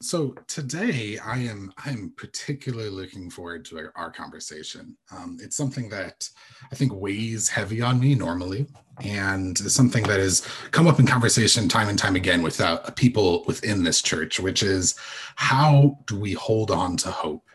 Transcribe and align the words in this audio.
So 0.00 0.32
today 0.46 1.18
I 1.18 1.38
am 1.38 1.72
I 1.84 1.90
am 1.90 2.12
particularly 2.16 2.88
looking 2.88 3.30
forward 3.30 3.64
to 3.64 3.78
our, 3.78 3.92
our 3.96 4.12
conversation. 4.12 4.96
Um, 5.10 5.38
it's 5.42 5.56
something 5.56 5.88
that 5.88 6.28
I 6.70 6.76
think 6.76 6.94
weighs 6.94 7.48
heavy 7.48 7.82
on 7.82 7.98
me 7.98 8.14
normally, 8.14 8.68
and 9.00 9.58
something 9.58 10.04
that 10.04 10.20
has 10.20 10.46
come 10.70 10.86
up 10.86 11.00
in 11.00 11.06
conversation 11.06 11.68
time 11.68 11.88
and 11.88 11.98
time 11.98 12.14
again 12.14 12.42
with 12.42 12.60
uh, 12.60 12.78
people 12.90 13.42
within 13.48 13.82
this 13.82 14.00
church, 14.00 14.38
which 14.38 14.62
is 14.62 14.94
how 15.34 15.98
do 16.06 16.16
we 16.16 16.32
hold 16.32 16.70
on 16.70 16.96
to 16.98 17.10
hope 17.10 17.48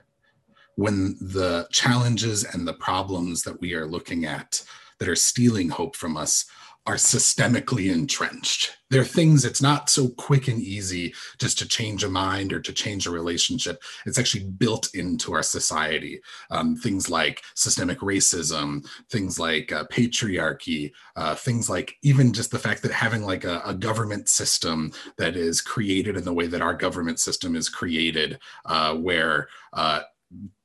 when 0.75 1.15
the 1.21 1.65
challenges 1.71 2.43
and 2.43 2.67
the 2.67 2.73
problems 2.73 3.43
that 3.43 3.61
we 3.61 3.73
are 3.73 3.87
looking 3.87 4.25
at 4.25 4.61
that 4.99 5.07
are 5.07 5.15
stealing 5.15 5.69
hope 5.69 5.95
from 5.95 6.17
us 6.17 6.45
are 6.85 6.95
systemically 6.95 7.91
entrenched. 7.91 8.77
There 8.89 9.01
are 9.01 9.05
things 9.05 9.45
it's 9.45 9.61
not 9.61 9.89
so 9.89 10.09
quick 10.09 10.49
and 10.49 10.61
easy 10.61 11.13
just 11.39 11.57
to 11.59 11.67
change 11.67 12.03
a 12.03 12.09
mind 12.09 12.51
or 12.51 12.59
to 12.59 12.73
change 12.73 13.07
a 13.07 13.11
relationship. 13.11 13.81
It's 14.05 14.19
actually 14.19 14.43
built 14.43 14.93
into 14.93 15.33
our 15.33 15.43
society. 15.43 16.19
Um, 16.51 16.75
things 16.75 17.09
like 17.09 17.41
systemic 17.55 17.99
racism, 17.99 18.85
things 19.09 19.39
like 19.39 19.71
uh, 19.71 19.85
patriarchy, 19.85 20.91
uh, 21.15 21.35
things 21.35 21.69
like 21.69 21.95
even 22.01 22.33
just 22.33 22.51
the 22.51 22.59
fact 22.59 22.83
that 22.83 22.91
having 22.91 23.23
like 23.23 23.45
a, 23.45 23.61
a, 23.65 23.73
government 23.73 24.29
system 24.29 24.91
that 25.17 25.35
is 25.35 25.61
created 25.61 26.15
in 26.15 26.23
the 26.23 26.33
way 26.33 26.47
that 26.47 26.61
our 26.61 26.73
government 26.73 27.19
system 27.19 27.55
is 27.55 27.69
created, 27.69 28.39
uh, 28.65 28.93
where 28.93 29.47
uh, 29.73 30.01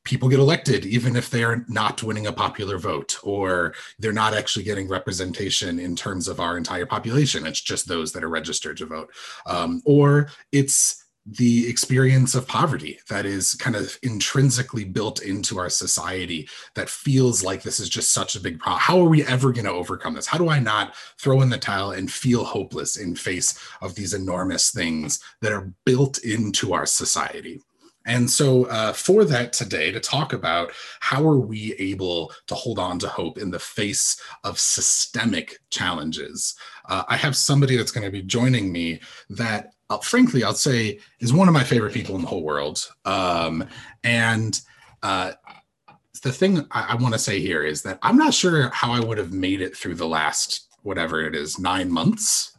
people 0.08 0.28
get 0.28 0.38
elected 0.38 0.86
even 0.86 1.16
if 1.16 1.28
they're 1.28 1.66
not 1.68 2.02
winning 2.02 2.26
a 2.26 2.32
popular 2.32 2.78
vote 2.78 3.18
or 3.22 3.74
they're 3.98 4.12
not 4.12 4.32
actually 4.32 4.64
getting 4.64 4.88
representation 4.88 5.78
in 5.78 5.94
terms 5.94 6.28
of 6.28 6.40
our 6.40 6.56
entire 6.56 6.86
population 6.86 7.46
it's 7.46 7.60
just 7.60 7.86
those 7.86 8.12
that 8.12 8.24
are 8.24 8.30
registered 8.30 8.76
to 8.76 8.86
vote 8.86 9.10
um, 9.46 9.82
or 9.84 10.30
it's 10.50 11.04
the 11.30 11.68
experience 11.68 12.34
of 12.34 12.48
poverty 12.48 12.98
that 13.10 13.26
is 13.26 13.52
kind 13.54 13.76
of 13.76 13.98
intrinsically 14.02 14.84
built 14.84 15.20
into 15.20 15.58
our 15.58 15.68
society 15.68 16.48
that 16.74 16.88
feels 16.88 17.45
like 17.45 17.62
this 17.62 17.80
is 17.80 17.88
just 17.90 18.15
such 18.15 18.34
a 18.34 18.40
big 18.40 18.59
problem. 18.59 18.80
How 18.80 18.98
are 19.00 19.09
we 19.09 19.22
ever 19.26 19.52
going 19.52 19.66
to 19.66 19.70
overcome 19.70 20.15
this? 20.15 20.26
How 20.26 20.38
do 20.38 20.48
I 20.48 20.59
not 20.59 20.96
throw 21.18 21.43
in 21.43 21.50
the 21.50 21.59
towel 21.59 21.90
and 21.90 22.10
feel 22.10 22.45
hopeless 22.45 22.96
in 22.96 23.15
face 23.15 23.59
of 23.82 23.95
these 23.95 24.15
enormous 24.15 24.70
things 24.70 25.20
that 25.43 25.52
are 25.52 25.70
built 25.84 26.18
into 26.18 26.72
our 26.72 26.87
society? 26.87 27.60
And 28.09 28.28
so, 28.28 28.64
uh, 28.64 28.95
for 28.95 29.26
that 29.26 29.52
today, 29.52 29.92
to 29.92 30.01
talk 30.01 30.32
about 30.32 30.73
how 31.01 31.28
are 31.28 31.38
we 31.38 31.74
able 31.74 32.32
to 32.46 32.54
hold 32.54 32.78
on 32.78 32.98
to 33.00 33.09
hope 33.09 33.37
in 33.37 33.50
the 33.50 33.59
face 33.59 34.18
of 34.45 34.59
systemic 34.59 35.59
challenges, 35.68 36.56
uh, 36.88 37.04
I 37.06 37.18
have 37.18 37.37
somebody 37.37 37.76
that's 37.76 37.92
going 37.92 38.06
to 38.06 38.10
be 38.10 38.23
joining 38.23 38.73
me 38.73 39.00
that, 39.28 39.74
uh, 39.90 39.98
frankly, 39.98 40.42
I'll 40.42 40.54
say 40.54 41.00
is 41.20 41.34
one 41.34 41.48
of 41.48 41.54
my 41.54 41.62
favorite 41.62 41.92
people 41.92 42.16
in 42.16 42.23
the 42.23 42.28
whole 42.28 42.42
world. 42.42 42.90
Um, 43.04 43.68
and 44.02 44.59
uh, 45.02 45.32
the 46.22 46.32
thing 46.32 46.66
I, 46.70 46.93
I 46.93 46.95
want 46.95 47.12
to 47.12 47.20
say 47.20 47.40
here 47.40 47.62
is 47.62 47.82
that 47.82 47.98
I'm 48.00 48.16
not 48.16 48.32
sure 48.32 48.70
how 48.70 48.90
I 48.90 49.00
would 49.00 49.18
have 49.18 49.34
made 49.34 49.60
it 49.60 49.76
through 49.76 49.96
the 49.96 50.09
last 50.09 50.66
whatever 50.82 51.20
it 51.26 51.34
is 51.34 51.59
nine 51.59 51.93
months 51.93 52.56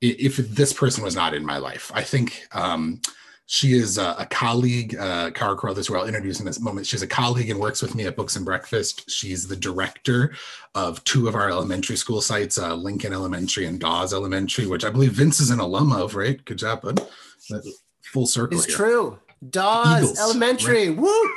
if 0.00 0.36
this 0.36 0.72
person 0.72 1.04
was 1.04 1.14
not 1.14 1.34
in 1.34 1.44
my 1.44 1.58
life. 1.58 1.92
I 1.94 2.02
think. 2.02 2.46
Um, 2.52 3.02
she 3.46 3.74
is 3.74 3.96
a, 3.96 4.16
a 4.18 4.26
colleague, 4.26 4.96
uh, 4.96 5.30
Cara 5.30 5.56
Carothers, 5.56 5.86
who 5.86 5.96
I'll 5.96 6.06
introduce 6.06 6.40
in 6.40 6.46
this 6.46 6.60
moment. 6.60 6.86
She's 6.86 7.02
a 7.02 7.06
colleague 7.06 7.48
and 7.48 7.60
works 7.60 7.80
with 7.80 7.94
me 7.94 8.04
at 8.04 8.16
Books 8.16 8.34
and 8.34 8.44
Breakfast. 8.44 9.08
She's 9.08 9.46
the 9.46 9.54
director 9.54 10.34
of 10.74 11.02
two 11.04 11.28
of 11.28 11.36
our 11.36 11.48
elementary 11.48 11.96
school 11.96 12.20
sites, 12.20 12.58
uh, 12.58 12.74
Lincoln 12.74 13.12
Elementary 13.12 13.66
and 13.66 13.78
Dawes 13.78 14.12
Elementary, 14.12 14.66
which 14.66 14.84
I 14.84 14.90
believe 14.90 15.12
Vince 15.12 15.38
is 15.38 15.50
an 15.50 15.60
alum 15.60 15.92
of, 15.92 16.16
right? 16.16 16.44
Good 16.44 16.58
job, 16.58 16.82
bud. 16.82 17.00
Full 18.02 18.26
circle. 18.26 18.58
It's 18.58 18.66
here. 18.66 18.76
true. 18.76 19.18
Dawes 19.48 20.02
Eagles, 20.02 20.18
Elementary. 20.18 20.88
Right? 20.90 20.98
Woo! 20.98 21.30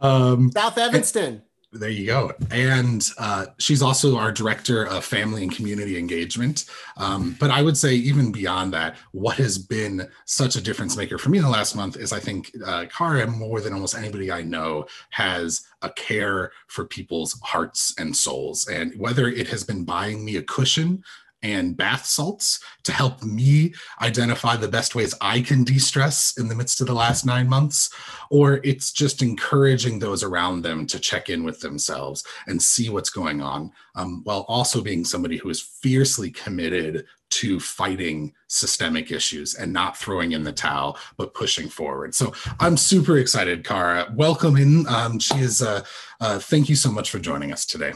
Um, 0.00 0.52
South 0.52 0.78
Evanston. 0.78 1.42
There 1.70 1.90
you 1.90 2.06
go. 2.06 2.32
And 2.50 3.06
uh, 3.18 3.46
she's 3.58 3.82
also 3.82 4.16
our 4.16 4.32
director 4.32 4.86
of 4.86 5.04
family 5.04 5.42
and 5.42 5.54
community 5.54 5.98
engagement. 5.98 6.64
Um, 6.96 7.36
but 7.38 7.50
I 7.50 7.60
would 7.60 7.76
say, 7.76 7.94
even 7.94 8.32
beyond 8.32 8.72
that, 8.72 8.96
what 9.12 9.36
has 9.36 9.58
been 9.58 10.08
such 10.24 10.56
a 10.56 10.62
difference 10.62 10.96
maker 10.96 11.18
for 11.18 11.28
me 11.28 11.36
in 11.36 11.44
the 11.44 11.50
last 11.50 11.76
month 11.76 11.96
is 11.98 12.10
I 12.10 12.20
think 12.20 12.50
uh, 12.64 12.86
Cara, 12.86 13.26
more 13.26 13.60
than 13.60 13.74
almost 13.74 13.98
anybody 13.98 14.32
I 14.32 14.40
know, 14.40 14.86
has 15.10 15.66
a 15.82 15.90
care 15.90 16.52
for 16.68 16.86
people's 16.86 17.38
hearts 17.42 17.94
and 17.98 18.16
souls. 18.16 18.66
And 18.68 18.98
whether 18.98 19.28
it 19.28 19.48
has 19.48 19.62
been 19.62 19.84
buying 19.84 20.24
me 20.24 20.36
a 20.36 20.42
cushion 20.42 21.04
and 21.42 21.76
bath 21.76 22.04
salts 22.04 22.60
to 22.82 22.92
help 22.92 23.22
me 23.22 23.72
identify 24.02 24.56
the 24.56 24.68
best 24.68 24.94
ways 24.94 25.14
I 25.20 25.40
can 25.40 25.64
de 25.64 25.78
stress 25.78 26.36
in 26.36 26.48
the 26.48 26.54
midst 26.54 26.80
of 26.80 26.86
the 26.86 26.94
last 26.94 27.24
nine 27.24 27.48
months, 27.48 27.90
or 28.30 28.60
it's 28.64 28.92
just 28.92 29.22
encouraging 29.22 29.98
those 29.98 30.22
around 30.22 30.62
them 30.62 30.86
to 30.88 30.98
check 30.98 31.28
in 31.28 31.44
with 31.44 31.60
themselves 31.60 32.24
and 32.46 32.60
see 32.60 32.90
what's 32.90 33.10
going 33.10 33.40
on, 33.40 33.72
um, 33.94 34.22
while 34.24 34.44
also 34.48 34.80
being 34.80 35.04
somebody 35.04 35.36
who 35.36 35.48
is 35.48 35.60
fiercely 35.60 36.30
committed 36.30 37.06
to 37.30 37.60
fighting 37.60 38.32
systemic 38.48 39.12
issues 39.12 39.54
and 39.54 39.72
not 39.72 39.96
throwing 39.96 40.32
in 40.32 40.42
the 40.42 40.52
towel, 40.52 40.98
but 41.18 41.34
pushing 41.34 41.68
forward. 41.68 42.14
So 42.14 42.32
I'm 42.58 42.76
super 42.76 43.18
excited, 43.18 43.64
Cara. 43.64 44.10
Welcome 44.16 44.56
in. 44.56 44.86
Um, 44.88 45.18
she 45.18 45.38
is, 45.38 45.60
uh, 45.60 45.84
uh, 46.20 46.38
thank 46.38 46.68
you 46.68 46.74
so 46.74 46.90
much 46.90 47.10
for 47.10 47.18
joining 47.18 47.52
us 47.52 47.66
today. 47.66 47.92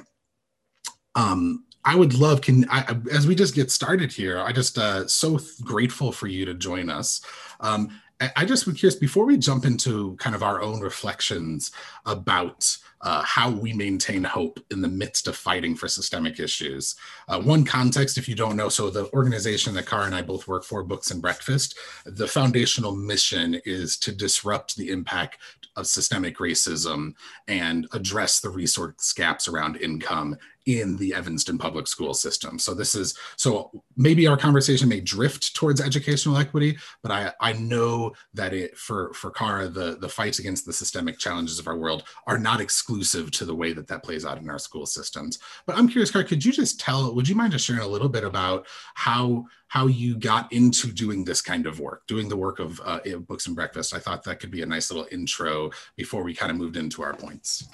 Um, 1.14 1.64
I 1.84 1.96
would 1.96 2.14
love 2.14 2.40
can 2.40 2.66
I, 2.70 2.96
as 3.10 3.26
we 3.26 3.34
just 3.34 3.54
get 3.54 3.70
started 3.70 4.12
here. 4.12 4.38
I 4.38 4.52
just 4.52 4.78
uh, 4.78 5.06
so 5.08 5.40
grateful 5.62 6.12
for 6.12 6.28
you 6.28 6.44
to 6.44 6.54
join 6.54 6.88
us. 6.88 7.20
Um, 7.60 7.90
I 8.36 8.44
just 8.44 8.66
would 8.66 8.76
curious 8.76 8.94
before 8.94 9.24
we 9.24 9.36
jump 9.36 9.64
into 9.64 10.14
kind 10.16 10.36
of 10.36 10.44
our 10.44 10.62
own 10.62 10.80
reflections 10.80 11.72
about 12.06 12.76
uh, 13.00 13.22
how 13.22 13.50
we 13.50 13.72
maintain 13.72 14.22
hope 14.22 14.60
in 14.70 14.80
the 14.80 14.88
midst 14.88 15.26
of 15.26 15.34
fighting 15.34 15.74
for 15.74 15.88
systemic 15.88 16.38
issues. 16.38 16.94
Uh, 17.26 17.40
one 17.40 17.64
context, 17.64 18.16
if 18.16 18.28
you 18.28 18.36
don't 18.36 18.56
know, 18.56 18.68
so 18.68 18.90
the 18.90 19.12
organization 19.12 19.74
that 19.74 19.86
Car 19.86 20.04
and 20.04 20.14
I 20.14 20.22
both 20.22 20.46
work 20.46 20.62
for, 20.62 20.84
Books 20.84 21.10
and 21.10 21.20
Breakfast, 21.20 21.76
the 22.06 22.28
foundational 22.28 22.94
mission 22.94 23.60
is 23.64 23.96
to 23.98 24.12
disrupt 24.12 24.76
the 24.76 24.90
impact 24.90 25.38
of 25.74 25.86
systemic 25.86 26.36
racism 26.38 27.14
and 27.48 27.88
address 27.92 28.40
the 28.40 28.50
resource 28.50 29.12
gaps 29.14 29.48
around 29.48 29.78
income 29.78 30.36
in 30.66 30.96
the 30.96 31.14
Evanston 31.14 31.58
public 31.58 31.86
school 31.86 32.14
system. 32.14 32.58
So 32.58 32.74
this 32.74 32.94
is 32.94 33.16
so 33.36 33.70
maybe 33.96 34.26
our 34.26 34.36
conversation 34.36 34.88
may 34.88 35.00
drift 35.00 35.54
towards 35.54 35.80
educational 35.80 36.36
equity, 36.36 36.76
but 37.02 37.10
I 37.10 37.32
I 37.40 37.52
know 37.54 38.12
that 38.34 38.52
it 38.52 38.76
for 38.76 39.12
for 39.12 39.30
Cara 39.30 39.68
the 39.68 39.96
the 40.00 40.08
fights 40.08 40.38
against 40.38 40.66
the 40.66 40.72
systemic 40.72 41.18
challenges 41.18 41.58
of 41.58 41.66
our 41.66 41.76
world 41.76 42.04
are 42.26 42.38
not 42.38 42.60
exclusive 42.60 43.30
to 43.32 43.44
the 43.44 43.54
way 43.54 43.72
that 43.72 43.88
that 43.88 44.02
plays 44.02 44.24
out 44.24 44.38
in 44.38 44.48
our 44.48 44.58
school 44.58 44.86
systems. 44.86 45.38
But 45.66 45.76
I'm 45.76 45.88
curious, 45.88 46.10
Cara, 46.10 46.24
could 46.24 46.44
you 46.44 46.52
just 46.52 46.80
tell? 46.80 47.14
Would 47.14 47.28
you 47.28 47.34
mind 47.34 47.52
just 47.52 47.66
sharing 47.66 47.82
a 47.82 47.86
little 47.86 48.08
bit 48.08 48.24
about 48.24 48.66
how 48.94 49.46
how 49.68 49.86
you 49.86 50.16
got 50.16 50.52
into 50.52 50.92
doing 50.92 51.24
this 51.24 51.40
kind 51.40 51.66
of 51.66 51.80
work, 51.80 52.06
doing 52.06 52.28
the 52.28 52.36
work 52.36 52.58
of 52.58 52.80
uh, 52.84 53.00
books 53.26 53.46
and 53.46 53.56
breakfast? 53.56 53.94
I 53.94 53.98
thought 53.98 54.22
that 54.24 54.38
could 54.38 54.50
be 54.50 54.62
a 54.62 54.66
nice 54.66 54.90
little 54.90 55.08
intro 55.10 55.70
before 55.96 56.22
we 56.22 56.34
kind 56.34 56.50
of 56.50 56.58
moved 56.58 56.76
into 56.76 57.02
our 57.02 57.14
points. 57.14 57.68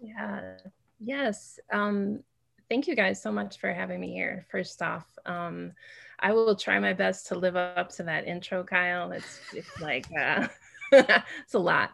Yeah, 0.00 0.56
Yes. 0.98 1.58
Um, 1.72 2.20
thank 2.68 2.86
you 2.86 2.96
guys 2.96 3.22
so 3.22 3.30
much 3.30 3.58
for 3.58 3.72
having 3.72 4.00
me 4.00 4.12
here. 4.12 4.46
First 4.50 4.82
off, 4.82 5.06
um, 5.24 5.72
I 6.18 6.32
will 6.32 6.56
try 6.56 6.78
my 6.78 6.92
best 6.92 7.26
to 7.28 7.38
live 7.38 7.56
up 7.56 7.90
to 7.96 8.02
that 8.04 8.26
intro, 8.26 8.64
Kyle. 8.64 9.12
It's, 9.12 9.40
it's 9.52 9.80
like, 9.80 10.06
uh, 10.18 10.48
it's 10.92 11.54
a 11.54 11.58
lot. 11.58 11.90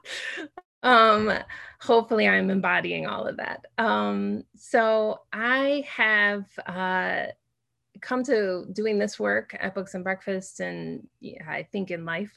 Um, 0.82 1.32
hopefully 1.80 2.28
I'm 2.28 2.50
embodying 2.50 3.06
all 3.06 3.26
of 3.26 3.36
that. 3.36 3.66
Um, 3.78 4.44
so 4.56 5.20
I 5.32 5.84
have 5.88 6.46
uh, 6.66 7.26
come 8.00 8.24
to 8.24 8.66
doing 8.72 8.98
this 8.98 9.18
work 9.18 9.56
at 9.58 9.74
Books 9.74 9.94
and 9.94 10.04
Breakfast 10.04 10.60
and 10.60 11.06
yeah, 11.20 11.44
I 11.48 11.62
think 11.62 11.90
in 11.90 12.04
life 12.04 12.36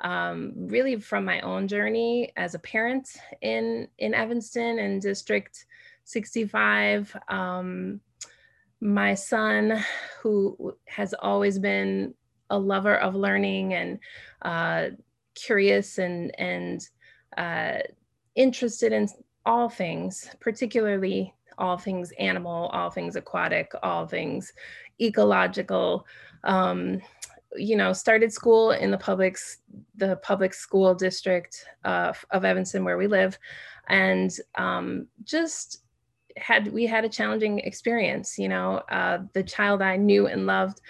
um, 0.00 0.52
really 0.56 0.96
from 0.96 1.24
my 1.24 1.40
own 1.40 1.68
journey 1.68 2.32
as 2.36 2.54
a 2.54 2.58
parent 2.58 3.16
in, 3.40 3.88
in 3.98 4.12
Evanston 4.12 4.80
and 4.80 5.00
district 5.00 5.66
65. 6.04 7.16
Um, 7.28 8.00
my 8.80 9.14
son, 9.14 9.82
who 10.20 10.76
has 10.86 11.14
always 11.14 11.58
been 11.58 12.14
a 12.50 12.58
lover 12.58 12.96
of 12.96 13.14
learning 13.14 13.74
and 13.74 13.98
uh, 14.42 14.88
curious 15.34 15.98
and 15.98 16.38
and 16.38 16.88
uh, 17.36 17.78
interested 18.34 18.92
in 18.92 19.08
all 19.46 19.68
things, 19.68 20.30
particularly 20.40 21.34
all 21.58 21.78
things 21.78 22.12
animal, 22.18 22.66
all 22.68 22.90
things 22.90 23.16
aquatic, 23.16 23.72
all 23.82 24.06
things 24.06 24.52
ecological. 25.00 26.06
Um, 26.44 27.00
you 27.56 27.76
know, 27.76 27.92
started 27.92 28.32
school 28.32 28.72
in 28.72 28.90
the 28.90 28.98
public 28.98 29.38
the 29.96 30.16
public 30.16 30.52
school 30.52 30.94
district 30.94 31.64
uh, 31.84 32.12
of 32.30 32.44
Evanston, 32.44 32.84
where 32.84 32.98
we 32.98 33.06
live, 33.06 33.38
and 33.88 34.32
um, 34.56 35.06
just 35.22 35.83
had 36.36 36.72
we 36.72 36.86
had 36.86 37.04
a 37.04 37.08
challenging 37.08 37.58
experience 37.60 38.38
you 38.38 38.48
know 38.48 38.82
uh, 38.90 39.18
the 39.34 39.42
child 39.42 39.82
i 39.82 39.96
knew 39.96 40.26
and 40.26 40.46
loved 40.46 40.80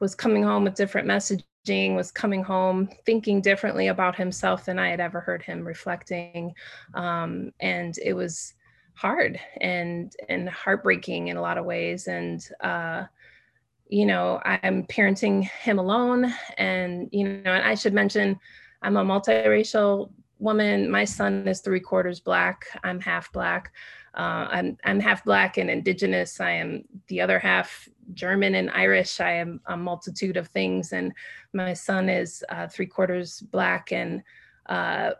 was 0.00 0.14
coming 0.14 0.42
home 0.42 0.64
with 0.64 0.74
different 0.74 1.08
messaging 1.08 1.46
was 1.94 2.10
coming 2.10 2.42
home, 2.42 2.88
thinking 3.06 3.40
differently 3.40 3.86
about 3.88 4.16
himself 4.16 4.64
than 4.64 4.78
I 4.78 4.88
had 4.88 5.00
ever 5.00 5.20
heard 5.20 5.42
him 5.42 5.64
reflecting. 5.64 6.54
Um, 6.94 7.52
and 7.60 7.96
it 8.04 8.14
was 8.14 8.54
hard 8.94 9.40
and 9.60 10.12
and 10.28 10.48
heartbreaking 10.48 11.28
in 11.28 11.36
a 11.36 11.40
lot 11.40 11.58
of 11.58 11.64
ways. 11.64 12.08
And 12.08 12.44
uh, 12.60 13.04
you 13.88 14.06
know, 14.06 14.40
I'm 14.44 14.84
parenting 14.84 15.44
him 15.44 15.78
alone. 15.78 16.32
And, 16.56 17.10
you 17.12 17.28
know, 17.28 17.52
and 17.52 17.62
I 17.62 17.74
should 17.74 17.92
mention 17.92 18.40
I'm 18.80 18.96
a 18.96 19.04
multiracial 19.04 20.10
woman. 20.42 20.90
My 20.90 21.04
son 21.04 21.46
is 21.46 21.60
three 21.60 21.80
quarters 21.80 22.20
black. 22.20 22.66
I'm 22.82 23.00
half 23.00 23.32
black. 23.32 23.72
Uh, 24.14 24.46
I'm 24.50 24.76
I'm 24.84 25.00
half 25.00 25.24
black 25.24 25.56
and 25.56 25.70
indigenous. 25.70 26.40
I 26.40 26.50
am 26.50 26.84
the 27.06 27.20
other 27.20 27.38
half 27.38 27.88
German 28.12 28.56
and 28.56 28.68
Irish. 28.70 29.20
I 29.20 29.32
am 29.32 29.60
a 29.66 29.76
multitude 29.76 30.36
of 30.36 30.48
things, 30.48 30.92
and 30.92 31.12
my 31.54 31.72
son 31.72 32.08
is 32.08 32.44
uh, 32.50 32.66
three 32.66 32.86
quarters 32.86 33.40
black. 33.40 33.92
And 33.92 34.22
uh, 34.66 35.12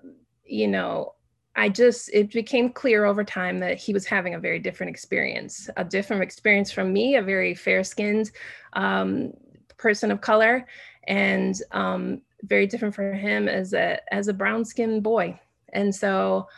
you 0.44 0.68
know, 0.68 1.14
I 1.56 1.68
just 1.68 2.10
it 2.12 2.32
became 2.32 2.70
clear 2.70 3.04
over 3.04 3.24
time 3.24 3.60
that 3.60 3.78
he 3.78 3.94
was 3.94 4.04
having 4.04 4.34
a 4.34 4.40
very 4.40 4.58
different 4.58 4.90
experience, 4.90 5.70
a 5.76 5.84
different 5.84 6.22
experience 6.22 6.70
from 6.70 6.92
me, 6.92 7.16
a 7.16 7.22
very 7.22 7.54
fair-skinned 7.54 8.30
um, 8.74 9.32
person 9.78 10.10
of 10.10 10.20
color, 10.20 10.66
and 11.08 11.54
um, 11.70 12.20
very 12.42 12.66
different 12.66 12.94
for 12.94 13.12
him 13.12 13.48
as 13.48 13.72
a 13.72 13.98
as 14.12 14.28
a 14.28 14.34
brown-skinned 14.34 15.02
boy. 15.02 15.40
And 15.72 15.94
so. 15.94 16.48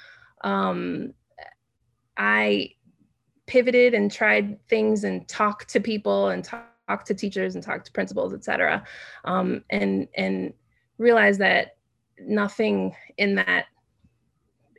Um, 0.42 1.14
I 2.16 2.70
pivoted 3.46 3.94
and 3.94 4.12
tried 4.12 4.58
things 4.68 5.04
and 5.04 5.26
talked 5.26 5.70
to 5.70 5.80
people 5.80 6.28
and 6.28 6.44
talked 6.44 7.06
to 7.06 7.14
teachers 7.14 7.54
and 7.54 7.64
talked 7.64 7.86
to 7.86 7.92
principals, 7.92 8.34
et 8.34 8.44
cetera, 8.44 8.84
um, 9.24 9.64
and 9.70 10.06
and 10.16 10.52
realized 10.98 11.40
that 11.40 11.76
nothing 12.20 12.94
in 13.16 13.34
that 13.36 13.66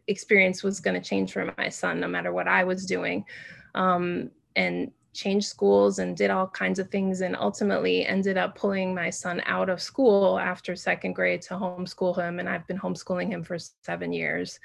experience 0.08 0.64
was 0.64 0.80
going 0.80 0.94
to 0.94 1.10
change 1.10 1.34
for 1.34 1.52
my 1.58 1.68
son, 1.68 2.00
no 2.00 2.08
matter 2.08 2.32
what 2.32 2.48
I 2.48 2.64
was 2.64 2.86
doing, 2.86 3.26
um, 3.74 4.30
and 4.56 4.92
changed 5.16 5.48
schools 5.48 6.00
and 6.00 6.16
did 6.16 6.30
all 6.30 6.48
kinds 6.48 6.80
of 6.80 6.90
things, 6.90 7.22
and 7.22 7.36
ultimately 7.36 8.06
ended 8.06 8.38
up 8.38 8.56
pulling 8.56 8.94
my 8.94 9.10
son 9.10 9.42
out 9.46 9.70
of 9.70 9.82
school 9.82 10.38
after 10.38 10.76
second 10.76 11.14
grade 11.14 11.42
to 11.44 11.56
homeschool 11.56 12.16
him, 12.16 12.40
and 12.40 12.50
I've 12.50 12.68
been 12.68 12.80
homeschooling 12.80 13.30
him 13.30 13.44
for 13.44 13.58
seven 13.84 14.14
years. 14.14 14.60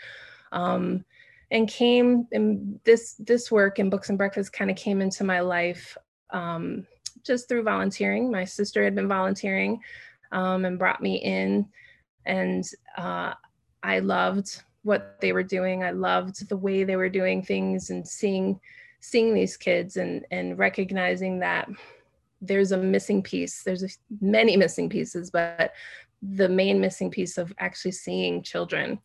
Um, 0.52 1.05
and 1.52 1.69
came 1.69 2.29
and 2.32 2.79
this 2.85 3.14
this 3.19 3.50
work 3.50 3.79
and 3.79 3.91
books 3.91 4.08
and 4.08 4.19
breakfast 4.19 4.52
kind 4.52 4.70
of 4.70 4.76
came 4.76 5.00
into 5.00 5.25
my 5.25 5.41
life 5.41 5.97
um, 6.31 6.87
just 7.25 7.49
through 7.49 7.62
volunteering. 7.62 8.31
My 8.31 8.44
sister 8.44 8.85
had 8.85 8.94
been 8.94 9.08
volunteering 9.08 9.81
um, 10.32 10.64
and 10.64 10.79
brought 10.79 11.02
me 11.02 11.17
in. 11.17 11.67
And 12.26 12.64
uh, 12.97 13.35
i 13.82 13.99
loved 13.99 14.62
what 14.82 15.17
they 15.20 15.32
were 15.32 15.43
doing. 15.43 15.82
I 15.82 15.91
loved 15.91 16.49
the 16.49 16.56
way 16.56 16.85
they 16.85 16.97
were 16.97 17.08
doing 17.08 17.43
things 17.43 17.91
and 17.91 18.06
seeing 18.06 18.61
seeing 19.00 19.35
these 19.35 19.56
kids 19.56 19.97
and 19.97 20.25
and 20.31 20.58
recognizing 20.58 21.38
that 21.41 21.69
there's 22.41 22.73
a 22.73 22.76
missing 22.76 23.23
piece 23.23 23.62
there's 23.62 23.82
a, 23.82 23.88
many 24.20 24.56
missing 24.56 24.88
pieces 24.88 25.31
but 25.31 25.73
the 26.23 26.49
main 26.49 26.81
missing 26.81 27.11
piece 27.11 27.38
of 27.38 27.52
actually 27.58 27.91
seeing 27.91 28.43
children 28.43 28.99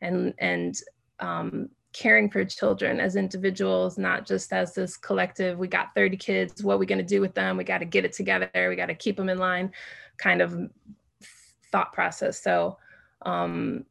and 0.00 0.34
and 0.38 0.80
um, 1.20 1.68
caring 1.96 2.28
for 2.28 2.44
children 2.44 3.00
as 3.00 3.16
individuals, 3.16 3.96
not 3.96 4.26
just 4.26 4.52
as 4.52 4.74
this 4.74 4.98
collective, 4.98 5.58
we 5.58 5.66
got 5.66 5.94
30 5.94 6.18
kids, 6.18 6.62
what 6.62 6.74
are 6.74 6.78
we 6.78 6.84
going 6.84 6.98
to 6.98 7.04
do 7.04 7.22
with 7.22 7.32
them? 7.32 7.56
We 7.56 7.64
got 7.64 7.78
to 7.78 7.86
get 7.86 8.04
it 8.04 8.12
together, 8.12 8.50
we 8.68 8.76
got 8.76 8.86
to 8.86 8.94
keep 8.94 9.16
them 9.16 9.30
in 9.30 9.38
line 9.38 9.72
kind 10.18 10.42
of 10.42 10.70
thought 11.72 11.92
process. 11.92 12.42
So 12.42 12.78
um, 13.22 13.84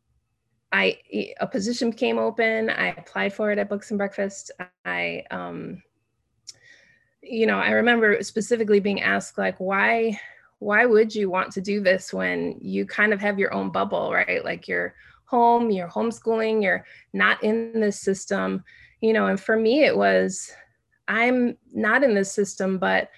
I 0.75 0.97
a 1.39 1.47
position 1.47 1.93
came 1.93 2.17
open. 2.17 2.69
I 2.69 2.87
applied 2.87 3.33
for 3.33 3.51
it 3.51 3.57
at 3.57 3.69
Books 3.69 3.91
and 3.91 3.97
Breakfast. 3.97 4.51
I 4.83 5.23
um, 5.31 5.81
you 7.21 7.47
know, 7.47 7.57
I 7.57 7.71
remember 7.71 8.21
specifically 8.21 8.81
being 8.81 9.01
asked 9.01 9.37
like 9.37 9.57
why 9.59 10.19
why 10.59 10.85
would 10.85 11.15
you 11.15 11.29
want 11.29 11.51
to 11.53 11.61
do 11.61 11.81
this 11.81 12.13
when 12.13 12.57
you 12.59 12.85
kind 12.85 13.13
of 13.13 13.21
have 13.21 13.39
your 13.39 13.53
own 13.53 13.71
bubble, 13.71 14.11
right? 14.11 14.43
Like 14.43 14.67
you're 14.67 14.95
home, 15.25 15.71
you're 15.71 15.87
homeschooling, 15.87 16.61
you're 16.61 16.85
not 17.13 17.41
in 17.43 17.79
this 17.79 17.99
system, 17.99 18.63
you 19.01 19.13
know, 19.13 19.27
and 19.27 19.39
for 19.39 19.57
me, 19.57 19.83
it 19.83 19.95
was, 19.95 20.51
I'm 21.07 21.57
not 21.73 22.03
in 22.03 22.15
this 22.15 22.31
system, 22.31 22.77
but 22.77 23.09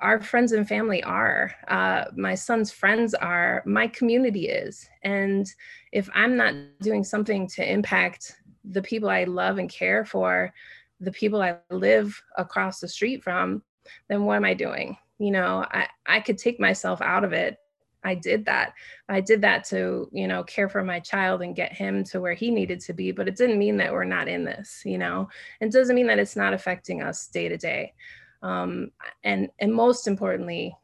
our 0.00 0.20
friends 0.20 0.52
and 0.52 0.66
family 0.66 1.02
are. 1.02 1.54
Uh, 1.68 2.04
my 2.16 2.34
son's 2.34 2.70
friends 2.70 3.14
are. 3.14 3.62
My 3.66 3.86
community 3.86 4.48
is. 4.48 4.88
And 5.02 5.46
if 5.92 6.08
I'm 6.14 6.36
not 6.36 6.54
doing 6.80 7.04
something 7.04 7.46
to 7.48 7.70
impact 7.70 8.36
the 8.64 8.82
people 8.82 9.08
I 9.08 9.24
love 9.24 9.58
and 9.58 9.70
care 9.70 10.04
for, 10.04 10.52
the 11.00 11.12
people 11.12 11.40
I 11.40 11.56
live 11.70 12.20
across 12.36 12.80
the 12.80 12.88
street 12.88 13.22
from, 13.22 13.62
then 14.08 14.24
what 14.24 14.36
am 14.36 14.44
I 14.44 14.54
doing? 14.54 14.96
You 15.18 15.30
know, 15.30 15.66
I, 15.70 15.88
I 16.06 16.20
could 16.20 16.38
take 16.38 16.60
myself 16.60 17.00
out 17.00 17.24
of 17.24 17.32
it 17.32 17.58
I 18.02 18.14
did 18.14 18.46
that. 18.46 18.72
I 19.08 19.20
did 19.20 19.42
that 19.42 19.64
to, 19.64 20.08
you 20.12 20.26
know, 20.26 20.42
care 20.44 20.68
for 20.68 20.82
my 20.82 21.00
child 21.00 21.42
and 21.42 21.56
get 21.56 21.72
him 21.72 22.04
to 22.04 22.20
where 22.20 22.34
he 22.34 22.50
needed 22.50 22.80
to 22.80 22.92
be. 22.92 23.12
But 23.12 23.28
it 23.28 23.36
didn't 23.36 23.58
mean 23.58 23.76
that 23.78 23.92
we're 23.92 24.04
not 24.04 24.28
in 24.28 24.44
this, 24.44 24.82
you 24.84 24.98
know, 24.98 25.28
it 25.60 25.72
doesn't 25.72 25.94
mean 25.94 26.06
that 26.06 26.18
it's 26.18 26.36
not 26.36 26.54
affecting 26.54 27.02
us 27.02 27.26
day 27.28 27.48
to 27.48 27.56
day. 27.56 27.94
Um, 28.42 28.90
and 29.24 29.48
and 29.58 29.72
most 29.72 30.06
importantly, 30.06 30.76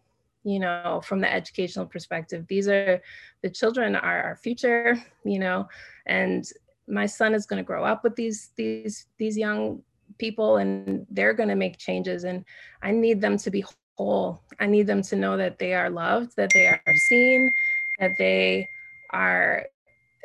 you 0.44 0.58
know, 0.58 1.00
from 1.04 1.20
the 1.20 1.32
educational 1.32 1.86
perspective, 1.86 2.46
these 2.48 2.68
are 2.68 3.02
the 3.42 3.50
children 3.50 3.96
are 3.96 4.22
our 4.22 4.36
future, 4.36 5.02
you 5.24 5.38
know, 5.38 5.68
and 6.06 6.44
my 6.88 7.06
son 7.06 7.34
is 7.34 7.46
going 7.46 7.58
to 7.58 7.66
grow 7.66 7.84
up 7.84 8.04
with 8.04 8.14
these 8.16 8.50
these 8.56 9.06
these 9.18 9.36
young 9.36 9.82
people 10.18 10.58
and 10.58 11.06
they're 11.10 11.34
going 11.34 11.48
to 11.48 11.56
make 11.56 11.76
changes 11.76 12.24
and 12.24 12.44
i 12.80 12.92
need 12.92 13.20
them 13.20 13.36
to 13.36 13.50
be 13.50 13.64
whole. 13.96 14.42
I 14.60 14.66
need 14.66 14.86
them 14.86 15.02
to 15.02 15.16
know 15.16 15.36
that 15.36 15.58
they 15.58 15.74
are 15.74 15.90
loved, 15.90 16.36
that 16.36 16.50
they 16.52 16.66
are 16.66 16.80
seen, 17.08 17.50
that 17.98 18.12
they 18.18 18.68
are 19.10 19.66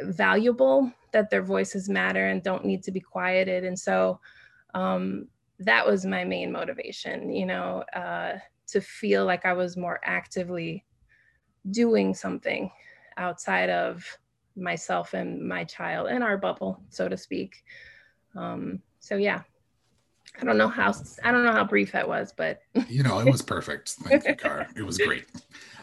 valuable, 0.01 0.91
that 1.13 1.29
their 1.29 1.41
voices 1.41 1.89
matter 1.89 2.27
and 2.27 2.43
don't 2.43 2.65
need 2.65 2.83
to 2.83 2.91
be 2.91 2.99
quieted. 2.99 3.63
And 3.63 3.77
so 3.77 4.19
um, 4.73 5.27
that 5.65 5.85
was 5.85 6.05
my 6.05 6.23
main 6.23 6.51
motivation, 6.51 7.31
you 7.31 7.45
know, 7.45 7.83
uh, 7.95 8.33
to 8.67 8.81
feel 8.81 9.25
like 9.25 9.45
I 9.45 9.53
was 9.53 9.77
more 9.77 9.99
actively 10.03 10.85
doing 11.69 12.13
something 12.13 12.71
outside 13.17 13.69
of 13.69 14.05
myself 14.55 15.13
and 15.13 15.47
my 15.47 15.63
child 15.63 16.07
and 16.07 16.23
our 16.23 16.37
bubble, 16.37 16.81
so 16.89 17.07
to 17.07 17.17
speak. 17.17 17.63
Um, 18.35 18.79
so 18.99 19.15
yeah, 19.15 19.41
I 20.39 20.45
don't 20.45 20.57
know 20.57 20.67
how 20.67 20.93
I 21.23 21.31
don't 21.31 21.43
know 21.43 21.51
how 21.51 21.65
brief 21.65 21.91
that 21.91 22.07
was, 22.07 22.33
but 22.35 22.61
you 22.87 23.03
know, 23.03 23.19
it 23.19 23.29
was 23.29 23.41
perfect. 23.41 23.89
Thank 23.89 24.25
you, 24.25 24.35
Car. 24.35 24.67
It 24.75 24.83
was 24.83 24.97
great. 24.97 25.25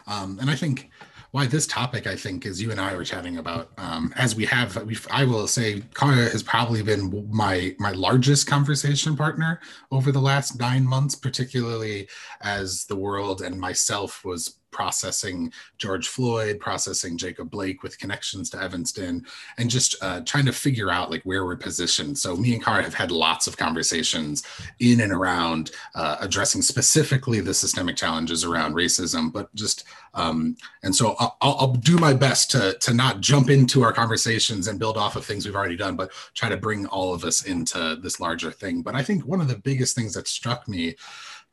Um, 0.07 0.39
and 0.41 0.49
I 0.49 0.55
think 0.55 0.89
why 1.31 1.45
this 1.45 1.67
topic, 1.67 2.07
I 2.07 2.15
think, 2.15 2.45
is 2.45 2.61
you 2.61 2.71
and 2.71 2.81
I 2.81 2.95
were 2.95 3.03
chatting 3.03 3.37
about, 3.37 3.71
um, 3.77 4.11
as 4.15 4.35
we 4.35 4.45
have, 4.45 4.77
I 5.11 5.25
will 5.25 5.47
say, 5.47 5.81
Cara 5.93 6.15
has 6.15 6.41
probably 6.41 6.81
been 6.81 7.27
my 7.31 7.75
my 7.79 7.91
largest 7.91 8.47
conversation 8.47 9.15
partner 9.15 9.59
over 9.91 10.11
the 10.11 10.21
last 10.21 10.59
nine 10.59 10.85
months, 10.85 11.15
particularly 11.15 12.09
as 12.41 12.85
the 12.85 12.95
world 12.95 13.41
and 13.41 13.59
myself 13.59 14.25
was 14.25 14.58
processing 14.71 15.51
George 15.77 16.07
Floyd, 16.07 16.59
processing 16.59 17.17
Jacob 17.17 17.49
Blake 17.49 17.83
with 17.83 17.99
connections 17.99 18.49
to 18.51 18.61
Evanston, 18.61 19.25
and 19.57 19.69
just 19.69 19.95
uh, 20.01 20.21
trying 20.21 20.45
to 20.45 20.51
figure 20.51 20.89
out 20.89 21.11
like 21.11 21.23
where 21.23 21.45
we're 21.45 21.55
positioned. 21.55 22.17
So 22.17 22.35
me 22.35 22.53
and 22.53 22.63
Cara 22.63 22.83
have 22.83 22.93
had 22.93 23.11
lots 23.11 23.47
of 23.47 23.57
conversations 23.57 24.43
in 24.79 25.01
and 25.01 25.11
around 25.11 25.71
uh, 25.95 26.17
addressing 26.19 26.61
specifically 26.61 27.41
the 27.41 27.53
systemic 27.53 27.95
challenges 27.95 28.43
around 28.43 28.73
racism, 28.73 29.31
but 29.31 29.53
just 29.55 29.85
um, 30.13 30.57
and 30.83 30.95
so 30.95 31.15
I'll, 31.19 31.37
I'll, 31.41 31.69
do 31.79 31.97
my 31.97 32.13
best 32.13 32.51
to 32.51 32.75
to 32.79 32.93
not 32.93 33.21
jump 33.21 33.49
into 33.49 33.83
our 33.83 33.93
conversations 33.93 34.67
and 34.67 34.79
build 34.79 34.97
off 34.97 35.15
of 35.15 35.23
things 35.23 35.45
we've 35.45 35.55
already 35.55 35.77
done, 35.77 35.95
but 35.95 36.11
try 36.33 36.49
to 36.49 36.57
bring 36.57 36.87
all 36.87 37.13
of 37.13 37.23
us 37.23 37.45
into 37.45 37.97
this 38.01 38.19
larger 38.19 38.51
thing. 38.51 38.81
But 38.81 38.95
I 38.95 39.03
think 39.03 39.25
one 39.25 39.39
of 39.39 39.47
the 39.47 39.57
biggest 39.57 39.95
things 39.95 40.13
that 40.15 40.27
struck 40.27 40.67
me, 40.67 40.95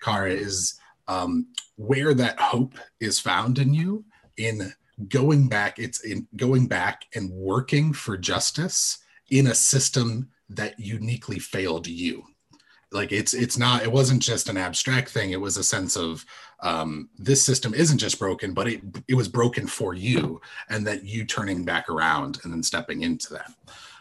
Cara, 0.00 0.30
is 0.30 0.80
um, 1.08 1.46
where 1.76 2.14
that 2.14 2.38
hope 2.38 2.74
is 3.00 3.20
found 3.20 3.58
in 3.58 3.74
you 3.74 4.04
in 4.36 4.72
going 5.08 5.48
back 5.48 5.78
it's 5.78 6.04
in 6.04 6.26
going 6.36 6.66
back 6.66 7.04
and 7.14 7.30
working 7.30 7.92
for 7.92 8.16
justice 8.16 8.98
in 9.30 9.48
a 9.48 9.54
system 9.54 10.30
that 10.48 10.78
uniquely 10.78 11.38
failed 11.38 11.86
you. 11.86 12.24
Like 12.92 13.12
it's 13.12 13.34
it's 13.34 13.58
not 13.58 13.82
it 13.82 13.92
wasn't 13.92 14.22
just 14.22 14.48
an 14.48 14.56
abstract 14.56 15.10
thing. 15.10 15.32
It 15.32 15.40
was 15.40 15.56
a 15.56 15.64
sense 15.64 15.96
of 15.96 16.24
um, 16.60 17.10
this 17.18 17.44
system 17.44 17.74
isn't 17.74 17.98
just 17.98 18.18
broken 18.18 18.54
but 18.54 18.68
it 18.68 18.80
it 19.08 19.14
was 19.14 19.28
broken 19.28 19.66
for 19.66 19.92
you 19.92 20.40
and 20.70 20.86
that 20.86 21.04
you 21.04 21.24
turning 21.24 21.64
back 21.64 21.90
around 21.90 22.38
and 22.42 22.52
then 22.52 22.62
stepping 22.62 23.02
into 23.02 23.32
that 23.34 23.52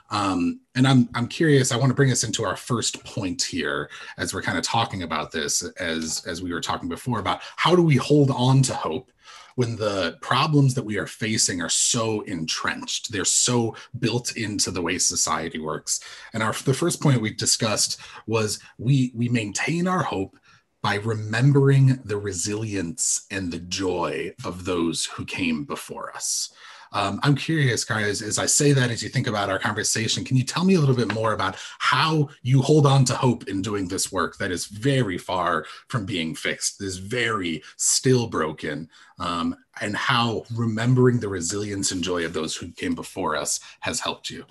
um, 0.09 0.59
and 0.75 0.87
I'm 0.87 1.09
I'm 1.15 1.27
curious. 1.27 1.71
I 1.71 1.77
want 1.77 1.89
to 1.89 1.95
bring 1.95 2.11
us 2.11 2.23
into 2.23 2.45
our 2.45 2.55
first 2.55 3.03
point 3.03 3.41
here 3.41 3.89
as 4.17 4.33
we're 4.33 4.41
kind 4.41 4.57
of 4.57 4.63
talking 4.63 5.03
about 5.03 5.31
this, 5.31 5.63
as 5.79 6.23
as 6.27 6.41
we 6.41 6.53
were 6.53 6.61
talking 6.61 6.89
before 6.89 7.19
about 7.19 7.41
how 7.55 7.75
do 7.75 7.81
we 7.81 7.95
hold 7.95 8.29
on 8.31 8.61
to 8.63 8.73
hope 8.73 9.11
when 9.55 9.77
the 9.77 10.17
problems 10.21 10.73
that 10.73 10.83
we 10.83 10.97
are 10.97 11.07
facing 11.07 11.61
are 11.61 11.69
so 11.69 12.21
entrenched 12.21 13.11
they're 13.11 13.25
so 13.25 13.75
built 13.99 14.35
into 14.37 14.69
the 14.69 14.81
way 14.81 14.97
society 14.97 15.59
works 15.59 15.99
and 16.33 16.43
our 16.43 16.53
the 16.65 16.73
first 16.73 17.01
point 17.01 17.21
we 17.21 17.33
discussed 17.33 17.99
was 18.27 18.59
we 18.77 19.11
we 19.15 19.29
maintain 19.29 19.87
our 19.87 20.03
hope 20.03 20.37
by 20.81 20.95
remembering 20.95 21.99
the 22.05 22.17
resilience 22.17 23.25
and 23.31 23.51
the 23.51 23.59
joy 23.59 24.31
of 24.43 24.65
those 24.65 25.05
who 25.05 25.25
came 25.25 25.63
before 25.63 26.13
us 26.15 26.53
um, 26.95 27.19
I'm 27.23 27.35
curious, 27.35 27.83
guys, 27.83 28.21
as 28.21 28.39
I 28.39 28.45
say 28.45 28.71
that, 28.71 28.89
as 28.89 29.03
you 29.03 29.09
think 29.09 29.27
about 29.27 29.49
our 29.49 29.59
conversation, 29.59 30.23
can 30.23 30.37
you 30.37 30.43
tell 30.43 30.63
me 30.63 30.75
a 30.75 30.79
little 30.79 30.95
bit 30.95 31.13
more 31.13 31.33
about 31.33 31.57
how 31.77 32.29
you 32.41 32.61
hold 32.61 32.87
on 32.87 33.03
to 33.05 33.13
hope 33.13 33.49
in 33.49 33.61
doing 33.61 33.89
this 33.89 34.13
work 34.13 34.37
that 34.37 34.49
is 34.49 34.67
very 34.67 35.17
far 35.17 35.65
from 35.89 36.05
being 36.05 36.33
fixed, 36.33 36.81
is 36.81 36.97
very 36.97 37.61
still 37.75 38.27
broken, 38.27 38.89
um, 39.19 39.57
and 39.81 39.93
how 39.97 40.45
remembering 40.55 41.19
the 41.19 41.27
resilience 41.27 41.91
and 41.91 42.01
joy 42.01 42.23
of 42.23 42.31
those 42.31 42.55
who 42.55 42.71
came 42.71 42.95
before 42.95 43.35
us 43.35 43.59
has 43.81 43.99
helped 43.99 44.29
you? 44.29 44.45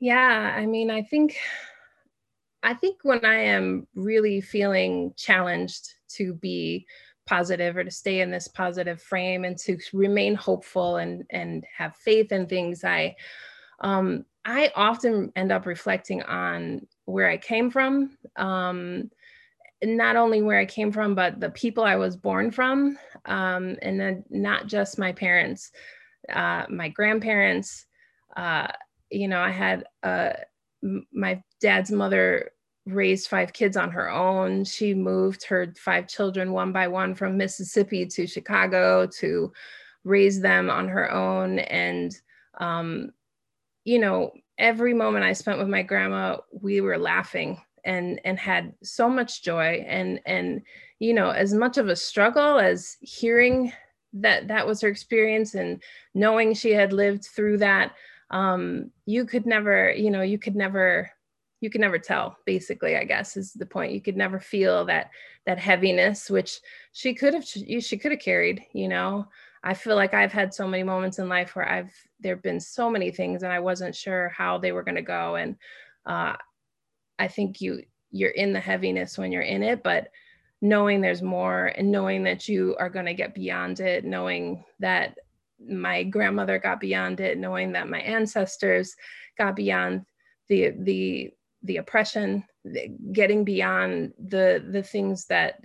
Yeah, 0.00 0.52
I 0.56 0.66
mean, 0.66 0.90
I 0.90 1.02
think. 1.02 1.36
I 2.62 2.74
think 2.74 2.98
when 3.04 3.24
I 3.24 3.36
am 3.36 3.86
really 3.94 4.42
feeling 4.42 5.14
challenged 5.16 5.94
to 6.16 6.34
be 6.34 6.86
positive 7.30 7.76
or 7.76 7.84
to 7.84 7.90
stay 7.92 8.20
in 8.20 8.30
this 8.32 8.48
positive 8.48 9.00
frame 9.00 9.44
and 9.44 9.56
to 9.56 9.78
remain 9.92 10.34
hopeful 10.34 10.96
and 10.96 11.24
and 11.30 11.64
have 11.78 11.94
faith 11.94 12.32
in 12.32 12.44
things 12.44 12.82
i 12.82 13.14
um 13.82 14.24
i 14.44 14.72
often 14.74 15.30
end 15.36 15.52
up 15.52 15.64
reflecting 15.64 16.20
on 16.22 16.84
where 17.04 17.30
i 17.30 17.36
came 17.36 17.70
from 17.70 18.10
um 18.34 19.08
not 19.84 20.16
only 20.16 20.42
where 20.42 20.58
i 20.58 20.66
came 20.66 20.90
from 20.90 21.14
but 21.14 21.38
the 21.38 21.50
people 21.50 21.84
i 21.84 21.94
was 21.94 22.16
born 22.16 22.50
from 22.50 22.98
um 23.26 23.76
and 23.80 24.00
then 24.00 24.24
not 24.28 24.66
just 24.66 24.98
my 24.98 25.12
parents 25.12 25.70
uh 26.32 26.64
my 26.68 26.88
grandparents 26.88 27.86
uh 28.36 28.66
you 29.08 29.28
know 29.28 29.40
i 29.40 29.50
had 29.50 29.84
uh 30.02 30.32
my 31.12 31.40
dad's 31.60 31.92
mother 31.92 32.50
raised 32.92 33.28
five 33.28 33.52
kids 33.52 33.76
on 33.76 33.90
her 33.90 34.10
own. 34.10 34.64
She 34.64 34.94
moved 34.94 35.44
her 35.44 35.72
five 35.76 36.08
children 36.08 36.52
one 36.52 36.72
by 36.72 36.88
one 36.88 37.14
from 37.14 37.36
Mississippi 37.36 38.06
to 38.06 38.26
Chicago 38.26 39.06
to 39.18 39.52
raise 40.04 40.40
them 40.40 40.70
on 40.70 40.88
her 40.88 41.10
own. 41.10 41.58
And, 41.58 42.14
um, 42.58 43.10
you 43.84 43.98
know, 43.98 44.32
every 44.58 44.94
moment 44.94 45.24
I 45.24 45.32
spent 45.32 45.58
with 45.58 45.68
my 45.68 45.82
grandma, 45.82 46.38
we 46.52 46.80
were 46.80 46.98
laughing 46.98 47.60
and 47.84 48.20
and 48.24 48.38
had 48.38 48.72
so 48.82 49.08
much 49.08 49.42
joy 49.42 49.84
and 49.86 50.20
and 50.26 50.62
you 50.98 51.14
know 51.14 51.30
as 51.30 51.54
much 51.54 51.78
of 51.78 51.88
a 51.88 51.96
struggle 51.96 52.58
as 52.58 52.96
hearing 53.00 53.72
that 54.12 54.48
that 54.48 54.66
was 54.66 54.80
her 54.80 54.88
experience 54.88 55.54
and 55.54 55.82
knowing 56.14 56.52
she 56.52 56.72
had 56.72 56.92
lived 56.92 57.24
through 57.24 57.56
that 57.56 57.92
um 58.30 58.90
you 59.06 59.24
could 59.24 59.46
never 59.46 59.92
you 59.92 60.10
know 60.10 60.22
you 60.22 60.38
could 60.38 60.56
never 60.56 61.10
you 61.60 61.70
can 61.70 61.80
never 61.80 61.98
tell 61.98 62.36
basically 62.46 62.96
i 62.96 63.04
guess 63.04 63.36
is 63.36 63.52
the 63.52 63.66
point. 63.66 63.92
You 63.92 64.00
could 64.00 64.16
never 64.16 64.40
feel 64.40 64.84
that 64.86 65.10
that 65.46 65.58
heaviness 65.58 66.30
which 66.30 66.60
she 66.92 67.14
could 67.14 67.34
have 67.34 67.44
she 67.44 67.98
could 67.98 68.12
have 68.12 68.20
carried 68.20 68.62
you 68.72 68.88
know? 68.88 69.26
I 69.62 69.74
feel 69.74 69.94
like 69.96 70.14
i've 70.14 70.32
had 70.32 70.54
so 70.54 70.66
many 70.66 70.82
moments 70.82 71.18
in 71.18 71.28
life 71.28 71.54
where 71.54 71.68
i've 71.68 71.92
there 72.18 72.34
have 72.34 72.42
been 72.42 72.60
so 72.60 72.90
many 72.90 73.10
things 73.10 73.42
and 73.42 73.52
i 73.52 73.60
wasn't 73.60 73.94
sure 73.94 74.30
how 74.30 74.58
they 74.58 74.72
were 74.72 74.82
going 74.82 74.96
to 74.96 75.02
go. 75.02 75.36
And 75.36 75.56
uh, 76.06 76.34
i 77.18 77.28
think 77.28 77.60
you 77.60 77.82
you're 78.10 78.30
in 78.30 78.52
the 78.52 78.60
heaviness 78.60 79.18
when 79.18 79.30
you're 79.30 79.42
in 79.42 79.62
it 79.62 79.82
but 79.82 80.08
knowing 80.62 81.00
there's 81.00 81.22
more 81.22 81.66
and 81.76 81.90
knowing 81.90 82.22
that 82.24 82.48
you 82.48 82.76
are 82.78 82.90
going 82.90 83.06
to 83.06 83.14
get 83.14 83.34
beyond 83.34 83.80
it 83.80 84.04
knowing 84.04 84.64
that 84.78 85.16
my 85.68 86.02
grandmother 86.02 86.58
got 86.58 86.80
beyond 86.80 87.20
it 87.20 87.38
knowing 87.38 87.72
that 87.72 87.88
my 87.88 88.00
ancestors 88.00 88.96
got 89.38 89.54
beyond 89.54 90.04
the 90.48 90.74
the 90.80 91.30
the 91.62 91.78
oppression, 91.78 92.44
getting 93.12 93.44
beyond 93.44 94.12
the 94.18 94.64
the 94.70 94.82
things 94.82 95.26
that 95.26 95.60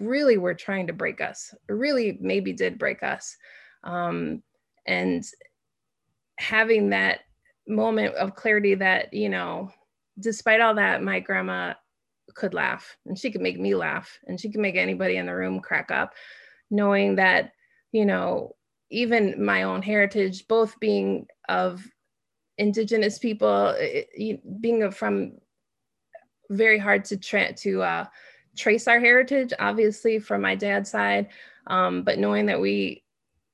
really 0.00 0.38
were 0.38 0.54
trying 0.54 0.86
to 0.86 0.92
break 0.92 1.20
us, 1.20 1.54
really 1.68 2.18
maybe 2.20 2.52
did 2.52 2.78
break 2.78 3.02
us, 3.02 3.36
um, 3.84 4.42
and 4.86 5.24
having 6.38 6.90
that 6.90 7.20
moment 7.68 8.14
of 8.14 8.34
clarity 8.34 8.74
that 8.74 9.12
you 9.12 9.28
know, 9.28 9.70
despite 10.18 10.60
all 10.60 10.74
that, 10.74 11.02
my 11.02 11.20
grandma 11.20 11.74
could 12.34 12.54
laugh 12.54 12.96
and 13.06 13.18
she 13.18 13.30
could 13.30 13.40
make 13.40 13.58
me 13.58 13.74
laugh 13.74 14.18
and 14.26 14.40
she 14.40 14.50
could 14.50 14.60
make 14.60 14.76
anybody 14.76 15.16
in 15.16 15.26
the 15.26 15.34
room 15.34 15.60
crack 15.60 15.90
up, 15.90 16.14
knowing 16.70 17.16
that 17.16 17.52
you 17.92 18.06
know 18.06 18.54
even 18.90 19.44
my 19.44 19.62
own 19.62 19.82
heritage, 19.82 20.48
both 20.48 20.78
being 20.80 21.26
of 21.48 21.84
indigenous 22.60 23.18
people 23.18 23.74
it, 23.78 24.60
being 24.60 24.90
from 24.90 25.32
very 26.50 26.78
hard 26.78 27.04
to 27.06 27.16
tra- 27.16 27.54
to 27.54 27.82
uh, 27.82 28.04
trace 28.56 28.86
our 28.86 29.00
heritage 29.00 29.52
obviously 29.58 30.18
from 30.18 30.42
my 30.42 30.54
dad's 30.54 30.90
side 30.90 31.28
um, 31.68 32.02
but 32.02 32.18
knowing 32.18 32.44
that 32.46 32.60
we 32.60 33.02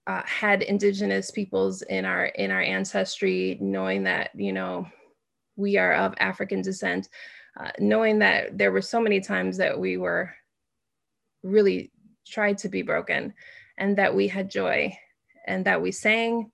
uh, 0.08 0.22
had 0.24 0.62
indigenous 0.62 1.30
peoples 1.30 1.82
in 1.82 2.04
our 2.04 2.26
in 2.26 2.50
our 2.50 2.60
ancestry 2.60 3.56
knowing 3.60 4.02
that 4.02 4.30
you 4.34 4.52
know 4.52 4.86
we 5.54 5.76
are 5.76 5.94
of 5.94 6.12
african 6.18 6.60
descent 6.60 7.08
uh, 7.60 7.70
knowing 7.78 8.18
that 8.18 8.58
there 8.58 8.72
were 8.72 8.82
so 8.82 9.00
many 9.00 9.20
times 9.20 9.56
that 9.56 9.78
we 9.78 9.96
were 9.96 10.34
really 11.44 11.92
tried 12.26 12.58
to 12.58 12.68
be 12.68 12.82
broken 12.82 13.32
and 13.78 13.96
that 13.96 14.12
we 14.12 14.26
had 14.26 14.50
joy 14.50 14.92
and 15.46 15.64
that 15.64 15.80
we 15.80 15.92
sang 15.92 16.50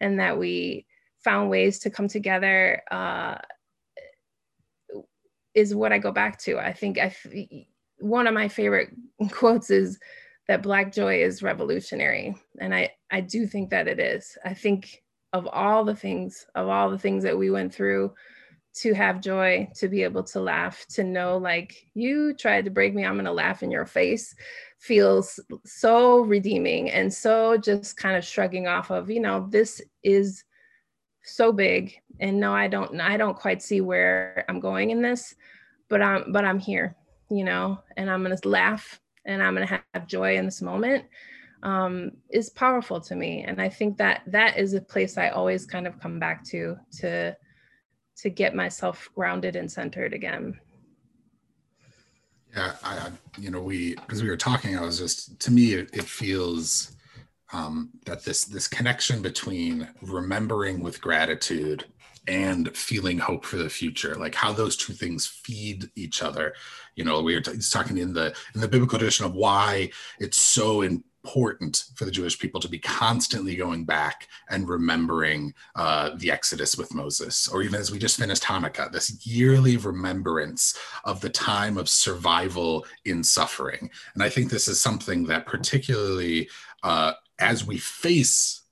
and 0.00 0.20
that 0.20 0.38
we 0.38 0.86
found 1.26 1.50
ways 1.50 1.80
to 1.80 1.90
come 1.90 2.06
together 2.06 2.80
uh, 2.92 3.34
is 5.56 5.74
what 5.74 5.92
I 5.92 5.98
go 5.98 6.12
back 6.12 6.38
to. 6.42 6.56
I 6.56 6.72
think 6.72 6.98
I 6.98 7.12
one 7.98 8.28
of 8.28 8.34
my 8.34 8.46
favorite 8.46 8.90
quotes 9.32 9.68
is 9.70 9.98
that 10.46 10.62
black 10.62 10.92
joy 10.92 11.20
is 11.20 11.42
revolutionary 11.42 12.36
and 12.60 12.72
I 12.72 12.92
I 13.10 13.22
do 13.22 13.44
think 13.44 13.70
that 13.70 13.88
it 13.88 13.98
is. 13.98 14.38
I 14.44 14.54
think 14.54 15.02
of 15.32 15.48
all 15.48 15.84
the 15.84 15.96
things 15.96 16.46
of 16.54 16.68
all 16.68 16.90
the 16.90 16.98
things 16.98 17.24
that 17.24 17.36
we 17.36 17.50
went 17.50 17.74
through 17.74 18.14
to 18.82 18.92
have 18.92 19.20
joy, 19.20 19.68
to 19.74 19.88
be 19.88 20.02
able 20.04 20.22
to 20.22 20.38
laugh, 20.38 20.84
to 20.90 21.02
know 21.02 21.38
like 21.38 21.74
you 21.94 22.34
tried 22.34 22.66
to 22.66 22.70
break 22.70 22.94
me, 22.94 23.04
I'm 23.04 23.14
going 23.14 23.24
to 23.24 23.32
laugh 23.32 23.62
in 23.62 23.70
your 23.70 23.86
face 23.86 24.32
feels 24.78 25.40
so 25.64 26.20
redeeming 26.20 26.90
and 26.90 27.12
so 27.12 27.56
just 27.56 27.96
kind 27.96 28.16
of 28.16 28.24
shrugging 28.24 28.66
off 28.66 28.90
of, 28.90 29.10
you 29.10 29.18
know, 29.18 29.46
this 29.50 29.80
is 30.02 30.44
so 31.26 31.52
big 31.52 32.00
and 32.20 32.38
no 32.38 32.54
i 32.54 32.68
don't 32.68 33.00
i 33.00 33.16
don't 33.16 33.36
quite 33.36 33.62
see 33.62 33.80
where 33.80 34.44
i'm 34.48 34.60
going 34.60 34.90
in 34.90 35.02
this 35.02 35.34
but 35.88 36.00
i'm 36.00 36.32
but 36.32 36.44
i'm 36.44 36.58
here 36.58 36.96
you 37.30 37.44
know 37.44 37.78
and 37.96 38.10
i'm 38.10 38.22
gonna 38.22 38.36
laugh 38.44 39.00
and 39.24 39.42
i'm 39.42 39.54
gonna 39.54 39.82
have 39.94 40.06
joy 40.06 40.36
in 40.36 40.44
this 40.44 40.62
moment 40.62 41.04
um, 41.62 42.12
is 42.30 42.50
powerful 42.50 43.00
to 43.00 43.16
me 43.16 43.42
and 43.42 43.60
i 43.60 43.68
think 43.68 43.96
that 43.96 44.22
that 44.26 44.56
is 44.56 44.74
a 44.74 44.80
place 44.80 45.18
i 45.18 45.28
always 45.30 45.66
kind 45.66 45.86
of 45.86 45.98
come 45.98 46.20
back 46.20 46.44
to 46.44 46.76
to 46.92 47.36
to 48.16 48.30
get 48.30 48.54
myself 48.54 49.10
grounded 49.14 49.56
and 49.56 49.70
centered 49.70 50.14
again. 50.14 50.58
Yeah 52.54 52.74
i 52.84 53.10
you 53.38 53.50
know 53.50 53.60
we 53.60 53.96
because 53.96 54.22
we 54.22 54.30
were 54.30 54.36
talking 54.36 54.78
i 54.78 54.80
was 54.80 54.98
just 54.98 55.38
to 55.40 55.50
me 55.50 55.74
it, 55.74 55.90
it 55.92 56.04
feels 56.04 56.95
um, 57.52 57.90
that 58.04 58.24
this 58.24 58.44
this 58.44 58.68
connection 58.68 59.22
between 59.22 59.88
remembering 60.02 60.80
with 60.80 61.00
gratitude 61.00 61.84
and 62.28 62.76
feeling 62.76 63.18
hope 63.18 63.44
for 63.44 63.56
the 63.56 63.70
future 63.70 64.16
like 64.16 64.34
how 64.34 64.52
those 64.52 64.76
two 64.76 64.92
things 64.92 65.26
feed 65.26 65.88
each 65.94 66.22
other. 66.22 66.54
You 66.96 67.04
know 67.04 67.22
we 67.22 67.34
were 67.34 67.40
t- 67.40 67.58
talking 67.70 67.98
in 67.98 68.12
the 68.12 68.34
in 68.54 68.60
the 68.60 68.68
biblical 68.68 68.98
tradition 68.98 69.26
of 69.26 69.34
why 69.34 69.90
it's 70.18 70.38
so 70.38 70.82
important 70.82 71.86
for 71.96 72.04
the 72.04 72.10
jewish 72.12 72.38
people 72.38 72.60
to 72.60 72.68
be 72.68 72.78
constantly 72.78 73.56
going 73.56 73.84
back 73.84 74.28
and 74.48 74.68
remembering 74.68 75.52
uh, 75.74 76.10
the 76.18 76.30
exodus 76.30 76.78
with 76.78 76.94
moses 76.94 77.48
or 77.48 77.62
even 77.62 77.80
as 77.80 77.90
we 77.90 77.98
just 77.98 78.16
finished 78.16 78.44
hanukkah 78.44 78.92
this 78.92 79.26
yearly 79.26 79.76
remembrance 79.76 80.78
of 81.04 81.20
the 81.20 81.28
time 81.28 81.78
of 81.78 81.88
survival 81.88 82.86
in 83.06 83.24
suffering. 83.24 83.90
And 84.14 84.22
i 84.22 84.28
think 84.28 84.50
this 84.50 84.68
is 84.68 84.80
something 84.80 85.24
that 85.24 85.46
particularly 85.46 86.48
uh, 86.84 87.14
as 87.38 87.66
we 87.66 87.78
face 87.78 88.62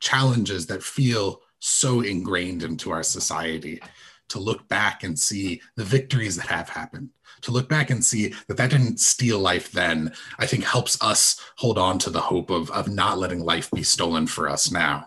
challenges 0.00 0.66
that 0.66 0.82
feel 0.82 1.40
so 1.58 2.00
ingrained 2.00 2.62
into 2.62 2.90
our 2.90 3.02
society 3.02 3.80
to 4.28 4.38
look 4.38 4.66
back 4.68 5.02
and 5.02 5.18
see 5.18 5.60
the 5.76 5.84
victories 5.84 6.36
that 6.36 6.46
have 6.46 6.68
happened 6.68 7.10
to 7.42 7.50
look 7.50 7.68
back 7.68 7.90
and 7.90 8.04
see 8.04 8.34
that 8.46 8.56
that 8.56 8.70
didn't 8.70 9.00
steal 9.00 9.38
life 9.38 9.72
then 9.72 10.12
i 10.38 10.46
think 10.46 10.64
helps 10.64 11.00
us 11.02 11.40
hold 11.56 11.78
on 11.78 11.98
to 11.98 12.10
the 12.10 12.20
hope 12.20 12.50
of, 12.50 12.70
of 12.70 12.88
not 12.88 13.18
letting 13.18 13.40
life 13.40 13.70
be 13.70 13.82
stolen 13.82 14.26
for 14.26 14.48
us 14.48 14.70
now. 14.70 15.06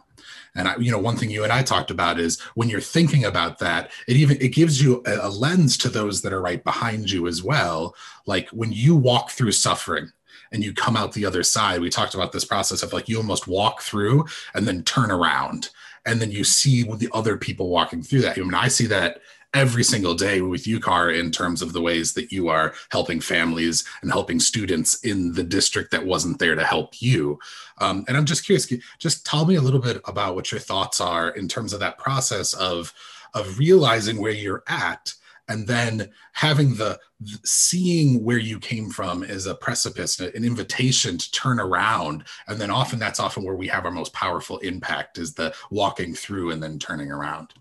And 0.56 0.68
I, 0.68 0.78
you 0.78 0.92
know 0.92 1.00
one 1.00 1.18
thing 1.18 1.32
you 1.32 1.44
and 1.44 1.52
i 1.52 1.64
talked 1.64 1.90
about 1.90 2.20
is 2.20 2.40
when 2.54 2.70
you're 2.70 2.82
thinking 2.82 3.26
about 3.26 3.58
that 3.60 3.92
it 4.08 4.18
even 4.18 4.38
it 4.40 4.50
gives 4.50 4.82
you 4.82 5.02
a, 5.08 5.28
a 5.28 5.30
lens 5.30 5.78
to 5.78 5.90
those 5.90 6.22
that 6.22 6.34
are 6.34 6.42
right 6.42 6.64
behind 6.64 7.10
you 7.10 7.28
as 7.28 7.42
well. 7.42 7.96
Like 8.28 8.50
when 8.50 8.72
you 8.72 8.96
walk 8.96 9.32
through 9.32 9.54
suffering 9.54 10.12
and 10.54 10.64
you 10.64 10.74
come 10.74 10.96
out 10.96 11.12
the 11.12 11.26
other 11.26 11.44
side 11.44 11.82
we 11.82 11.90
talked 11.90 12.16
about 12.16 12.32
this 12.32 12.46
process 12.46 12.84
of 12.84 12.94
like 12.94 13.10
you 13.10 13.18
almost 13.18 13.48
walk 13.48 13.82
through 13.82 14.26
and 14.54 14.68
then 14.68 14.84
turn 14.84 15.12
around 15.12 15.70
and 16.06 16.22
then 16.22 16.32
you 16.32 16.44
see 16.44 16.84
the 16.84 17.10
other 17.12 17.36
people 17.38 17.70
walking 17.70 18.02
through 18.02 18.22
that 18.22 18.38
i 18.38 18.42
mean 18.42 18.54
i 18.54 18.68
see 18.68 18.86
that 18.86 19.20
every 19.54 19.84
single 19.84 20.16
day 20.16 20.42
with 20.42 20.64
UCAR 20.64 21.18
in 21.18 21.30
terms 21.30 21.62
of 21.62 21.74
the 21.74 21.82
ways 21.82 22.14
that 22.14 22.32
you 22.32 22.50
are 22.50 22.74
helping 22.92 23.20
families 23.20 23.84
and 24.02 24.12
helping 24.12 24.40
students 24.40 25.04
in 25.04 25.34
the 25.34 25.44
district 25.44 25.92
that 25.92 26.06
wasn't 26.06 26.40
there 26.40 26.56
to 26.56 26.66
help 26.66 27.02
you. 27.02 27.40
Um, 27.78 28.04
and 28.08 28.18
I'm 28.18 28.26
just 28.26 28.46
curious, 28.46 28.72
just 28.98 29.26
tell 29.26 29.46
me 29.46 29.56
a 29.56 29.62
little 29.62 29.80
bit 29.80 30.02
about 30.06 30.36
what 30.36 30.52
your 30.52 30.60
thoughts 30.60 31.00
are 31.00 31.30
in 31.30 31.48
terms 31.48 31.72
of 31.74 31.80
that 31.82 32.00
process 32.00 32.54
of, 32.54 32.94
of 33.36 33.60
realizing 33.60 34.20
where 34.20 34.32
you're 34.32 34.64
at 34.68 35.14
and 35.48 35.68
then 35.68 36.10
having 36.34 36.76
the 36.76 37.00
seeing 37.44 38.24
where 38.24 38.38
you 38.38 38.60
came 38.60 38.90
from 38.90 39.24
is 39.24 39.46
a 39.46 39.56
precipice 39.56 40.20
an 40.20 40.44
invitation 40.44 41.18
to 41.18 41.32
turn 41.32 41.60
around. 41.60 42.24
And 42.48 42.60
then 42.60 42.72
often 42.72 42.98
that's 42.98 43.20
often 43.20 43.44
where 43.44 43.56
we 43.56 43.68
have 43.68 43.86
our 43.86 43.92
most 43.92 44.14
powerful 44.14 44.58
impact 44.60 45.18
is 45.18 45.34
the 45.34 45.54
walking 45.70 46.14
through 46.14 46.52
and 46.52 46.64
then 46.64 46.80
turning 46.80 47.12
around. 47.12 47.54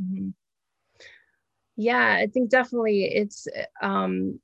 Mm-hmm. 0.00 0.28
yeah 1.76 2.18
i 2.20 2.28
think 2.28 2.50
definitely 2.50 3.04
it's 3.04 3.48
um 3.82 4.38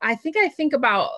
i 0.00 0.14
think 0.14 0.38
i 0.38 0.48
think 0.48 0.72
about 0.72 1.10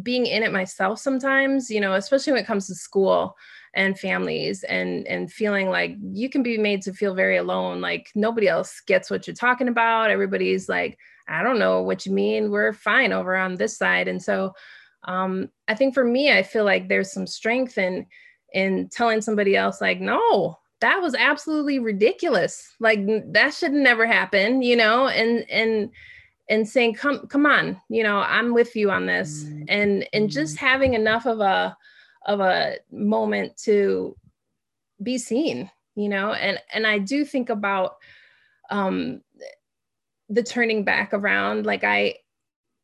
being 0.00 0.26
in 0.26 0.44
it 0.44 0.52
myself 0.52 1.00
sometimes 1.00 1.70
you 1.70 1.80
know 1.80 1.94
especially 1.94 2.32
when 2.32 2.42
it 2.42 2.46
comes 2.46 2.68
to 2.68 2.76
school 2.76 3.34
and 3.74 3.98
families 3.98 4.64
and 4.64 5.06
and 5.06 5.32
feeling 5.32 5.68
like 5.68 5.96
you 6.00 6.28
can 6.30 6.42
be 6.42 6.58
made 6.58 6.82
to 6.82 6.92
feel 6.92 7.14
very 7.14 7.36
alone 7.36 7.80
like 7.80 8.10
nobody 8.14 8.48
else 8.48 8.80
gets 8.86 9.10
what 9.10 9.26
you're 9.26 9.34
talking 9.34 9.68
about. 9.68 10.10
Everybody's 10.10 10.68
like 10.68 10.98
i 11.28 11.42
don't 11.42 11.58
know 11.58 11.82
what 11.82 12.06
you 12.06 12.12
mean. 12.12 12.50
We're 12.50 12.72
fine 12.72 13.12
over 13.12 13.36
on 13.36 13.56
this 13.56 13.76
side. 13.76 14.08
And 14.08 14.22
so 14.22 14.52
um, 15.04 15.48
i 15.68 15.74
think 15.74 15.94
for 15.94 16.04
me 16.04 16.32
i 16.32 16.42
feel 16.42 16.64
like 16.64 16.88
there's 16.88 17.12
some 17.12 17.26
strength 17.26 17.78
in 17.78 18.06
in 18.52 18.88
telling 18.90 19.20
somebody 19.20 19.56
else 19.56 19.80
like 19.80 20.00
no 20.00 20.58
that 20.80 21.02
was 21.02 21.16
absolutely 21.16 21.80
ridiculous. 21.80 22.76
Like 22.78 23.00
that 23.32 23.52
should 23.52 23.72
never 23.72 24.06
happen 24.06 24.62
you 24.62 24.76
know 24.76 25.08
and 25.08 25.48
and 25.50 25.90
and 26.48 26.66
saying 26.66 26.94
come 26.94 27.26
come 27.26 27.44
on 27.44 27.78
you 27.90 28.02
know 28.02 28.18
i'm 28.20 28.54
with 28.54 28.74
you 28.74 28.90
on 28.90 29.06
this. 29.06 29.44
Mm-hmm. 29.44 29.64
and 29.68 30.08
and 30.12 30.30
just 30.30 30.56
mm-hmm. 30.56 30.66
having 30.66 30.94
enough 30.94 31.26
of 31.26 31.40
a 31.40 31.76
of 32.26 32.40
a 32.40 32.76
moment 32.90 33.56
to 33.56 34.16
be 35.02 35.18
seen 35.18 35.70
you 35.98 36.08
know? 36.08 36.32
And 36.32 36.58
and 36.72 36.86
i 36.86 36.98
do 36.98 37.24
think 37.24 37.50
about 37.50 37.96
um 38.70 39.20
the 40.30 40.42
turning 40.42 40.84
back 40.84 41.12
around. 41.12 41.66
Like 41.66 41.84
i 41.84 42.14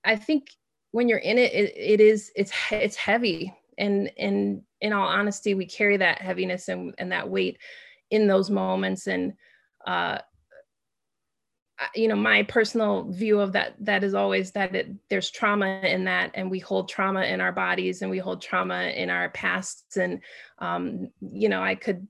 i 0.05 0.17
think 0.17 0.51
when 0.91 1.09
you're 1.09 1.19
in 1.19 1.39
it, 1.39 1.53
it 1.53 1.73
it 1.77 2.01
is 2.01 2.33
it's 2.35 2.53
it's 2.73 2.97
heavy. 2.97 3.55
And 3.79 4.11
and 4.19 4.63
in 4.81 4.93
all 4.93 5.07
honesty 5.07 5.55
we 5.55 5.67
carry 5.67 5.97
that 5.97 6.21
heaviness 6.21 6.69
and, 6.69 6.95
and 6.99 7.13
that 7.13 7.29
weight 7.29 7.59
in 8.11 8.27
those 8.27 8.51
moments. 8.51 9.07
And 9.07 9.35
uh 9.87 10.19
you 11.95 12.09
know 12.09 12.17
my 12.17 12.43
personal 12.45 13.05
view 13.11 13.41
of 13.41 13.53
that 13.53 13.75
that 13.81 14.05
is 14.05 14.15
always 14.15 14.53
that 14.53 14.75
it, 14.75 14.89
there's 15.11 15.31
trauma 15.31 15.81
in 15.83 16.05
that 16.05 16.31
and 16.35 16.51
we 16.51 16.59
hold 16.59 16.89
trauma 16.89 17.23
in 17.23 17.41
our 17.41 17.53
bodies 17.53 18.03
and 18.03 18.11
we 18.11 18.19
hold 18.19 18.41
trauma 18.41 18.85
in 18.85 19.11
our 19.11 19.29
pasts 19.31 19.97
and 19.97 20.21
um, 20.59 21.09
you 21.21 21.49
know 21.49 21.63
i 21.63 21.75
could 21.75 22.07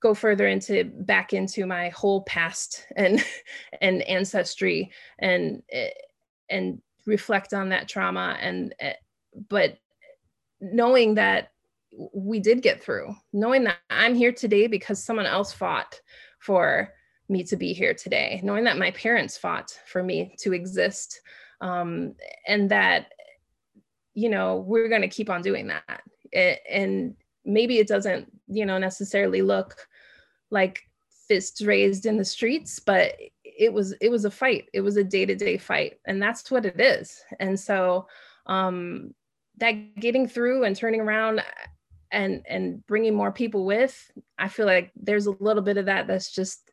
go 0.00 0.14
further 0.14 0.48
into 0.48 0.84
back 0.84 1.32
into 1.32 1.64
my 1.64 1.90
whole 1.90 2.22
past 2.22 2.84
and 2.96 3.24
and 3.80 4.02
ancestry 4.02 4.90
and 5.18 5.62
and 6.50 6.82
reflect 7.06 7.54
on 7.54 7.68
that 7.68 7.88
trauma 7.88 8.36
and 8.40 8.74
but 9.48 9.78
knowing 10.60 11.14
that 11.14 11.52
we 12.14 12.40
did 12.40 12.62
get 12.62 12.82
through 12.82 13.14
knowing 13.32 13.64
that 13.64 13.76
i'm 13.90 14.14
here 14.14 14.32
today 14.32 14.66
because 14.66 15.02
someone 15.02 15.26
else 15.26 15.52
fought 15.52 16.00
for 16.40 16.92
me 17.32 17.42
to 17.44 17.56
be 17.56 17.72
here 17.72 17.94
today, 17.94 18.40
knowing 18.42 18.64
that 18.64 18.78
my 18.78 18.90
parents 18.92 19.36
fought 19.36 19.76
for 19.86 20.02
me 20.02 20.34
to 20.40 20.52
exist, 20.52 21.20
um, 21.60 22.14
and 22.46 22.70
that, 22.70 23.12
you 24.14 24.28
know, 24.28 24.56
we're 24.66 24.88
going 24.88 25.02
to 25.02 25.08
keep 25.08 25.30
on 25.30 25.42
doing 25.42 25.68
that. 25.68 26.02
It, 26.30 26.60
and 26.70 27.14
maybe 27.44 27.78
it 27.78 27.88
doesn't, 27.88 28.30
you 28.48 28.66
know, 28.66 28.78
necessarily 28.78 29.42
look 29.42 29.86
like 30.50 30.80
fists 31.28 31.62
raised 31.62 32.06
in 32.06 32.16
the 32.16 32.24
streets, 32.24 32.78
but 32.78 33.14
it 33.44 33.72
was 33.72 33.92
it 34.00 34.10
was 34.10 34.24
a 34.24 34.30
fight. 34.30 34.66
It 34.72 34.80
was 34.80 34.96
a 34.96 35.04
day 35.04 35.26
to 35.26 35.34
day 35.34 35.56
fight, 35.56 35.98
and 36.06 36.22
that's 36.22 36.50
what 36.50 36.66
it 36.66 36.80
is. 36.80 37.22
And 37.40 37.58
so, 37.58 38.06
um, 38.46 39.14
that 39.58 39.94
getting 39.96 40.26
through 40.26 40.64
and 40.64 40.76
turning 40.76 41.00
around 41.00 41.42
and 42.10 42.42
and 42.48 42.86
bringing 42.86 43.14
more 43.14 43.32
people 43.32 43.64
with 43.64 44.10
i 44.38 44.46
feel 44.46 44.66
like 44.66 44.92
there's 44.94 45.26
a 45.26 45.36
little 45.40 45.62
bit 45.62 45.78
of 45.78 45.86
that 45.86 46.06
that's 46.06 46.30
just 46.30 46.70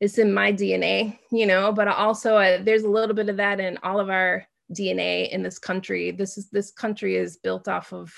it's 0.00 0.18
in 0.18 0.32
my 0.32 0.52
DNA, 0.52 1.18
you 1.30 1.46
know, 1.46 1.72
but 1.72 1.86
also 1.86 2.36
uh, 2.36 2.62
there's 2.62 2.84
a 2.84 2.88
little 2.88 3.14
bit 3.14 3.28
of 3.28 3.36
that 3.36 3.60
in 3.60 3.78
all 3.82 4.00
of 4.00 4.08
our 4.08 4.46
DNA 4.72 5.28
in 5.30 5.42
this 5.42 5.58
country. 5.58 6.10
This 6.10 6.38
is 6.38 6.48
this 6.50 6.70
country 6.70 7.16
is 7.16 7.36
built 7.36 7.68
off 7.68 7.92
of 7.92 8.12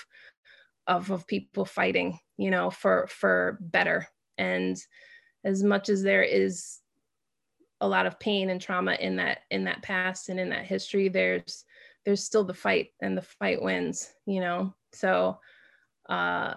of 0.86 1.10
of 1.10 1.26
people 1.26 1.64
fighting, 1.64 2.18
you 2.36 2.50
know, 2.50 2.70
for 2.70 3.08
for 3.08 3.58
better. 3.60 4.06
And 4.38 4.76
as 5.44 5.62
much 5.62 5.88
as 5.88 6.02
there 6.02 6.22
is 6.22 6.78
a 7.80 7.88
lot 7.88 8.06
of 8.06 8.20
pain 8.20 8.50
and 8.50 8.60
trauma 8.60 8.94
in 8.94 9.16
that 9.16 9.40
in 9.50 9.64
that 9.64 9.82
past 9.82 10.28
and 10.28 10.38
in 10.38 10.50
that 10.50 10.64
history, 10.64 11.08
there's 11.08 11.64
there's 12.04 12.22
still 12.22 12.44
the 12.44 12.54
fight 12.54 12.88
and 13.00 13.16
the 13.16 13.22
fight 13.22 13.60
wins, 13.60 14.10
you 14.24 14.40
know. 14.40 14.72
So 14.92 15.38
uh 16.08 16.54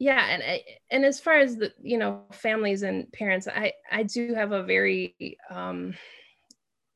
yeah 0.00 0.26
and 0.30 0.60
and 0.90 1.04
as 1.04 1.20
far 1.20 1.34
as 1.34 1.56
the 1.56 1.72
you 1.80 1.98
know 1.98 2.22
families 2.32 2.82
and 2.82 3.12
parents 3.12 3.46
i 3.46 3.70
i 3.92 4.02
do 4.02 4.34
have 4.34 4.50
a 4.50 4.64
very 4.64 5.14
um 5.50 5.94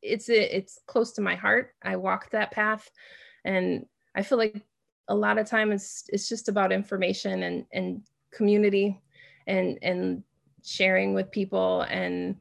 it's 0.03 0.29
a, 0.29 0.57
it's 0.57 0.81
close 0.87 1.13
to 1.13 1.23
my 1.23 1.35
heart. 1.35 1.71
I 1.83 1.97
walked 1.97 2.33
that 2.33 2.51
path 2.51 2.91
and 3.45 3.87
i 4.15 4.23
feel 4.23 4.39
like 4.39 4.63
a 5.09 5.15
lot 5.15 5.39
of 5.39 5.47
time 5.47 5.71
it's 5.71 6.05
it's 6.09 6.29
just 6.29 6.49
about 6.49 6.73
information 6.73 7.43
and 7.43 7.67
and 7.73 8.03
community 8.33 9.01
and 9.47 9.79
and 9.83 10.23
sharing 10.65 11.13
with 11.15 11.31
people 11.31 11.83
and 11.83 12.37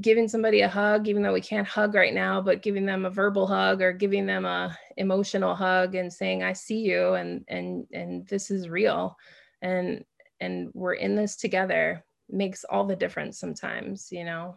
giving 0.00 0.28
somebody 0.28 0.60
a 0.60 0.68
hug 0.68 1.08
even 1.08 1.22
though 1.22 1.32
we 1.32 1.40
can't 1.40 1.66
hug 1.66 1.94
right 1.94 2.14
now 2.14 2.40
but 2.40 2.62
giving 2.62 2.86
them 2.86 3.04
a 3.04 3.10
verbal 3.10 3.46
hug 3.46 3.80
or 3.80 3.92
giving 3.92 4.26
them 4.26 4.44
a 4.44 4.76
emotional 4.96 5.54
hug 5.54 5.94
and 5.94 6.12
saying 6.12 6.42
i 6.42 6.52
see 6.52 6.78
you 6.78 7.14
and 7.14 7.44
and 7.48 7.86
and 7.92 8.26
this 8.26 8.50
is 8.50 8.68
real 8.68 9.16
and 9.62 10.04
and 10.40 10.70
we're 10.74 10.94
in 10.94 11.16
this 11.16 11.36
together 11.36 12.04
makes 12.30 12.64
all 12.64 12.84
the 12.84 12.96
difference 12.96 13.38
sometimes 13.38 14.08
you 14.10 14.24
know? 14.24 14.56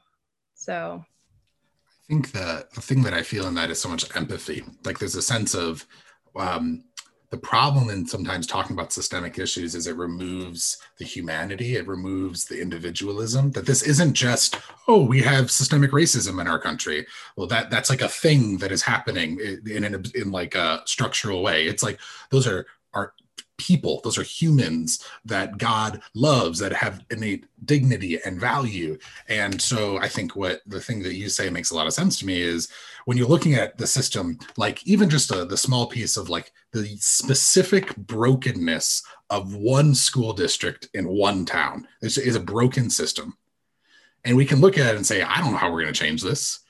So. 0.55 1.03
I 1.03 2.13
think 2.13 2.31
that 2.33 2.73
the 2.73 2.81
thing 2.81 3.03
that 3.03 3.13
i 3.13 3.23
feel 3.23 3.47
in 3.47 3.55
that 3.55 3.69
is 3.69 3.79
so 3.79 3.87
much 3.87 4.13
empathy. 4.17 4.63
Like 4.83 4.99
there's 4.99 5.15
a 5.15 5.21
sense 5.21 5.53
of 5.53 5.87
um, 6.35 6.83
the 7.31 7.37
problem 7.37 7.89
in 7.89 8.05
sometimes 8.05 8.45
talking 8.45 8.75
about 8.75 8.91
systemic 8.91 9.39
issues 9.39 9.73
is 9.73 9.87
it 9.87 9.95
removes 9.95 10.77
the 10.99 11.05
humanity 11.05 11.77
it 11.77 11.87
removes 11.87 12.43
the 12.45 12.61
individualism 12.61 13.51
that 13.51 13.65
this 13.65 13.83
isn't 13.83 14.13
just 14.13 14.57
oh 14.89 15.01
we 15.01 15.21
have 15.21 15.49
systemic 15.49 15.91
racism 15.91 16.41
in 16.41 16.47
our 16.47 16.59
country. 16.59 17.07
Well 17.37 17.47
that 17.47 17.71
that's 17.71 17.89
like 17.89 18.01
a 18.01 18.09
thing 18.09 18.57
that 18.57 18.71
is 18.71 18.83
happening 18.83 19.39
in 19.65 19.85
in, 19.85 20.03
in 20.13 20.31
like 20.31 20.55
a 20.55 20.81
structural 20.85 21.41
way. 21.41 21.65
It's 21.67 21.83
like 21.83 21.99
those 22.29 22.45
are 22.45 22.65
are 22.93 23.13
people. 23.61 24.01
Those 24.03 24.17
are 24.17 24.23
humans 24.23 25.05
that 25.25 25.57
god 25.57 26.01
loves 26.15 26.59
that 26.59 26.73
have 26.73 27.05
innate 27.11 27.45
dignity 27.65 28.19
and 28.25 28.39
value. 28.39 28.97
And 29.27 29.61
so 29.61 29.97
i 29.99 30.07
think 30.07 30.35
what 30.35 30.61
the 30.65 30.81
thing 30.81 31.03
that 31.03 31.15
you 31.15 31.29
say 31.29 31.49
makes 31.49 31.71
a 31.71 31.75
lot 31.75 31.87
of 31.87 31.93
sense 31.93 32.17
to 32.19 32.25
me 32.25 32.41
is 32.41 32.67
when 33.05 33.17
you're 33.17 33.27
looking 33.27 33.55
at 33.55 33.77
the 33.77 33.87
system 33.87 34.39
like 34.57 34.85
even 34.85 35.09
just 35.09 35.31
a, 35.31 35.45
the 35.45 35.57
small 35.57 35.87
piece 35.87 36.17
of 36.17 36.29
like 36.29 36.51
the 36.73 36.87
specific 36.99 37.95
brokenness 37.95 39.03
of 39.29 39.55
one 39.55 39.93
school 39.93 40.33
district 40.33 40.89
in 40.93 41.07
one 41.07 41.45
town 41.45 41.87
is, 42.01 42.17
is 42.17 42.35
a 42.35 42.39
broken 42.39 42.89
system. 42.89 43.37
And 44.23 44.37
we 44.37 44.45
can 44.45 44.61
look 44.61 44.77
at 44.77 44.93
it 44.93 44.95
and 44.95 45.05
say 45.05 45.21
i 45.21 45.39
don't 45.39 45.51
know 45.51 45.57
how 45.57 45.71
we're 45.71 45.81
going 45.81 45.93
to 45.93 45.99
change 45.99 46.21
this 46.21 46.61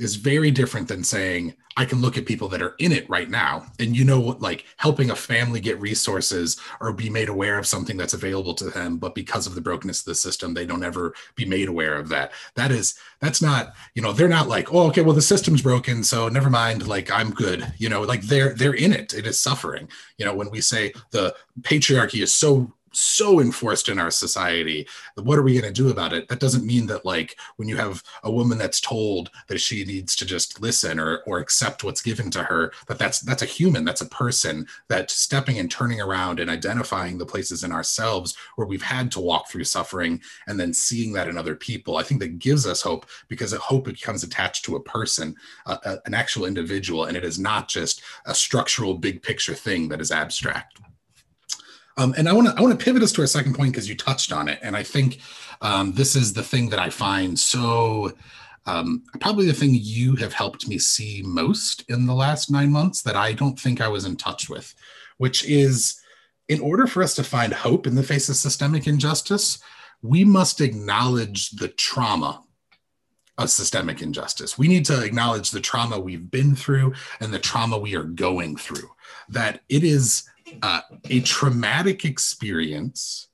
is 0.00 0.16
very 0.16 0.50
different 0.50 0.88
than 0.88 1.04
saying 1.04 1.54
I 1.76 1.84
can 1.84 2.00
look 2.00 2.18
at 2.18 2.26
people 2.26 2.48
that 2.48 2.62
are 2.62 2.74
in 2.78 2.90
it 2.90 3.08
right 3.08 3.30
now. 3.30 3.66
And 3.78 3.96
you 3.96 4.04
know 4.04 4.20
like 4.40 4.64
helping 4.76 5.10
a 5.10 5.16
family 5.16 5.60
get 5.60 5.80
resources 5.80 6.56
or 6.80 6.92
be 6.92 7.08
made 7.08 7.28
aware 7.28 7.58
of 7.58 7.66
something 7.66 7.96
that's 7.96 8.14
available 8.14 8.54
to 8.54 8.70
them 8.70 8.98
but 8.98 9.14
because 9.14 9.46
of 9.46 9.54
the 9.54 9.60
brokenness 9.60 10.00
of 10.00 10.06
the 10.06 10.14
system 10.14 10.52
they 10.52 10.66
don't 10.66 10.82
ever 10.82 11.14
be 11.36 11.44
made 11.44 11.68
aware 11.68 11.96
of 11.96 12.08
that. 12.08 12.32
That 12.54 12.72
is 12.72 12.98
that's 13.20 13.42
not 13.42 13.74
you 13.94 14.02
know 14.02 14.12
they're 14.12 14.28
not 14.28 14.48
like 14.48 14.72
oh 14.72 14.88
okay 14.88 15.02
well 15.02 15.14
the 15.14 15.22
system's 15.22 15.62
broken 15.62 16.02
so 16.02 16.28
never 16.28 16.50
mind 16.50 16.88
like 16.88 17.10
I'm 17.10 17.30
good. 17.30 17.72
You 17.78 17.88
know 17.88 18.02
like 18.02 18.22
they're 18.22 18.54
they're 18.54 18.74
in 18.74 18.92
it. 18.92 19.14
It 19.14 19.26
is 19.26 19.38
suffering. 19.38 19.88
You 20.18 20.24
know 20.24 20.34
when 20.34 20.50
we 20.50 20.60
say 20.60 20.92
the 21.10 21.34
patriarchy 21.62 22.22
is 22.22 22.34
so 22.34 22.72
so 22.92 23.40
enforced 23.40 23.88
in 23.88 23.98
our 23.98 24.10
society 24.10 24.86
what 25.16 25.38
are 25.38 25.42
we 25.42 25.52
going 25.52 25.72
to 25.72 25.82
do 25.82 25.90
about 25.90 26.12
it? 26.12 26.28
That 26.28 26.40
doesn't 26.40 26.66
mean 26.66 26.86
that 26.86 27.04
like 27.04 27.36
when 27.56 27.68
you 27.68 27.76
have 27.76 28.02
a 28.22 28.30
woman 28.30 28.58
that's 28.58 28.80
told 28.80 29.30
that 29.48 29.60
she 29.60 29.84
needs 29.84 30.16
to 30.16 30.26
just 30.26 30.60
listen 30.60 30.98
or 30.98 31.18
or 31.26 31.38
accept 31.38 31.84
what's 31.84 32.02
given 32.02 32.30
to 32.30 32.42
her 32.42 32.72
that 32.86 32.98
that's 32.98 33.20
that's 33.20 33.42
a 33.42 33.46
human 33.46 33.84
that's 33.84 34.00
a 34.00 34.06
person 34.06 34.66
that 34.88 35.10
stepping 35.10 35.58
and 35.58 35.70
turning 35.70 36.00
around 36.00 36.40
and 36.40 36.50
identifying 36.50 37.18
the 37.18 37.26
places 37.26 37.64
in 37.64 37.72
ourselves 37.72 38.36
where 38.56 38.66
we've 38.66 38.82
had 38.82 39.10
to 39.12 39.20
walk 39.20 39.48
through 39.48 39.64
suffering 39.64 40.20
and 40.46 40.58
then 40.58 40.72
seeing 40.72 41.12
that 41.12 41.28
in 41.28 41.38
other 41.38 41.54
people 41.54 41.96
i 41.96 42.02
think 42.02 42.20
that 42.20 42.38
gives 42.38 42.66
us 42.66 42.82
hope 42.82 43.06
because 43.28 43.52
hope 43.54 43.84
becomes 43.84 44.22
attached 44.22 44.64
to 44.64 44.76
a 44.76 44.82
person 44.82 45.34
uh, 45.66 45.96
an 46.06 46.14
actual 46.14 46.46
individual 46.46 47.04
and 47.04 47.16
it 47.16 47.24
is 47.24 47.38
not 47.38 47.68
just 47.68 48.02
a 48.26 48.34
structural 48.34 48.94
big 48.94 49.22
picture 49.22 49.54
thing 49.54 49.88
that 49.88 50.00
is 50.00 50.10
abstract 50.10 50.80
um, 52.00 52.14
and 52.16 52.28
I 52.28 52.32
want 52.32 52.48
to 52.48 52.54
I 52.56 52.62
want 52.62 52.78
to 52.78 52.82
pivot 52.82 53.02
us 53.02 53.12
to 53.12 53.20
our 53.20 53.26
second 53.26 53.54
point 53.54 53.72
because 53.72 53.88
you 53.88 53.94
touched 53.94 54.32
on 54.32 54.48
it, 54.48 54.58
and 54.62 54.74
I 54.74 54.82
think 54.82 55.20
um, 55.60 55.92
this 55.92 56.16
is 56.16 56.32
the 56.32 56.42
thing 56.42 56.70
that 56.70 56.78
I 56.78 56.88
find 56.88 57.38
so 57.38 58.12
um, 58.66 59.02
probably 59.20 59.46
the 59.46 59.52
thing 59.52 59.70
you 59.74 60.16
have 60.16 60.32
helped 60.32 60.66
me 60.66 60.78
see 60.78 61.22
most 61.24 61.84
in 61.90 62.06
the 62.06 62.14
last 62.14 62.50
nine 62.50 62.70
months 62.70 63.02
that 63.02 63.16
I 63.16 63.32
don't 63.32 63.58
think 63.58 63.80
I 63.80 63.88
was 63.88 64.04
in 64.04 64.16
touch 64.16 64.48
with, 64.48 64.74
which 65.18 65.44
is 65.44 66.00
in 66.48 66.60
order 66.60 66.86
for 66.86 67.02
us 67.02 67.14
to 67.16 67.24
find 67.24 67.52
hope 67.52 67.86
in 67.86 67.94
the 67.94 68.02
face 68.02 68.28
of 68.28 68.36
systemic 68.36 68.86
injustice, 68.86 69.58
we 70.02 70.24
must 70.24 70.60
acknowledge 70.60 71.50
the 71.50 71.68
trauma 71.68 72.42
of 73.38 73.50
systemic 73.50 74.02
injustice. 74.02 74.58
We 74.58 74.68
need 74.68 74.84
to 74.86 75.02
acknowledge 75.02 75.50
the 75.50 75.60
trauma 75.60 75.98
we've 75.98 76.30
been 76.30 76.54
through 76.54 76.94
and 77.20 77.32
the 77.32 77.38
trauma 77.38 77.78
we 77.78 77.94
are 77.94 78.04
going 78.04 78.56
through. 78.56 78.90
That 79.28 79.60
it 79.68 79.84
is 79.84 80.29
uh, 80.62 80.80
a 81.08 81.20
traumatic 81.20 82.04
experience 82.04 83.28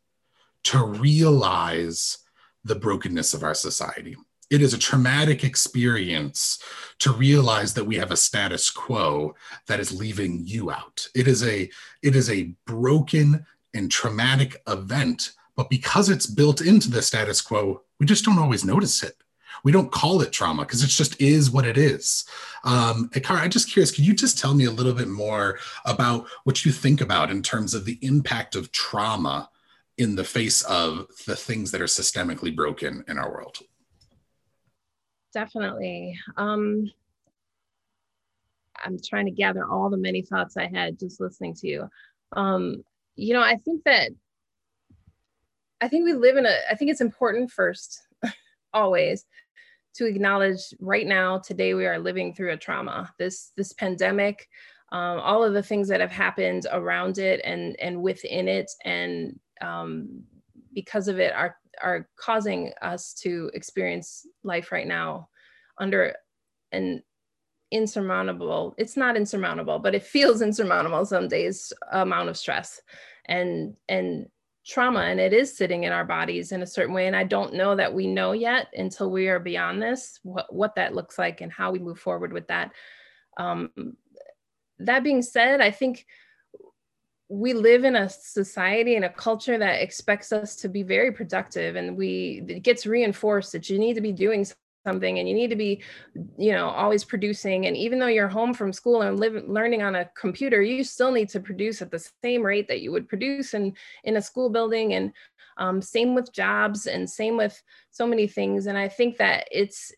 to 0.65 0.85
realize 0.85 2.19
the 2.65 2.75
brokenness 2.75 3.35
of 3.35 3.43
our 3.43 3.55
society. 3.55 4.17
It 4.51 4.63
is 4.63 4.75
a 4.75 4.79
traumatic 4.79 5.43
experience 5.45 6.61
to 7.01 7.13
realize 7.13 7.75
that 7.75 7.85
we 7.85 7.97
have 7.97 8.13
a 8.13 8.17
status 8.17 8.71
quo 8.71 9.35
that 9.67 9.81
is 9.81 9.99
leaving 9.99 10.47
you 10.47 10.71
out. 10.71 11.09
It 11.15 11.27
is 11.27 11.45
a 11.45 11.69
it 12.03 12.15
is 12.15 12.31
a 12.31 12.55
broken 12.65 13.45
and 13.75 13.91
traumatic 13.91 14.63
event, 14.69 15.33
but 15.57 15.69
because 15.69 16.09
it's 16.09 16.27
built 16.27 16.61
into 16.61 16.91
the 16.91 17.03
status 17.03 17.41
quo, 17.41 17.83
we 17.99 18.07
just 18.07 18.25
don't 18.25 18.39
always 18.39 18.65
notice 18.65 19.03
it 19.03 19.17
we 19.67 19.73
don't 19.73 19.91
call 19.91 20.23
it 20.23 20.31
trauma 20.31 20.63
because 20.63 20.85
it 20.85 20.87
just 20.87 21.21
is 21.21 21.51
what 21.51 21.67
it 21.67 21.77
is. 21.77 22.25
Um, 22.63 23.11
I'm 23.29 23.51
just 23.51 23.69
curious, 23.69 23.91
could 23.91 24.07
you 24.07 24.15
just 24.15 24.39
tell 24.39 24.55
me 24.55 24.65
a 24.65 24.71
little 24.71 24.93
bit 24.93 25.09
more 25.09 25.59
about 25.85 26.29
what 26.45 26.65
you 26.65 26.71
think 26.71 27.01
about 27.01 27.33
in 27.33 27.43
terms 27.43 27.75
of 27.75 27.85
the 27.85 27.99
impact 28.01 28.55
of 28.55 28.71
trauma 28.71 29.51
in 29.99 30.15
the 30.15 30.23
face 30.23 30.63
of 30.63 31.09
the 31.27 31.35
things 31.35 31.73
that 31.73 31.81
are 31.81 31.87
systemically 31.87 32.55
broken 32.55 33.03
in 33.09 33.19
our 33.19 33.29
world? 33.29 33.59
Definitely. 35.35 36.17
Um, 36.37 36.89
I'm 38.85 38.99
trying 39.05 39.25
to 39.25 39.33
gather 39.33 39.67
all 39.69 39.91
the 39.91 39.97
many 39.97 40.23
thoughts 40.23 40.57
I 40.57 40.69
had 40.69 40.97
just 40.97 41.21
listening 41.21 41.55
to 41.55 41.67
you. 41.67 41.91
Um, 42.37 42.85
you 43.17 43.35
know, 43.35 43.43
I 43.43 43.57
think 43.57 43.83
that 43.83 44.13
I 45.81 45.89
think 45.89 46.05
we 46.05 46.13
live 46.13 46.37
in 46.37 46.47
a, 46.47 46.55
I 46.71 46.77
think 46.77 46.93
it's 46.93 47.01
important 47.01 47.51
first, 47.51 48.07
always, 48.73 49.27
to 49.97 50.07
acknowledge 50.07 50.61
right 50.81 51.07
now 51.07 51.39
today 51.39 51.75
we 51.75 51.87
are 51.87 51.99
living 51.99 52.35
through 52.35 52.53
a 52.53 52.57
trauma. 52.57 53.13
This 53.19 53.53
this 53.57 53.73
pandemic 53.73 54.49
um, 54.93 55.19
all 55.19 55.43
of 55.43 55.53
the 55.53 55.63
things 55.63 55.89
that 55.89 56.01
have 56.01 56.13
happened 56.13 56.67
around 56.71 57.19
it 57.19 57.41
and 57.45 57.77
and 57.81 58.01
within 58.01 58.49
it 58.49 58.71
and 58.85 59.39
um, 59.61 60.23
because 60.75 61.09
of 61.09 61.19
it 61.19 61.33
are 61.33 61.57
are 61.83 62.09
causing 62.17 62.73
us 62.83 63.13
to 63.13 63.51
experience 63.53 64.27
life 64.45 64.73
right 64.73 64.87
now 64.87 65.29
under 65.79 66.15
an 66.73 67.03
insurmountable 67.73 68.75
it's 68.79 68.97
not 68.97 69.17
insurmountable 69.17 69.79
but 69.79 69.95
it 69.95 70.03
feels 70.05 70.41
insurmountable 70.41 71.05
some 71.05 71.27
days 71.29 71.73
amount 71.93 72.29
of 72.29 72.37
stress. 72.37 72.81
And 73.29 73.75
and 73.89 74.29
trauma 74.67 75.01
and 75.01 75.21
it 75.21 75.33
is 75.33 75.57
sitting 75.57 75.85
in 75.85 75.93
our 75.93 76.05
bodies 76.05 76.51
in 76.51 76.63
a 76.63 76.67
certain 76.67 76.95
way 76.95 77.07
and 77.07 77.15
i 77.15 77.23
don't 77.23 77.55
know 77.55 77.77
that 77.77 77.93
we 77.93 78.07
know 78.07 78.33
yet 78.33 78.67
until 78.77 79.11
we 79.11 79.29
are 79.29 79.39
beyond 79.39 79.81
this 79.81 80.19
what, 80.23 80.53
what 80.53 80.75
that 80.75 80.95
looks 80.95 81.19
like 81.19 81.41
and 81.41 81.53
how 81.53 81.71
we 81.71 81.79
move 81.79 81.99
forward 81.99 82.33
with 82.33 82.49
that. 82.49 82.73
Um, 83.37 83.71
that 84.79 85.05
being 85.05 85.23
said 85.23 85.61
i 85.61 85.71
think 85.71 86.07
we 87.29 87.55
live 87.55 87.85
in 87.85 87.97
a 87.97 88.09
society 88.09 88.95
and 88.95 89.05
a 89.05 89.09
culture 89.11 89.59
that 89.59 89.83
expects 89.83 90.33
us 90.33 90.57
to 90.57 90.69
be 90.69 90.83
very 90.83 91.13
productive 91.13 91.77
and 91.77 91.97
we 91.97 92.45
it 92.49 92.61
gets 92.61 92.87
reinforced 92.87 93.53
that 93.53 93.71
you 93.71 93.79
need 93.79 93.95
to 93.95 94.01
be 94.01 94.13
doing 94.13 94.45
something 94.87 95.19
and 95.19 95.29
you 95.29 95.35
need 95.35 95.51
to 95.51 95.57
be 95.57 95.83
you 96.39 96.53
know 96.53 96.69
always 96.69 97.05
producing. 97.05 97.67
And 97.67 97.77
even 97.77 97.99
though 97.99 98.07
you're 98.07 98.29
home 98.29 98.55
from 98.55 98.73
school 98.73 99.03
and 99.03 99.19
live, 99.19 99.45
learning 99.47 99.83
on 99.83 99.97
a 99.97 100.11
computer 100.19 100.63
you 100.63 100.85
still 100.85 101.13
need 101.13 101.29
to 101.31 101.41
produce 101.41 101.83
at 101.83 101.91
the 101.91 102.05
same 102.23 102.43
rate 102.43 102.69
that 102.69 102.81
you 102.81 102.93
would 102.93 103.09
produce 103.09 103.55
in 103.55 103.75
in 104.05 104.17
a 104.17 104.23
school 104.23 104.51
building. 104.51 104.95
And 104.95 105.13
um, 105.59 105.81
same 105.81 106.15
with 106.15 106.33
jobs 106.33 106.87
and 106.87 107.09
same 107.09 107.37
with 107.37 107.61
so 107.91 108.07
many 108.07 108.27
things. 108.27 108.67
And 108.67 108.77
i 108.77 108.89
think 108.89 109.17
that 109.17 109.49
it's 109.51 109.93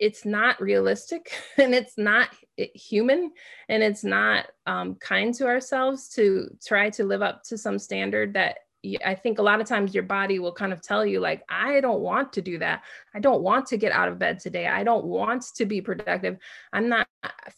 it's 0.00 0.24
not 0.24 0.60
realistic 0.60 1.30
and 1.58 1.74
it's 1.74 1.96
not 1.96 2.30
human. 2.56 3.30
And 3.68 3.82
it's 3.82 4.02
not 4.02 4.46
um, 4.66 4.96
kind 4.96 5.32
to 5.34 5.46
ourselves 5.46 6.08
to 6.10 6.48
try 6.66 6.90
to 6.90 7.04
live 7.04 7.22
up 7.22 7.44
to 7.44 7.58
some 7.58 7.78
standard 7.78 8.34
that 8.34 8.58
I 9.04 9.14
think 9.14 9.38
a 9.38 9.42
lot 9.42 9.60
of 9.60 9.66
times 9.66 9.94
your 9.94 10.04
body 10.04 10.38
will 10.38 10.52
kind 10.52 10.72
of 10.72 10.80
tell 10.80 11.04
you, 11.04 11.20
like, 11.20 11.42
I 11.48 11.80
don't 11.80 12.00
want 12.00 12.32
to 12.34 12.42
do 12.42 12.58
that. 12.58 12.82
I 13.14 13.20
don't 13.20 13.42
want 13.42 13.66
to 13.66 13.76
get 13.76 13.92
out 13.92 14.08
of 14.08 14.18
bed 14.18 14.38
today. 14.38 14.66
I 14.66 14.84
don't 14.84 15.04
want 15.04 15.44
to 15.56 15.66
be 15.66 15.82
productive. 15.82 16.38
I'm 16.72 16.88
not 16.88 17.06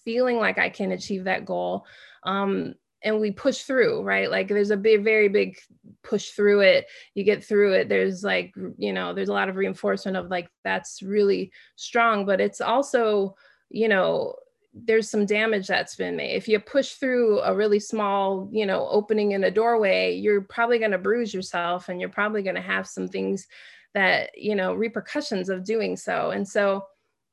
feeling 0.04 0.38
like 0.38 0.58
I 0.58 0.68
can 0.68 0.92
achieve 0.92 1.24
that 1.24 1.44
goal. 1.44 1.86
Um, 2.24 2.74
and 3.04 3.20
we 3.20 3.30
push 3.30 3.62
through, 3.62 4.02
right? 4.02 4.30
Like, 4.30 4.48
there's 4.48 4.70
a 4.70 4.76
big, 4.76 5.04
very 5.04 5.28
big 5.28 5.58
push 6.02 6.30
through 6.30 6.60
it. 6.60 6.86
You 7.14 7.24
get 7.24 7.44
through 7.44 7.74
it. 7.74 7.88
There's 7.88 8.24
like, 8.24 8.54
you 8.76 8.92
know, 8.92 9.14
there's 9.14 9.28
a 9.28 9.32
lot 9.32 9.48
of 9.48 9.56
reinforcement 9.56 10.16
of 10.16 10.28
like, 10.28 10.48
that's 10.64 11.02
really 11.02 11.52
strong, 11.76 12.26
but 12.26 12.40
it's 12.40 12.60
also, 12.60 13.36
you 13.70 13.88
know, 13.88 14.34
there's 14.74 15.10
some 15.10 15.26
damage 15.26 15.66
that's 15.66 15.96
been 15.96 16.16
made. 16.16 16.34
If 16.34 16.48
you 16.48 16.58
push 16.58 16.94
through 16.94 17.40
a 17.40 17.54
really 17.54 17.80
small, 17.80 18.48
you 18.52 18.64
know, 18.64 18.88
opening 18.88 19.32
in 19.32 19.44
a 19.44 19.50
doorway, 19.50 20.14
you're 20.14 20.40
probably 20.40 20.78
going 20.78 20.92
to 20.92 20.98
bruise 20.98 21.34
yourself 21.34 21.88
and 21.88 22.00
you're 22.00 22.08
probably 22.08 22.42
going 22.42 22.56
to 22.56 22.62
have 22.62 22.86
some 22.86 23.06
things 23.06 23.46
that, 23.94 24.30
you 24.36 24.54
know, 24.54 24.72
repercussions 24.72 25.50
of 25.50 25.64
doing 25.64 25.96
so. 25.96 26.30
And 26.30 26.48
so, 26.48 26.86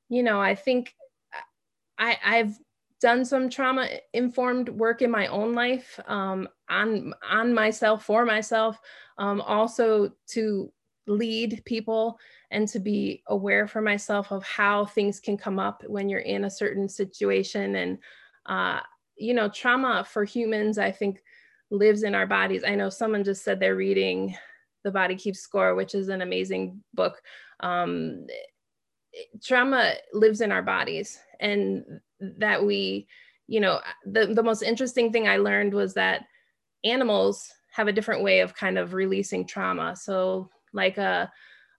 you 0.10 0.24
know, 0.24 0.42
I 0.42 0.54
think 0.54 0.94
I, 1.98 2.18
I've 2.24 2.58
done 3.00 3.24
some 3.24 3.50
trauma 3.50 3.88
informed 4.14 4.70
work 4.70 5.02
in 5.02 5.10
my 5.12 5.28
own 5.28 5.54
life 5.54 6.00
um, 6.08 6.50
on 6.70 7.14
on 7.30 7.54
myself 7.54 8.04
for 8.04 8.26
myself 8.26 8.78
um, 9.18 9.42
also 9.42 10.12
to 10.28 10.72
lead 11.08 11.62
people 11.66 12.20
and 12.52 12.68
to 12.68 12.80
be 12.80 13.24
aware 13.28 13.68
for 13.68 13.82
myself 13.82 14.32
of 14.32 14.44
how 14.44 14.86
things 14.86 15.20
can 15.20 15.38
come 15.38 15.60
up 15.60 15.84
when 15.88 16.10
you're 16.10 16.20
in 16.20 16.46
a 16.46 16.50
certain 16.50 16.90
situation. 16.90 17.76
And 17.76 17.98
uh, 18.46 18.80
you 19.22 19.34
know 19.34 19.50
trauma 19.50 20.08
for 20.10 20.24
humans 20.24 20.78
i 20.78 20.90
think 20.90 21.22
lives 21.72 22.02
in 22.04 22.16
our 22.16 22.26
bodies. 22.26 22.64
I 22.66 22.74
know 22.74 22.90
someone 22.90 23.24
just 23.24 23.44
said 23.44 23.60
they're 23.60 23.76
reading 23.76 24.36
the 24.84 24.92
body 24.92 25.16
keeps 25.16 25.42
score 25.42 25.76
which 25.76 25.94
is 25.94 26.08
an 26.08 26.22
amazing 26.22 26.82
book. 26.94 27.22
Um, 27.60 28.26
trauma 29.44 29.96
lives 30.14 30.42
in 30.42 30.52
our 30.52 30.64
bodies 30.64 31.20
and 31.42 31.84
that 32.20 32.64
we 32.66 33.08
you 33.48 33.60
know 33.60 33.82
the, 34.06 34.28
the 34.28 34.44
most 34.44 34.62
interesting 34.62 35.12
thing 35.12 35.28
i 35.28 35.38
learned 35.38 35.74
was 35.74 35.94
that 35.96 36.26
animals 36.84 37.52
have 37.72 37.88
a 37.88 37.94
different 37.94 38.24
way 38.24 38.40
of 38.40 38.56
kind 38.56 38.78
of 38.78 38.94
releasing 38.94 39.46
trauma. 39.46 39.96
So 39.96 40.50
like 40.74 40.98
a 40.98 41.32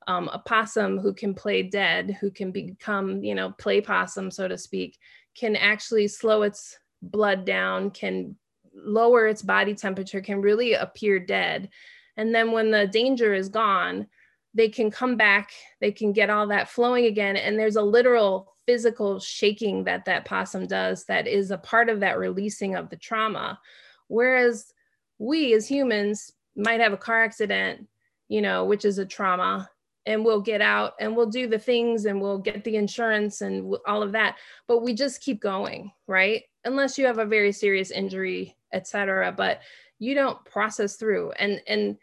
um, 0.07 0.29
a 0.33 0.39
possum 0.39 0.99
who 0.99 1.13
can 1.13 1.35
play 1.35 1.63
dead, 1.63 2.17
who 2.21 2.31
can 2.31 2.51
become, 2.51 3.23
you 3.23 3.35
know, 3.35 3.51
play 3.59 3.81
possum, 3.81 4.31
so 4.31 4.49
to 4.49 4.59
speak, 4.59 4.99
can 5.35 5.57
actually 5.57 6.09
slow 6.09 6.43
its 6.43 6.79
blood 7.03 7.45
down, 7.45 7.91
can 7.91 8.37
lower 8.75 9.27
its 9.27 9.43
body 9.43 9.75
temperature, 9.75 10.21
can 10.21 10.41
really 10.41 10.75
appear 10.75 11.19
dead. 11.19 11.69
And 12.17 12.35
then 12.35 12.53
when 12.53 12.71
the 12.71 12.87
danger 12.87 13.35
is 13.35 13.49
gone, 13.49 14.07
they 14.53 14.69
can 14.69 14.91
come 14.91 15.17
back, 15.17 15.53
they 15.81 15.93
can 15.93 16.13
get 16.13 16.31
all 16.31 16.47
that 16.49 16.69
flowing 16.69 17.07
again. 17.07 17.37
And 17.37 17.59
there's 17.59 17.77
a 17.77 17.83
literal 17.83 18.57
physical 18.67 19.21
shaking 19.21 19.85
that 19.85 20.05
that 20.05 20.25
possum 20.25 20.67
does 20.67 21.05
that 21.05 21.27
is 21.27 21.51
a 21.51 21.59
part 21.59 21.89
of 21.89 22.01
that 22.01 22.19
releasing 22.19 22.75
of 22.75 22.89
the 22.91 22.97
trauma. 22.97 23.61
Whereas 24.09 24.73
we 25.19 25.55
as 25.55 25.69
humans 25.69 26.33
might 26.57 26.81
have 26.81 26.93
a 26.93 26.97
car 26.97 27.23
accident, 27.23 27.87
you 28.29 28.43
know, 28.43 28.65
which 28.65 28.85
is 28.85 28.99
a 28.99 29.07
trauma, 29.07 29.71
and 30.07 30.25
we'll 30.25 30.41
get 30.41 30.61
out 30.61 30.95
and 31.01 31.15
we'll 31.15 31.27
do 31.27 31.47
the 31.47 31.59
things 31.59 32.07
and 32.07 32.21
we'll 32.21 32.39
get 32.39 32.65
the 32.65 32.77
insurance 32.77 33.43
and 33.43 33.75
all 33.87 34.03
of 34.03 34.13
that. 34.13 34.37
But 34.67 34.83
we 34.83 34.95
just 34.95 35.23
keep 35.23 35.41
going 35.41 35.93
right? 36.07 36.43
Unless 36.65 36.99
you 36.99 37.07
have 37.07 37.19
a 37.19 37.25
very 37.25 37.53
serious 37.53 37.91
injury 37.91 38.57
etc 38.73 39.33
but 39.37 39.61
you 39.99 40.15
don't 40.15 40.43
process 40.45 40.97
through. 40.97 41.33
And 41.33 41.61
and 41.67 41.97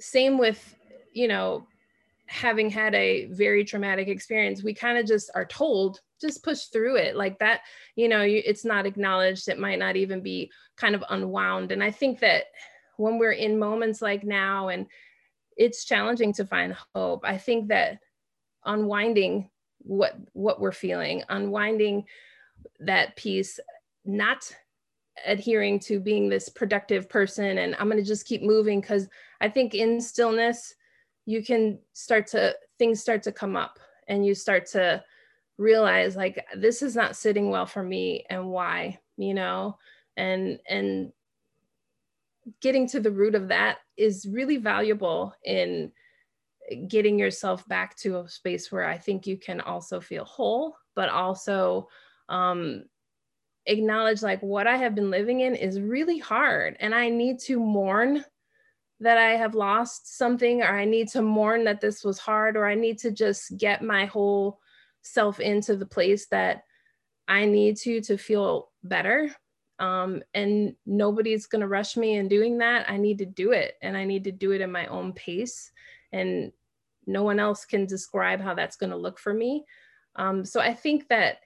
same 0.00 0.38
with 0.38 0.74
you 1.12 1.28
know 1.28 1.66
having 2.26 2.68
had 2.68 2.94
a 2.94 3.26
very 3.26 3.64
traumatic 3.64 4.06
experience 4.06 4.62
we 4.62 4.74
kind 4.74 4.98
of 4.98 5.06
just 5.06 5.30
are 5.34 5.46
told 5.46 6.00
just 6.20 6.44
push 6.44 6.64
through 6.64 6.96
it. 6.96 7.16
Like 7.16 7.38
that 7.38 7.60
you 7.94 8.08
know 8.08 8.22
it's 8.22 8.64
not 8.64 8.86
acknowledged. 8.86 9.48
It 9.48 9.58
might 9.58 9.78
not 9.78 9.96
even 9.96 10.20
be 10.22 10.50
kind 10.76 10.94
of 10.94 11.04
unwound. 11.10 11.72
And 11.72 11.82
i 11.82 11.90
think 11.90 12.20
that 12.20 12.44
when 12.98 13.18
we're 13.18 13.32
in 13.32 13.58
moments 13.58 14.02
like 14.02 14.24
now 14.24 14.68
and 14.68 14.86
it's 15.58 15.84
challenging 15.84 16.32
to 16.34 16.46
find 16.46 16.74
hope. 16.94 17.20
I 17.24 17.36
think 17.36 17.68
that 17.68 17.98
unwinding 18.64 19.50
what 19.80 20.16
what 20.32 20.60
we're 20.60 20.72
feeling 20.72 21.22
unwinding 21.28 22.04
that 22.80 23.14
piece 23.16 23.60
not 24.04 24.52
adhering 25.24 25.78
to 25.78 26.00
being 26.00 26.28
this 26.28 26.48
productive 26.48 27.08
person 27.08 27.58
and 27.58 27.76
i'm 27.76 27.88
going 27.88 27.96
to 27.96 28.06
just 28.06 28.26
keep 28.26 28.42
moving 28.42 28.80
because 28.80 29.08
i 29.40 29.48
think 29.48 29.74
in 29.74 30.00
stillness 30.00 30.74
you 31.26 31.44
can 31.44 31.78
start 31.92 32.26
to 32.26 32.52
things 32.78 33.00
start 33.00 33.22
to 33.22 33.30
come 33.30 33.56
up 33.56 33.78
and 34.08 34.26
you 34.26 34.34
start 34.34 34.66
to 34.66 35.02
realize 35.56 36.16
like 36.16 36.44
this 36.56 36.82
is 36.82 36.96
not 36.96 37.16
sitting 37.16 37.48
well 37.48 37.66
for 37.66 37.82
me 37.82 38.24
and 38.28 38.44
why 38.44 38.98
you 39.18 39.34
know? 39.34 39.76
And 40.16 40.58
and 40.66 41.12
getting 42.62 42.88
to 42.88 43.00
the 43.00 43.10
root 43.10 43.34
of 43.34 43.48
that 43.48 43.78
is 43.98 44.26
really 44.30 44.56
valuable 44.56 45.34
in 45.44 45.92
getting 46.86 47.18
yourself 47.18 47.66
back 47.68 47.96
to 47.96 48.20
a 48.20 48.28
space 48.28 48.70
where 48.70 48.84
i 48.84 48.96
think 48.96 49.26
you 49.26 49.36
can 49.36 49.60
also 49.60 50.00
feel 50.00 50.24
whole 50.24 50.76
but 50.94 51.08
also 51.08 51.88
um, 52.28 52.84
acknowledge 53.68 54.22
like 54.22 54.42
what 54.42 54.66
I 54.66 54.76
have 54.76 54.94
been 54.94 55.10
living 55.10 55.40
in 55.40 55.54
is 55.54 55.80
really 55.80 56.18
hard 56.18 56.76
and 56.80 56.94
I 56.94 57.08
need 57.10 57.38
to 57.40 57.60
mourn 57.60 58.24
that 59.00 59.18
I 59.18 59.32
have 59.36 59.54
lost 59.54 60.16
something 60.16 60.62
or 60.62 60.76
I 60.76 60.84
need 60.84 61.08
to 61.08 61.22
mourn 61.22 61.64
that 61.64 61.80
this 61.80 62.02
was 62.02 62.18
hard 62.18 62.56
or 62.56 62.66
I 62.66 62.74
need 62.74 62.98
to 62.98 63.12
just 63.12 63.56
get 63.56 63.82
my 63.82 64.06
whole 64.06 64.58
self 65.02 65.38
into 65.38 65.76
the 65.76 65.86
place 65.86 66.26
that 66.30 66.62
I 67.28 67.44
need 67.44 67.76
to 67.78 68.00
to 68.02 68.16
feel 68.16 68.70
better. 68.82 69.30
Um, 69.78 70.22
and 70.34 70.74
nobody's 70.86 71.46
going 71.46 71.60
to 71.60 71.68
rush 71.68 71.96
me 71.96 72.16
in 72.16 72.28
doing 72.28 72.58
that. 72.58 72.90
I 72.90 72.96
need 72.96 73.18
to 73.18 73.26
do 73.26 73.52
it 73.52 73.74
and 73.80 73.96
I 73.96 74.04
need 74.04 74.24
to 74.24 74.32
do 74.32 74.50
it 74.52 74.60
in 74.60 74.72
my 74.72 74.86
own 74.86 75.12
pace. 75.12 75.70
And 76.12 76.52
no 77.06 77.22
one 77.22 77.38
else 77.38 77.64
can 77.64 77.86
describe 77.86 78.40
how 78.40 78.54
that's 78.54 78.76
going 78.76 78.90
to 78.90 78.96
look 78.96 79.18
for 79.18 79.32
me. 79.32 79.64
Um, 80.16 80.44
so 80.44 80.60
I 80.60 80.74
think 80.74 81.08
that 81.08 81.38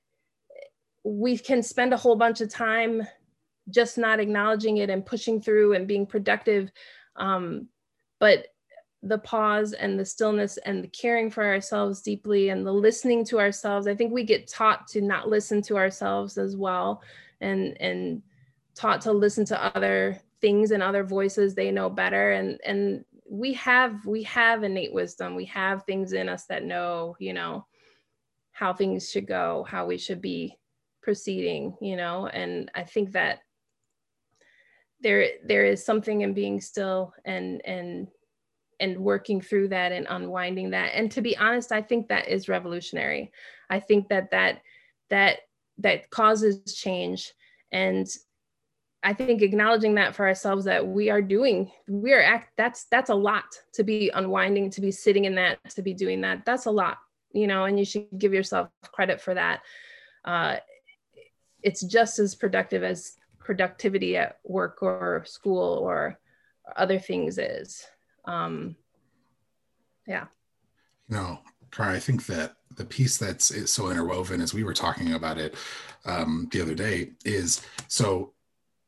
we 1.04 1.36
can 1.36 1.62
spend 1.62 1.92
a 1.92 1.96
whole 1.96 2.16
bunch 2.16 2.40
of 2.40 2.48
time 2.48 3.06
just 3.68 3.98
not 3.98 4.18
acknowledging 4.18 4.78
it 4.78 4.90
and 4.90 5.04
pushing 5.04 5.40
through 5.40 5.74
and 5.74 5.86
being 5.86 6.06
productive. 6.06 6.70
Um, 7.16 7.68
but 8.18 8.46
the 9.02 9.18
pause 9.18 9.72
and 9.72 9.98
the 9.98 10.04
stillness 10.04 10.58
and 10.58 10.82
the 10.82 10.88
caring 10.88 11.30
for 11.30 11.44
ourselves 11.44 12.02
deeply 12.02 12.50
and 12.50 12.66
the 12.66 12.72
listening 12.72 13.24
to 13.26 13.40
ourselves, 13.40 13.86
I 13.86 13.94
think 13.94 14.12
we 14.12 14.24
get 14.24 14.48
taught 14.48 14.86
to 14.88 15.00
not 15.00 15.28
listen 15.28 15.60
to 15.62 15.76
ourselves 15.76 16.38
as 16.38 16.56
well 16.56 17.02
and, 17.42 17.80
and 17.80 18.22
taught 18.74 19.02
to 19.02 19.12
listen 19.12 19.44
to 19.46 19.76
other 19.76 20.18
things 20.40 20.70
and 20.70 20.82
other 20.82 21.04
voices 21.04 21.54
they 21.54 21.70
know 21.70 21.90
better. 21.90 22.32
And, 22.32 22.58
and 22.64 23.04
we 23.28 23.52
have, 23.54 24.06
we 24.06 24.22
have 24.24 24.62
innate 24.62 24.92
wisdom. 24.92 25.34
We 25.34 25.46
have 25.46 25.84
things 25.84 26.12
in 26.12 26.28
us 26.28 26.46
that 26.46 26.64
know, 26.64 27.16
you 27.18 27.32
know, 27.32 27.66
how 28.52 28.72
things 28.72 29.10
should 29.10 29.26
go, 29.26 29.66
how 29.68 29.86
we 29.86 29.98
should 29.98 30.20
be 30.20 30.58
proceeding 31.02 31.76
you 31.80 31.96
know 31.96 32.28
and 32.28 32.70
i 32.74 32.82
think 32.82 33.12
that 33.12 33.40
there 35.00 35.26
there 35.44 35.64
is 35.64 35.84
something 35.84 36.20
in 36.20 36.32
being 36.32 36.60
still 36.60 37.12
and 37.24 37.60
and 37.66 38.06
and 38.78 38.96
working 38.98 39.40
through 39.40 39.68
that 39.68 39.92
and 39.92 40.06
unwinding 40.08 40.70
that 40.70 40.92
and 40.94 41.10
to 41.10 41.20
be 41.20 41.36
honest 41.36 41.72
i 41.72 41.82
think 41.82 42.08
that 42.08 42.28
is 42.28 42.48
revolutionary 42.48 43.32
i 43.68 43.80
think 43.80 44.08
that 44.08 44.30
that 44.30 44.62
that 45.10 45.40
that 45.82 46.10
causes 46.10 46.74
change 46.74 47.32
and 47.70 48.08
i 49.02 49.12
think 49.12 49.42
acknowledging 49.42 49.94
that 49.94 50.14
for 50.14 50.26
ourselves 50.26 50.64
that 50.64 50.86
we 50.86 51.10
are 51.10 51.22
doing 51.22 51.70
we 51.88 52.12
are 52.12 52.22
act 52.22 52.50
that's 52.56 52.84
that's 52.84 53.10
a 53.10 53.14
lot 53.14 53.44
to 53.72 53.84
be 53.84 54.10
unwinding 54.14 54.70
to 54.70 54.80
be 54.80 54.90
sitting 54.90 55.24
in 55.24 55.34
that 55.34 55.58
to 55.68 55.82
be 55.82 55.94
doing 55.94 56.20
that 56.20 56.44
that's 56.44 56.66
a 56.66 56.70
lot 56.70 56.98
you 57.32 57.46
know 57.46 57.64
and 57.64 57.78
you 57.78 57.84
should 57.84 58.06
give 58.18 58.34
yourself 58.34 58.68
credit 58.92 59.20
for 59.20 59.34
that 59.34 59.60
uh, 60.24 60.56
it's 61.62 61.82
just 61.82 62.18
as 62.18 62.34
productive 62.34 62.82
as 62.82 63.16
productivity 63.38 64.16
at 64.16 64.38
work 64.44 64.82
or 64.82 65.24
school 65.26 65.78
or 65.78 66.18
other 66.76 66.98
things 66.98 67.38
is. 67.38 67.84
Um, 68.24 68.76
yeah. 70.06 70.26
No, 71.08 71.40
Cara, 71.72 71.94
I 71.94 71.98
think 71.98 72.26
that 72.26 72.56
the 72.76 72.84
piece 72.84 73.18
that's 73.18 73.70
so 73.70 73.90
interwoven 73.90 74.40
as 74.40 74.54
we 74.54 74.62
were 74.62 74.74
talking 74.74 75.14
about 75.14 75.38
it 75.38 75.54
um, 76.04 76.48
the 76.52 76.60
other 76.60 76.74
day 76.74 77.10
is 77.24 77.62
so 77.88 78.32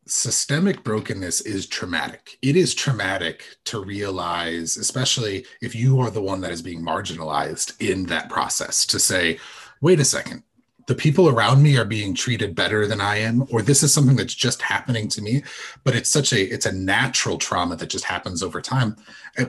systemic 0.07 0.85
brokenness 0.85 1.40
is 1.42 1.66
traumatic. 1.66 2.38
It 2.42 2.57
is 2.57 2.75
traumatic 2.75 3.44
to 3.64 3.83
realize, 3.83 4.77
especially 4.77 5.47
if 5.62 5.75
you 5.75 5.99
are 6.01 6.11
the 6.11 6.23
one 6.23 6.40
that 6.42 6.51
is 6.51 6.62
being 6.62 6.83
marginalized 6.83 7.81
in 7.81 8.05
that 8.07 8.29
process, 8.29 8.85
to 8.87 8.99
say, 8.99 9.38
wait 9.81 10.01
a 10.01 10.05
second, 10.05 10.42
the 10.87 10.94
people 10.94 11.31
around 11.31 11.62
me 11.62 11.79
are 11.79 11.87
being 11.87 12.14
treated 12.14 12.55
better 12.55 12.87
than 12.87 13.01
I 13.01 13.16
am, 13.16 13.47
or 13.51 13.62
this 13.62 13.83
is 13.83 13.94
something 13.94 14.16
that's 14.16 14.35
just 14.35 14.61
happening 14.61 15.09
to 15.09 15.23
me. 15.23 15.42
But 15.83 15.94
it's 15.94 16.11
such 16.11 16.35
a 16.35 16.42
it's 16.42 16.66
a 16.66 16.73
natural 16.73 17.38
trauma 17.38 17.77
that 17.77 17.88
just 17.88 18.05
happens 18.05 18.42
over 18.42 18.61
time. 18.61 18.97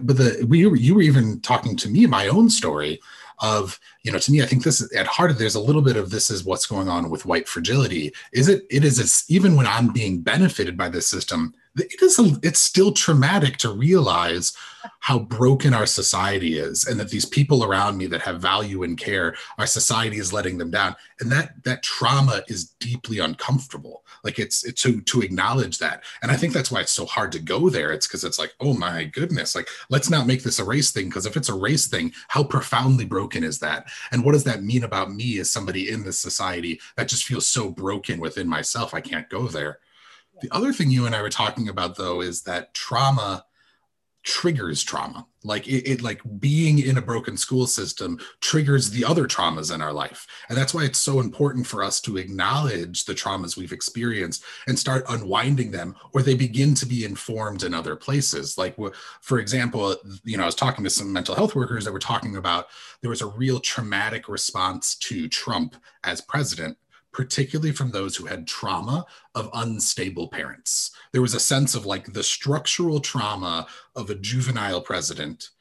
But 0.02 0.16
the 0.16 0.46
we 0.48 0.60
you 0.80 0.96
were 0.96 1.02
even 1.02 1.42
talking 1.42 1.76
to 1.78 1.90
me 1.90 2.06
my 2.06 2.30
own 2.30 2.50
story 2.50 3.02
of 3.40 3.80
you 4.04 4.12
know 4.12 4.20
to 4.20 4.32
me 4.32 4.42
I 4.42 4.46
think 4.46 4.64
this 4.64 4.82
is 4.82 4.92
at 4.94 5.08
heart 5.08 5.38
there's 5.38 5.56
a 5.56 5.60
little 5.60 5.82
bit 5.82 5.98
of 5.98 6.10
this 6.10 6.30
is 6.30 6.46
what's 6.46 6.66
going 6.66 6.88
on 6.88 7.10
with 7.10 7.26
white 7.26 7.48
fragility. 7.48 8.14
Is 8.32 8.48
it 8.48 8.66
it 8.70 8.84
is 8.84 9.00
it 9.00 9.06
is 9.06 9.26
even 9.28 9.56
when 9.56 9.68
I'm 9.68 9.92
being 9.92 10.22
benefited 10.22 10.78
by 10.78 10.90
this 10.90 11.08
system, 11.08 11.54
it 11.76 12.02
is 12.02 12.20
a, 12.20 12.38
it's 12.42 12.60
still 12.60 12.92
traumatic 12.92 13.58
to 13.58 13.70
realize 13.70 14.54
how 15.00 15.20
broken 15.20 15.74
our 15.74 15.86
society 15.86 16.58
is 16.58 16.86
and 16.86 17.00
that 17.00 17.10
these 17.10 17.26
people 17.26 17.64
around 17.64 17.98
me 17.98 18.06
that 18.08 18.22
have 18.22 18.40
value 18.42 18.84
and 18.84 18.98
care 18.98 19.36
our 19.58 19.66
society 19.66 20.18
is 20.18 20.34
letting 20.34 20.58
them 20.58 20.72
down. 20.72 20.96
And 21.20 21.32
that 21.32 21.64
that 21.64 21.84
trauma 21.84 22.44
is 22.48 22.66
deeply 22.80 23.20
uncomfortable. 23.20 24.04
Like 24.24 24.40
it's, 24.40 24.64
it's 24.64 24.82
to 24.84 25.02
to 25.02 25.22
acknowledge 25.22 25.80
that. 25.80 26.04
And 26.22 26.32
i 26.32 26.36
think 26.36 26.54
that's 26.54 26.72
why 26.72 26.82
it's 26.82 26.92
so 26.92 27.06
hard 27.06 27.32
to 27.34 27.40
go 27.40 27.70
there. 27.70 27.92
It's 27.92 28.08
because 28.08 28.24
it's 28.24 28.40
like 28.40 28.54
oh 28.60 28.74
my 28.74 29.06
goodness 29.06 29.56
like 29.56 29.68
let's 29.90 30.10
not 30.10 30.28
make 30.28 30.44
this 30.44 30.60
a 30.60 30.64
race 30.64 30.92
thing 30.92 31.06
because 31.06 31.26
if 31.26 31.38
it's 31.38 31.50
a 31.50 31.54
race 31.54 31.88
thing 31.88 32.14
how 32.28 32.44
profoundly 32.44 33.06
broken 33.06 33.44
is 33.44 33.60
that? 33.60 33.88
And 34.12 34.24
what 34.24 34.34
does 34.34 34.44
that 34.46 34.64
mean 34.64 34.84
about 34.84 35.14
me 35.14 35.40
as 35.40 35.52
somebody 35.52 35.90
in 35.90 36.04
this 36.04 36.20
society 36.20 36.80
that 36.96 37.08
just 37.08 37.26
feels 37.26 37.48
so 37.48 37.70
broken 37.70 38.20
within 38.20 38.48
myself? 38.48 38.94
I 38.94 39.02
can't 39.02 39.30
go 39.30 39.48
there 39.48 39.80
the 40.42 40.54
other 40.54 40.74
thing 40.74 40.90
you 40.90 41.06
and 41.06 41.16
I 41.16 41.22
were 41.22 41.30
talking 41.30 41.70
about, 41.70 41.96
though, 41.96 42.22
is 42.22 42.44
that 42.44 42.74
trauma 42.74 43.46
triggers 44.26 44.84
trauma. 44.84 45.28
Like 45.44 45.68
it, 45.68 45.88
it, 45.88 46.02
like 46.02 46.20
being 46.40 46.80
in 46.80 46.98
a 46.98 47.02
broken 47.02 47.38
school 47.38 47.68
system 47.68 48.20
triggers 48.42 48.90
the 48.90 49.06
other 49.06 49.26
traumas 49.26 49.74
in 49.74 49.84
our 49.84 49.94
life. 49.94 50.26
And 50.50 50.58
that's 50.58 50.74
why 50.74 50.84
it's 50.84 50.98
so 50.98 51.20
important 51.20 51.68
for 51.68 51.84
us 51.84 52.02
to 52.02 52.18
acknowledge 52.18 53.06
the 53.06 53.14
traumas 53.14 53.56
we've 53.56 53.72
experienced 53.72 54.44
and 54.68 54.80
start 54.80 55.06
unwinding 55.08 55.70
them, 55.70 55.96
or 56.12 56.24
they 56.24 56.34
begin 56.34 56.74
to 56.74 56.88
be 56.88 57.06
informed 57.06 57.64
in 57.64 57.76
other 57.76 57.96
places. 57.96 58.58
Like, 58.58 58.76
for 59.22 59.38
example, 59.38 59.96
you 60.24 60.38
know, 60.38 60.44
I 60.44 60.48
was 60.48 60.56
talking 60.56 60.84
to 60.84 60.90
some 60.90 61.14
mental 61.14 61.36
health 61.36 61.54
workers 61.54 61.86
that 61.86 61.94
were 61.94 62.00
talking 62.00 62.36
about 62.36 62.66
there 63.02 63.12
was 63.12 63.22
a 63.22 63.28
real 63.28 63.60
traumatic 63.60 64.28
response 64.28 64.96
to 64.96 65.30
Trump 65.30 65.76
as 66.04 66.20
president 66.20 66.80
particularly 67.16 67.72
from 67.72 67.92
those 67.92 68.18
who 68.18 68.26
had 68.26 68.46
trauma 68.46 69.06
of 69.36 69.50
unstable 69.54 70.28
parents. 70.28 70.92
There 71.14 71.22
was 71.22 71.34
a 71.34 71.40
sense 71.40 71.74
of 71.74 71.86
like 71.86 72.12
the 72.12 72.24
structural 72.24 73.00
trauma 73.00 73.68
of 73.96 74.10
a 74.10 74.16
juvenile 74.16 74.82
president 74.82 75.52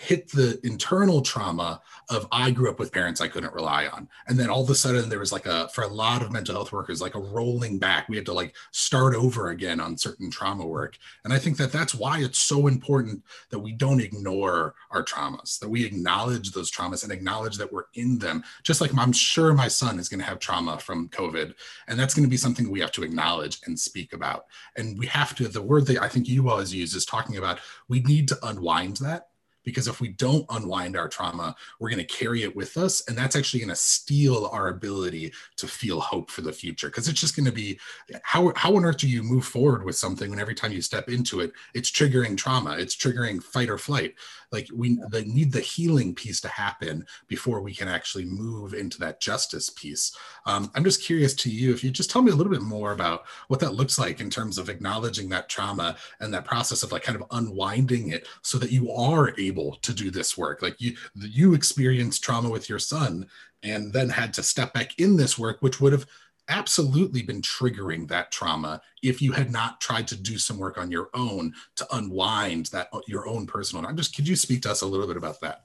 hit 0.00 0.30
the 0.30 0.58
internal 0.64 1.20
trauma 1.20 1.78
of 2.08 2.26
I 2.32 2.50
grew 2.50 2.70
up 2.70 2.78
with 2.78 2.90
parents 2.90 3.20
I 3.20 3.28
couldn't 3.28 3.52
rely 3.52 3.86
on. 3.86 4.08
And 4.28 4.38
then 4.38 4.48
all 4.48 4.62
of 4.62 4.70
a 4.70 4.74
sudden 4.74 5.10
there 5.10 5.18
was 5.18 5.30
like 5.30 5.44
a 5.44 5.68
for 5.68 5.84
a 5.84 5.88
lot 5.88 6.22
of 6.22 6.32
mental 6.32 6.54
health 6.54 6.72
workers 6.72 7.02
like 7.02 7.14
a 7.14 7.20
rolling 7.20 7.78
back. 7.78 8.08
We 8.08 8.16
had 8.16 8.24
to 8.26 8.32
like 8.32 8.56
start 8.70 9.14
over 9.14 9.50
again 9.50 9.78
on 9.78 9.98
certain 9.98 10.30
trauma 10.30 10.66
work. 10.66 10.96
And 11.24 11.34
I 11.34 11.38
think 11.38 11.58
that 11.58 11.70
that's 11.70 11.94
why 11.94 12.20
it's 12.20 12.38
so 12.38 12.66
important 12.66 13.22
that 13.50 13.58
we 13.58 13.72
don't 13.72 14.00
ignore 14.00 14.74
our 14.90 15.04
traumas, 15.04 15.58
that 15.58 15.68
we 15.68 15.84
acknowledge 15.84 16.52
those 16.52 16.70
traumas 16.70 17.02
and 17.04 17.12
acknowledge 17.12 17.58
that 17.58 17.70
we're 17.70 17.84
in 17.92 18.18
them. 18.18 18.42
Just 18.62 18.80
like 18.80 18.96
I'm 18.96 19.12
sure 19.12 19.52
my 19.52 19.68
son 19.68 19.98
is 19.98 20.08
going 20.08 20.20
to 20.20 20.26
have 20.26 20.38
trauma 20.38 20.78
from 20.78 21.10
COVID 21.10 21.54
and 21.88 21.98
that's 21.98 22.14
going 22.14 22.24
to 22.24 22.30
be 22.30 22.38
something 22.38 22.70
we 22.70 22.80
have 22.80 22.92
to 22.92 23.02
acknowledge 23.02 23.58
and 23.66 23.78
speak 23.78 24.14
about. 24.14 24.46
And 24.76 24.98
we 24.98 25.06
have 25.08 25.34
to 25.34 25.46
the 25.46 25.60
word 25.60 25.86
that 25.88 26.00
I 26.00 26.08
think 26.08 26.26
you 26.26 26.48
always 26.48 26.74
use 26.74 26.94
is 26.94 27.04
talking 27.04 27.36
about 27.36 27.58
we 27.88 28.00
need 28.00 28.28
to 28.28 28.38
unwind 28.46 28.96
that 28.98 29.29
because 29.70 29.88
if 29.88 30.00
we 30.00 30.08
don't 30.08 30.44
unwind 30.50 30.96
our 30.96 31.08
trauma 31.08 31.54
we're 31.78 31.90
going 31.90 32.04
to 32.04 32.14
carry 32.14 32.42
it 32.42 32.54
with 32.54 32.76
us 32.76 33.06
and 33.08 33.16
that's 33.16 33.36
actually 33.36 33.60
going 33.60 33.68
to 33.68 33.76
steal 33.76 34.48
our 34.52 34.68
ability 34.68 35.32
to 35.56 35.66
feel 35.66 36.00
hope 36.00 36.30
for 36.30 36.42
the 36.42 36.52
future 36.52 36.88
because 36.88 37.08
it's 37.08 37.20
just 37.20 37.36
going 37.36 37.46
to 37.46 37.52
be 37.52 37.78
how, 38.22 38.52
how 38.56 38.76
on 38.76 38.84
earth 38.84 38.98
do 38.98 39.08
you 39.08 39.22
move 39.22 39.44
forward 39.44 39.84
with 39.84 39.96
something 39.96 40.30
when 40.30 40.40
every 40.40 40.54
time 40.54 40.72
you 40.72 40.82
step 40.82 41.08
into 41.08 41.40
it 41.40 41.52
it's 41.74 41.90
triggering 41.90 42.36
trauma 42.36 42.76
it's 42.78 42.96
triggering 42.96 43.42
fight 43.42 43.68
or 43.68 43.78
flight 43.78 44.14
like 44.52 44.68
we 44.74 44.98
the, 45.10 45.22
need 45.26 45.52
the 45.52 45.60
healing 45.60 46.14
piece 46.14 46.40
to 46.40 46.48
happen 46.48 47.06
before 47.28 47.60
we 47.60 47.74
can 47.74 47.88
actually 47.88 48.24
move 48.24 48.74
into 48.74 48.98
that 48.98 49.20
justice 49.20 49.70
piece. 49.70 50.16
Um, 50.46 50.70
i'm 50.74 50.84
just 50.84 51.02
curious 51.02 51.34
to 51.34 51.50
you 51.50 51.72
if 51.72 51.84
you 51.84 51.90
just 51.90 52.10
tell 52.10 52.22
me 52.22 52.32
a 52.32 52.34
little 52.34 52.52
bit 52.52 52.62
more 52.62 52.92
about 52.92 53.24
what 53.48 53.60
that 53.60 53.74
looks 53.74 53.98
like 53.98 54.20
in 54.20 54.30
terms 54.30 54.58
of 54.58 54.68
acknowledging 54.68 55.28
that 55.28 55.48
trauma 55.48 55.96
and 56.20 56.32
that 56.32 56.44
process 56.44 56.82
of 56.82 56.92
like 56.92 57.02
kind 57.02 57.20
of 57.20 57.26
unwinding 57.32 58.10
it 58.10 58.26
so 58.42 58.58
that 58.58 58.72
you 58.72 58.90
are 58.92 59.34
able 59.38 59.76
to 59.82 59.92
do 59.92 60.10
this 60.10 60.36
work. 60.36 60.62
Like 60.62 60.80
you 60.80 60.96
you 61.14 61.54
experienced 61.54 62.22
trauma 62.22 62.50
with 62.50 62.68
your 62.68 62.78
son 62.78 63.26
and 63.62 63.92
then 63.92 64.08
had 64.08 64.32
to 64.34 64.42
step 64.42 64.72
back 64.72 64.98
in 64.98 65.16
this 65.16 65.38
work 65.38 65.58
which 65.60 65.80
would 65.80 65.92
have 65.92 66.06
absolutely 66.50 67.22
been 67.22 67.40
triggering 67.40 68.08
that 68.08 68.30
trauma 68.30 68.82
if 69.02 69.22
you 69.22 69.32
had 69.32 69.50
not 69.50 69.80
tried 69.80 70.06
to 70.08 70.16
do 70.16 70.36
some 70.36 70.58
work 70.58 70.76
on 70.76 70.90
your 70.90 71.08
own 71.14 71.54
to 71.76 71.86
unwind 71.92 72.66
that 72.66 72.88
your 73.06 73.26
own 73.26 73.46
personal 73.46 73.86
i'm 73.86 73.96
just 73.96 74.14
could 74.14 74.28
you 74.28 74.36
speak 74.36 74.60
to 74.60 74.70
us 74.70 74.82
a 74.82 74.86
little 74.86 75.06
bit 75.06 75.16
about 75.16 75.40
that? 75.40 75.64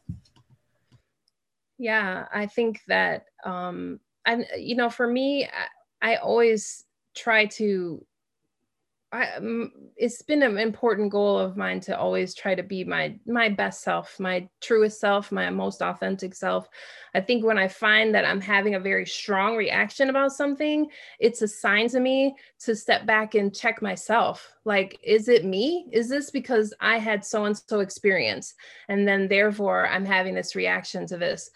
Yeah 1.78 2.26
i 2.32 2.46
think 2.46 2.82
that 2.88 3.26
um 3.44 4.00
and 4.26 4.46
you 4.58 4.76
know 4.76 4.90
for 4.90 5.08
me 5.08 5.46
I, 6.02 6.14
I 6.14 6.16
always 6.18 6.86
try 7.16 7.46
to 7.46 8.06
I, 9.16 9.40
it's 9.96 10.22
been 10.22 10.44
an 10.44 10.58
important 10.58 11.12
goal 11.12 11.40
of 11.40 11.58
mine 11.58 11.80
to 11.82 11.98
always 11.98 12.36
try 12.36 12.54
to 12.54 12.64
be 12.64 12.84
my 12.84 13.18
my 13.26 13.50
best 13.50 13.82
self, 13.82 14.20
my 14.20 14.48
truest 14.62 15.00
self, 15.00 15.32
my 15.32 15.50
most 15.50 15.82
authentic 15.82 16.36
self. 16.36 16.68
I 17.14 17.22
think 17.22 17.46
when 17.46 17.58
I 17.58 17.68
find 17.68 18.14
that 18.14 18.26
I'm 18.26 18.42
having 18.42 18.76
a 18.76 18.80
very 18.80 19.06
strong 19.06 19.56
reaction 19.56 20.10
about 20.10 20.34
something, 20.34 20.88
it's 21.20 21.42
a 21.42 21.48
sign 21.48 21.88
to 21.90 22.00
me 22.00 22.36
to 22.60 22.76
step 22.76 23.06
back 23.06 23.36
and 23.36 23.56
check 23.56 23.82
myself. 23.82 24.54
Like, 24.66 25.00
is 25.04 25.30
it 25.30 25.46
me? 25.46 25.88
Is 25.92 26.10
this 26.10 26.30
because 26.30 26.74
I 26.80 26.98
had 26.98 27.24
so 27.24 27.46
and 27.46 27.58
so 27.58 27.80
experience, 27.80 28.54
and 28.90 29.08
then 29.08 29.28
therefore 29.28 29.88
I'm 29.88 30.06
having 30.06 30.36
this 30.36 30.56
reaction 30.56 31.08
to 31.08 31.18
this? 31.18 31.50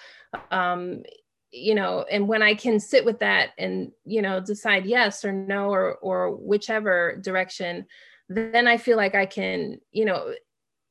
Um, 0.52 1.04
you 1.51 1.73
know 1.73 2.05
and 2.12 2.27
when 2.27 2.41
i 2.41 2.53
can 2.53 2.79
sit 2.79 3.03
with 3.03 3.19
that 3.19 3.49
and 3.57 3.91
you 4.05 4.21
know 4.21 4.39
decide 4.39 4.85
yes 4.85 5.25
or 5.25 5.31
no 5.31 5.69
or 5.69 5.95
or 5.95 6.35
whichever 6.35 7.19
direction 7.23 7.85
then 8.27 8.67
i 8.67 8.77
feel 8.77 8.97
like 8.97 9.15
i 9.15 9.25
can 9.25 9.79
you 9.91 10.05
know 10.05 10.33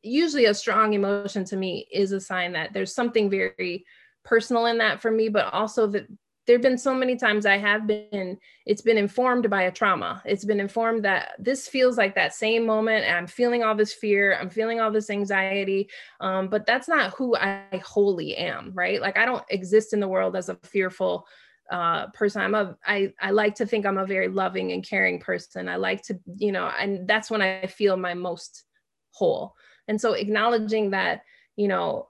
usually 0.02 0.46
a 0.46 0.54
strong 0.54 0.94
emotion 0.94 1.44
to 1.44 1.56
me 1.56 1.86
is 1.92 2.12
a 2.12 2.20
sign 2.20 2.52
that 2.52 2.72
there's 2.72 2.94
something 2.94 3.30
very 3.30 3.84
personal 4.24 4.66
in 4.66 4.78
that 4.78 5.00
for 5.00 5.10
me 5.10 5.28
but 5.28 5.52
also 5.52 5.86
that 5.86 6.06
there've 6.48 6.62
been 6.62 6.78
so 6.78 6.94
many 6.94 7.14
times 7.14 7.44
I 7.44 7.58
have 7.58 7.86
been, 7.86 8.38
it's 8.64 8.80
been 8.80 8.96
informed 8.96 9.50
by 9.50 9.64
a 9.64 9.70
trauma. 9.70 10.22
It's 10.24 10.46
been 10.46 10.60
informed 10.60 11.04
that 11.04 11.32
this 11.38 11.68
feels 11.68 11.98
like 11.98 12.14
that 12.14 12.34
same 12.34 12.64
moment 12.64 13.04
and 13.04 13.14
I'm 13.14 13.26
feeling 13.26 13.62
all 13.62 13.74
this 13.74 13.92
fear, 13.92 14.34
I'm 14.34 14.48
feeling 14.48 14.80
all 14.80 14.90
this 14.90 15.10
anxiety. 15.10 15.90
Um, 16.20 16.48
but 16.48 16.64
that's 16.64 16.88
not 16.88 17.12
who 17.12 17.36
I 17.36 17.82
wholly 17.84 18.34
am, 18.34 18.72
right? 18.72 18.98
Like 18.98 19.18
I 19.18 19.26
don't 19.26 19.44
exist 19.50 19.92
in 19.92 20.00
the 20.00 20.08
world 20.08 20.36
as 20.36 20.48
a 20.48 20.56
fearful 20.62 21.26
uh, 21.70 22.06
person. 22.08 22.40
I'm 22.40 22.54
a, 22.54 22.78
I, 22.86 23.12
I 23.20 23.30
like 23.30 23.54
to 23.56 23.66
think 23.66 23.84
I'm 23.84 23.98
a 23.98 24.06
very 24.06 24.28
loving 24.28 24.72
and 24.72 24.82
caring 24.82 25.20
person. 25.20 25.68
I 25.68 25.76
like 25.76 26.02
to, 26.04 26.18
you 26.38 26.50
know, 26.50 26.72
and 26.80 27.06
that's 27.06 27.30
when 27.30 27.42
I 27.42 27.66
feel 27.66 27.98
my 27.98 28.14
most 28.14 28.64
whole. 29.10 29.54
And 29.86 30.00
so 30.00 30.14
acknowledging 30.14 30.90
that, 30.90 31.24
you 31.56 31.68
know, 31.68 32.08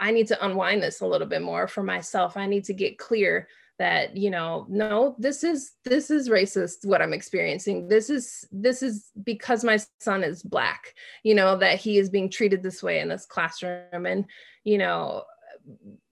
I 0.00 0.10
need 0.10 0.26
to 0.26 0.44
unwind 0.44 0.82
this 0.82 1.02
a 1.02 1.06
little 1.06 1.28
bit 1.28 1.40
more 1.40 1.68
for 1.68 1.84
myself. 1.84 2.36
I 2.36 2.46
need 2.46 2.64
to 2.64 2.74
get 2.74 2.98
clear 2.98 3.46
that 3.78 4.16
you 4.16 4.30
know 4.30 4.66
no 4.68 5.14
this 5.18 5.44
is 5.44 5.72
this 5.84 6.10
is 6.10 6.28
racist 6.28 6.84
what 6.84 7.02
i'm 7.02 7.12
experiencing. 7.12 7.88
This 7.88 8.08
is 8.08 8.46
this 8.50 8.82
is 8.82 9.10
because 9.22 9.64
my 9.64 9.78
son 10.00 10.24
is 10.24 10.42
black 10.42 10.94
you 11.22 11.34
know 11.34 11.56
that 11.58 11.78
he 11.78 11.98
is 11.98 12.08
being 12.08 12.30
treated 12.30 12.62
this 12.62 12.82
way 12.82 13.00
in 13.00 13.08
this 13.08 13.26
classroom. 13.26 14.06
And 14.06 14.24
you 14.64 14.78
know 14.78 15.24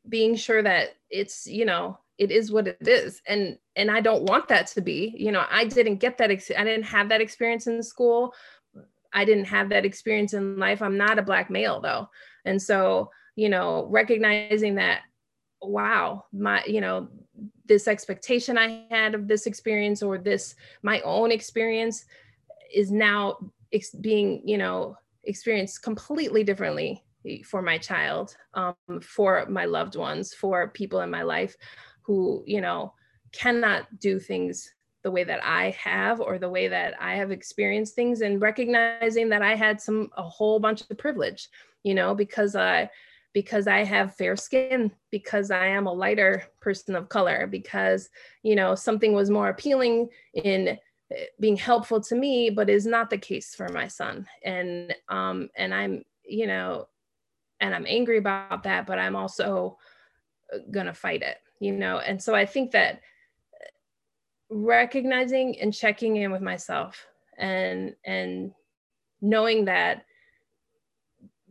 being 0.08 0.36
sure 0.36 0.62
that 0.62 0.96
it's 1.10 1.46
you 1.46 1.64
know 1.64 1.98
it 2.18 2.30
is 2.30 2.52
what 2.52 2.68
it 2.68 2.86
is. 2.86 3.22
And 3.26 3.58
and 3.76 3.90
i 3.90 4.00
don't 4.00 4.24
want 4.24 4.48
that 4.48 4.66
to 4.68 4.80
be 4.80 5.14
you 5.16 5.32
know 5.32 5.44
i 5.50 5.64
didn't 5.64 5.96
get 5.96 6.18
that 6.18 6.30
ex- 6.30 6.50
i 6.56 6.64
didn't 6.64 6.84
have 6.84 7.08
that 7.08 7.20
experience 7.20 7.66
in 7.66 7.82
school. 7.82 8.34
I 9.16 9.24
didn't 9.24 9.44
have 9.44 9.68
that 9.68 9.84
experience 9.84 10.34
in 10.34 10.58
life. 10.58 10.82
I'm 10.82 10.96
not 10.96 11.20
a 11.20 11.22
black 11.22 11.48
male 11.48 11.80
though. 11.80 12.08
And 12.44 12.60
so 12.60 13.10
you 13.36 13.48
know 13.48 13.86
recognizing 13.90 14.76
that 14.76 15.00
wow 15.62 16.24
my 16.32 16.62
you 16.66 16.80
know 16.80 17.08
this 17.66 17.88
expectation 17.88 18.58
I 18.58 18.84
had 18.90 19.14
of 19.14 19.26
this 19.26 19.46
experience 19.46 20.02
or 20.02 20.18
this 20.18 20.54
my 20.82 21.00
own 21.00 21.30
experience 21.30 22.04
is 22.72 22.90
now 22.90 23.38
ex- 23.72 23.94
being, 23.94 24.42
you 24.44 24.58
know, 24.58 24.96
experienced 25.24 25.82
completely 25.82 26.44
differently 26.44 27.02
for 27.44 27.62
my 27.62 27.78
child, 27.78 28.36
um, 28.54 28.74
for 29.00 29.46
my 29.48 29.64
loved 29.64 29.96
ones, 29.96 30.34
for 30.34 30.68
people 30.68 31.00
in 31.00 31.10
my 31.10 31.22
life 31.22 31.56
who, 32.02 32.42
you 32.46 32.60
know, 32.60 32.92
cannot 33.32 33.98
do 33.98 34.18
things 34.20 34.74
the 35.02 35.10
way 35.10 35.24
that 35.24 35.44
I 35.44 35.70
have 35.70 36.20
or 36.20 36.38
the 36.38 36.48
way 36.48 36.68
that 36.68 36.94
I 37.00 37.14
have 37.14 37.30
experienced 37.30 37.94
things 37.94 38.20
and 38.20 38.40
recognizing 38.40 39.28
that 39.30 39.42
I 39.42 39.54
had 39.54 39.80
some 39.80 40.10
a 40.16 40.22
whole 40.22 40.58
bunch 40.58 40.82
of 40.90 40.98
privilege, 40.98 41.48
you 41.82 41.94
know, 41.94 42.14
because 42.14 42.56
I 42.56 42.90
because 43.34 43.66
I 43.66 43.82
have 43.84 44.14
fair 44.14 44.36
skin, 44.36 44.92
because 45.10 45.50
I 45.50 45.66
am 45.66 45.86
a 45.86 45.92
lighter 45.92 46.44
person 46.60 46.94
of 46.94 47.08
color, 47.08 47.46
because, 47.48 48.08
you 48.44 48.54
know, 48.54 48.76
something 48.76 49.12
was 49.12 49.28
more 49.28 49.48
appealing 49.48 50.08
in 50.32 50.78
eh, 51.10 51.24
being 51.40 51.56
helpful 51.56 52.00
to 52.02 52.14
me, 52.14 52.48
but 52.48 52.70
is 52.70 52.86
not 52.86 53.10
the 53.10 53.18
case 53.18 53.54
for 53.54 53.68
my 53.68 53.88
son. 53.88 54.26
And, 54.44 54.94
um, 55.08 55.50
and 55.56 55.74
I'm, 55.74 56.04
you 56.24 56.46
know, 56.46 56.86
and 57.60 57.74
I'm 57.74 57.86
angry 57.88 58.18
about 58.18 58.62
that, 58.62 58.86
but 58.86 59.00
I'm 59.00 59.16
also 59.16 59.78
uh, 60.54 60.58
going 60.70 60.86
to 60.86 60.94
fight 60.94 61.22
it, 61.22 61.38
you 61.58 61.72
know? 61.72 61.98
And 61.98 62.22
so 62.22 62.36
I 62.36 62.46
think 62.46 62.70
that 62.70 63.00
eh, 63.60 63.66
recognizing 64.48 65.60
and 65.60 65.74
checking 65.74 66.16
in 66.16 66.30
with 66.30 66.42
myself 66.42 67.04
and, 67.36 67.96
and 68.04 68.52
knowing 69.20 69.64
that 69.64 70.04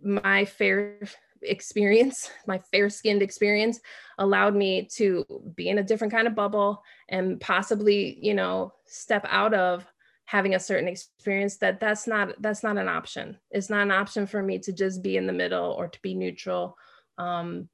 my 0.01 0.45
fair 0.45 0.99
experience, 1.43 2.29
my 2.47 2.59
fair 2.71 2.89
skinned 2.89 3.21
experience, 3.21 3.79
allowed 4.17 4.55
me 4.55 4.87
to 4.95 5.25
be 5.55 5.69
in 5.69 5.79
a 5.79 5.83
different 5.83 6.13
kind 6.13 6.27
of 6.27 6.35
bubble 6.35 6.83
and 7.09 7.39
possibly, 7.39 8.17
you 8.21 8.33
know, 8.33 8.73
step 8.85 9.25
out 9.29 9.53
of 9.53 9.85
having 10.25 10.55
a 10.55 10.59
certain 10.59 10.87
experience 10.87 11.57
that 11.57 11.79
that's 11.79 12.07
not 12.07 12.29
that's 12.41 12.63
not 12.63 12.77
an 12.77 12.87
option. 12.87 13.37
It's 13.51 13.69
not 13.69 13.81
an 13.81 13.91
option 13.91 14.25
for 14.25 14.41
me 14.41 14.57
to 14.59 14.71
just 14.71 15.03
be 15.03 15.17
in 15.17 15.27
the 15.27 15.33
middle 15.33 15.71
or 15.71 15.87
to 15.87 16.01
be 16.01 16.13
neutral. 16.13 16.77
Um, 17.17 17.69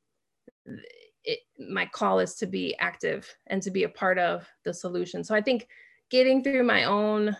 it, 1.23 1.39
my 1.59 1.85
call 1.85 2.19
is 2.19 2.35
to 2.35 2.47
be 2.47 2.75
active 2.79 3.33
and 3.47 3.61
to 3.61 3.71
be 3.71 3.83
a 3.83 3.89
part 3.89 4.17
of 4.17 4.47
the 4.63 4.73
solution. 4.73 5.23
So 5.23 5.35
i 5.35 5.41
think 5.41 5.67
getting 6.09 6.43
through 6.43 6.63
my 6.63 6.85
own 6.85 7.35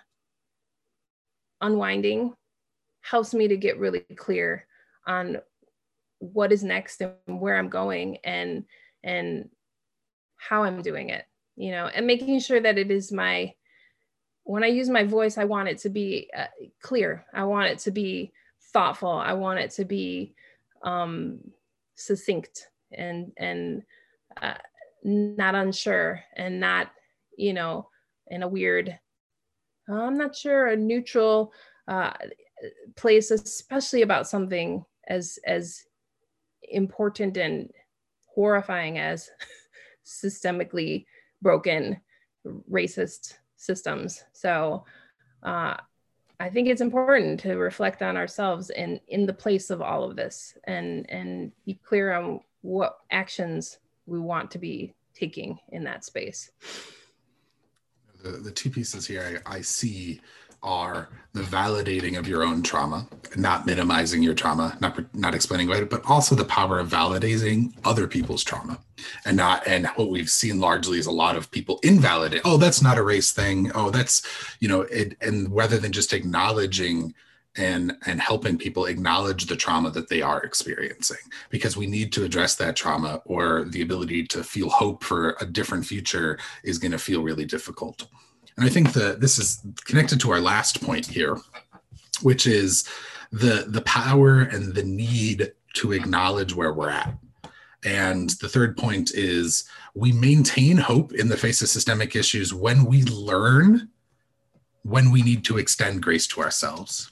unwinding 1.61 2.33
helps 3.01 3.33
me 3.33 3.47
to 3.47 3.57
get 3.57 3.79
really 3.79 4.01
clear 4.15 4.65
on 5.07 5.37
what 6.19 6.51
is 6.51 6.63
next 6.63 7.01
and 7.01 7.41
where 7.41 7.57
I'm 7.57 7.69
going 7.69 8.17
and 8.23 8.65
and 9.03 9.49
how 10.37 10.63
I'm 10.63 10.81
doing 10.81 11.09
it, 11.09 11.25
you 11.55 11.71
know, 11.71 11.87
and 11.87 12.07
making 12.07 12.39
sure 12.39 12.59
that 12.59 12.77
it 12.77 12.91
is 12.91 13.11
my 13.11 13.53
when 14.43 14.63
I 14.63 14.67
use 14.67 14.89
my 14.89 15.03
voice, 15.03 15.37
I 15.37 15.45
want 15.45 15.69
it 15.69 15.77
to 15.79 15.89
be 15.89 16.29
uh, 16.35 16.45
clear. 16.81 17.25
I 17.33 17.43
want 17.43 17.69
it 17.69 17.79
to 17.79 17.91
be 17.91 18.31
thoughtful. 18.73 19.11
I 19.11 19.33
want 19.33 19.59
it 19.59 19.71
to 19.71 19.85
be 19.85 20.33
um, 20.83 21.39
succinct 21.95 22.69
and 22.91 23.31
and 23.37 23.83
uh, 24.41 24.53
not 25.03 25.55
unsure 25.55 26.21
and 26.35 26.59
not 26.59 26.91
you 27.37 27.53
know 27.53 27.87
in 28.27 28.43
a 28.43 28.47
weird 28.47 28.97
i'm 29.89 30.17
not 30.17 30.35
sure 30.35 30.67
a 30.67 30.75
neutral 30.75 31.53
uh, 31.87 32.11
place 32.95 33.31
especially 33.31 34.01
about 34.01 34.27
something 34.27 34.83
as 35.07 35.39
as 35.45 35.83
important 36.69 37.37
and 37.37 37.69
horrifying 38.27 38.97
as 38.97 39.29
systemically 40.05 41.05
broken 41.41 41.99
racist 42.71 43.35
systems. 43.55 44.23
So 44.33 44.85
uh, 45.43 45.75
I 46.39 46.49
think 46.49 46.69
it's 46.69 46.81
important 46.81 47.39
to 47.41 47.55
reflect 47.55 48.01
on 48.01 48.15
ourselves 48.15 48.69
and 48.69 48.99
in 49.09 49.25
the 49.25 49.33
place 49.33 49.69
of 49.69 49.81
all 49.81 50.03
of 50.03 50.15
this 50.15 50.57
and 50.65 51.09
and 51.09 51.51
be 51.65 51.73
clear 51.75 52.13
on 52.13 52.39
what 52.61 52.99
actions 53.11 53.79
we 54.05 54.19
want 54.19 54.51
to 54.51 54.57
be 54.57 54.93
taking 55.13 55.59
in 55.69 55.83
that 55.83 56.05
space. 56.05 56.51
The, 58.23 58.31
the 58.31 58.51
two 58.51 58.69
pieces 58.69 59.05
here 59.07 59.41
I, 59.45 59.57
I 59.57 59.61
see 59.61 60.21
are 60.61 61.09
the 61.33 61.41
validating 61.41 62.17
of 62.17 62.27
your 62.27 62.43
own 62.43 62.63
trauma, 62.63 63.07
not 63.35 63.65
minimizing 63.65 64.23
your 64.23 64.33
trauma, 64.33 64.77
not 64.81 65.13
not 65.15 65.35
explaining 65.35 65.67
away, 65.67 65.83
but 65.83 66.03
also 66.05 66.35
the 66.35 66.45
power 66.45 66.79
of 66.79 66.89
validating 66.89 67.73
other 67.85 68.07
people's 68.07 68.43
trauma, 68.43 68.79
and 69.25 69.37
not 69.37 69.65
and 69.67 69.87
what 69.95 70.09
we've 70.09 70.29
seen 70.29 70.59
largely 70.59 70.97
is 70.97 71.05
a 71.05 71.11
lot 71.11 71.35
of 71.35 71.51
people 71.51 71.79
invalidate. 71.83 72.41
Oh, 72.45 72.57
that's 72.57 72.81
not 72.81 72.97
a 72.97 73.03
race 73.03 73.31
thing. 73.31 73.71
Oh, 73.75 73.89
that's 73.91 74.21
you 74.59 74.67
know 74.67 74.81
it, 74.81 75.15
and 75.21 75.53
rather 75.55 75.77
than 75.77 75.91
just 75.91 76.13
acknowledging 76.13 77.13
and 77.55 77.95
and 78.05 78.21
helping 78.21 78.57
people 78.57 78.85
acknowledge 78.85 79.45
the 79.45 79.55
trauma 79.55 79.91
that 79.91 80.09
they 80.09 80.21
are 80.21 80.41
experiencing 80.41 81.17
because 81.49 81.75
we 81.75 81.87
need 81.87 82.11
to 82.13 82.23
address 82.23 82.55
that 82.55 82.75
trauma 82.75 83.21
or 83.25 83.65
the 83.65 83.81
ability 83.81 84.23
to 84.23 84.43
feel 84.43 84.69
hope 84.69 85.03
for 85.03 85.35
a 85.41 85.45
different 85.45 85.85
future 85.85 86.37
is 86.63 86.77
going 86.77 86.91
to 86.91 86.99
feel 86.99 87.23
really 87.23 87.45
difficult 87.45 88.07
and 88.59 88.67
I 88.67 88.71
think 88.71 88.91
that 88.91 89.21
this 89.21 89.39
is 89.39 89.61
connected 89.85 90.19
to 90.19 90.31
our 90.31 90.41
last 90.41 90.83
point 90.83 91.05
here, 91.05 91.37
which 92.21 92.45
is 92.45 92.87
the 93.31 93.65
the 93.67 93.81
power 93.81 94.41
and 94.41 94.75
the 94.75 94.83
need 94.83 95.53
to 95.75 95.93
acknowledge 95.93 96.53
where 96.53 96.73
we're 96.73 96.89
at. 96.89 97.15
And 97.85 98.31
the 98.41 98.49
third 98.49 98.75
point 98.75 99.11
is 99.13 99.63
we 99.95 100.11
maintain 100.11 100.75
hope 100.75 101.13
in 101.13 101.29
the 101.29 101.37
face 101.37 101.61
of 101.61 101.69
systemic 101.69 102.17
issues 102.17 102.53
when 102.53 102.83
we 102.83 103.03
learn 103.03 103.89
when 104.83 105.09
we 105.09 105.21
need 105.21 105.45
to 105.45 105.57
extend 105.57 106.03
grace 106.03 106.27
to 106.27 106.41
ourselves. 106.41 107.11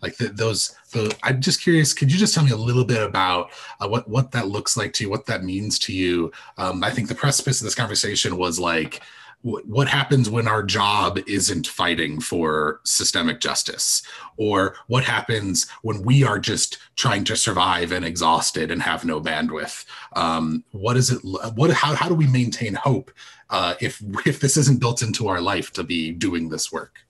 Like 0.00 0.16
the, 0.16 0.28
those, 0.28 0.76
the, 0.92 1.16
I'm 1.22 1.40
just 1.40 1.62
curious. 1.62 1.94
Could 1.94 2.12
you 2.12 2.18
just 2.18 2.34
tell 2.34 2.44
me 2.44 2.50
a 2.50 2.56
little 2.56 2.84
bit 2.84 3.02
about 3.02 3.50
uh, 3.80 3.88
what 3.88 4.08
what 4.08 4.30
that 4.30 4.46
looks 4.46 4.76
like 4.76 4.92
to 4.94 5.04
you, 5.04 5.10
what 5.10 5.26
that 5.26 5.42
means 5.42 5.76
to 5.80 5.92
you? 5.92 6.30
Um, 6.56 6.84
I 6.84 6.90
think 6.90 7.08
the 7.08 7.14
precipice 7.16 7.60
of 7.60 7.64
this 7.64 7.74
conversation 7.74 8.36
was 8.36 8.60
like 8.60 9.02
what 9.44 9.88
happens 9.88 10.30
when 10.30 10.48
our 10.48 10.62
job 10.62 11.18
isn't 11.26 11.66
fighting 11.66 12.18
for 12.18 12.80
systemic 12.84 13.40
justice? 13.40 14.02
Or 14.38 14.76
what 14.86 15.04
happens 15.04 15.68
when 15.82 16.02
we 16.02 16.24
are 16.24 16.38
just 16.38 16.78
trying 16.96 17.24
to 17.24 17.36
survive 17.36 17.92
and 17.92 18.06
exhausted 18.06 18.70
and 18.70 18.80
have 18.80 19.04
no 19.04 19.20
bandwidth? 19.20 19.84
Um, 20.14 20.64
what 20.72 20.96
is 20.96 21.10
it 21.10 21.18
what 21.54 21.70
how, 21.72 21.94
how 21.94 22.08
do 22.08 22.14
we 22.14 22.26
maintain 22.26 22.74
hope 22.74 23.10
uh, 23.50 23.74
if 23.82 24.02
if 24.24 24.40
this 24.40 24.56
isn't 24.56 24.80
built 24.80 25.02
into 25.02 25.28
our 25.28 25.42
life 25.42 25.74
to 25.74 25.84
be 25.84 26.10
doing 26.10 26.48
this 26.48 26.72
work? 26.72 27.00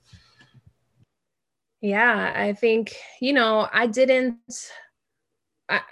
Yeah 1.80 2.32
i 2.35 2.55
think 2.55 2.97
you 3.20 3.35
know 3.35 3.68
i 3.70 3.87
didn't 3.87 4.39
i 5.68 5.82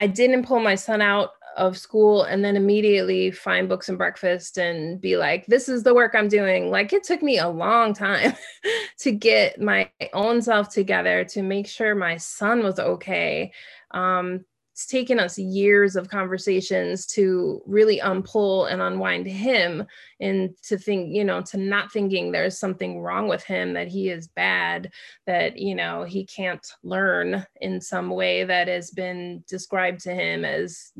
i 0.00 0.06
didn't 0.06 0.46
pull 0.46 0.60
my 0.60 0.76
son 0.76 1.02
out 1.02 1.30
of 1.56 1.78
school 1.78 2.24
and 2.24 2.44
then 2.44 2.56
immediately 2.56 3.30
find 3.30 3.68
books 3.68 3.88
and 3.88 3.98
breakfast 3.98 4.58
and 4.58 5.00
be 5.00 5.16
like 5.16 5.46
this 5.46 5.68
is 5.68 5.82
the 5.82 5.94
work 5.94 6.14
i'm 6.14 6.28
doing. 6.28 6.70
Like 6.70 6.92
it 6.92 7.04
took 7.04 7.22
me 7.22 7.38
a 7.38 7.48
long 7.48 7.94
time 7.94 8.34
to 9.00 9.12
get 9.12 9.60
my 9.60 9.90
own 10.12 10.42
self 10.42 10.68
together 10.68 11.24
to 11.26 11.42
make 11.42 11.66
sure 11.66 11.94
my 11.94 12.16
son 12.16 12.62
was 12.62 12.78
okay. 12.78 13.52
Um, 13.90 14.44
it's 14.74 14.86
taken 14.86 15.20
us 15.20 15.38
years 15.38 15.94
of 15.94 16.08
conversations 16.08 17.06
to 17.06 17.62
really 17.64 18.00
unpull 18.00 18.66
and 18.66 18.82
unwind 18.82 19.24
him 19.24 19.86
and 20.18 20.50
to 20.64 20.76
think 20.76 21.14
you 21.14 21.24
know 21.24 21.40
to 21.40 21.56
not 21.56 21.92
thinking 21.92 22.32
there's 22.32 22.58
something 22.58 23.00
wrong 23.00 23.28
with 23.28 23.44
him 23.44 23.72
that 23.74 23.86
he 23.86 24.08
is 24.08 24.26
bad 24.26 24.90
that 25.28 25.56
you 25.56 25.76
know 25.76 26.02
he 26.02 26.26
can't 26.26 26.72
learn 26.82 27.46
in 27.60 27.80
some 27.80 28.10
way 28.10 28.42
that 28.42 28.66
has 28.66 28.90
been 28.90 29.44
described 29.46 30.00
to 30.00 30.12
him 30.12 30.44
as 30.44 30.90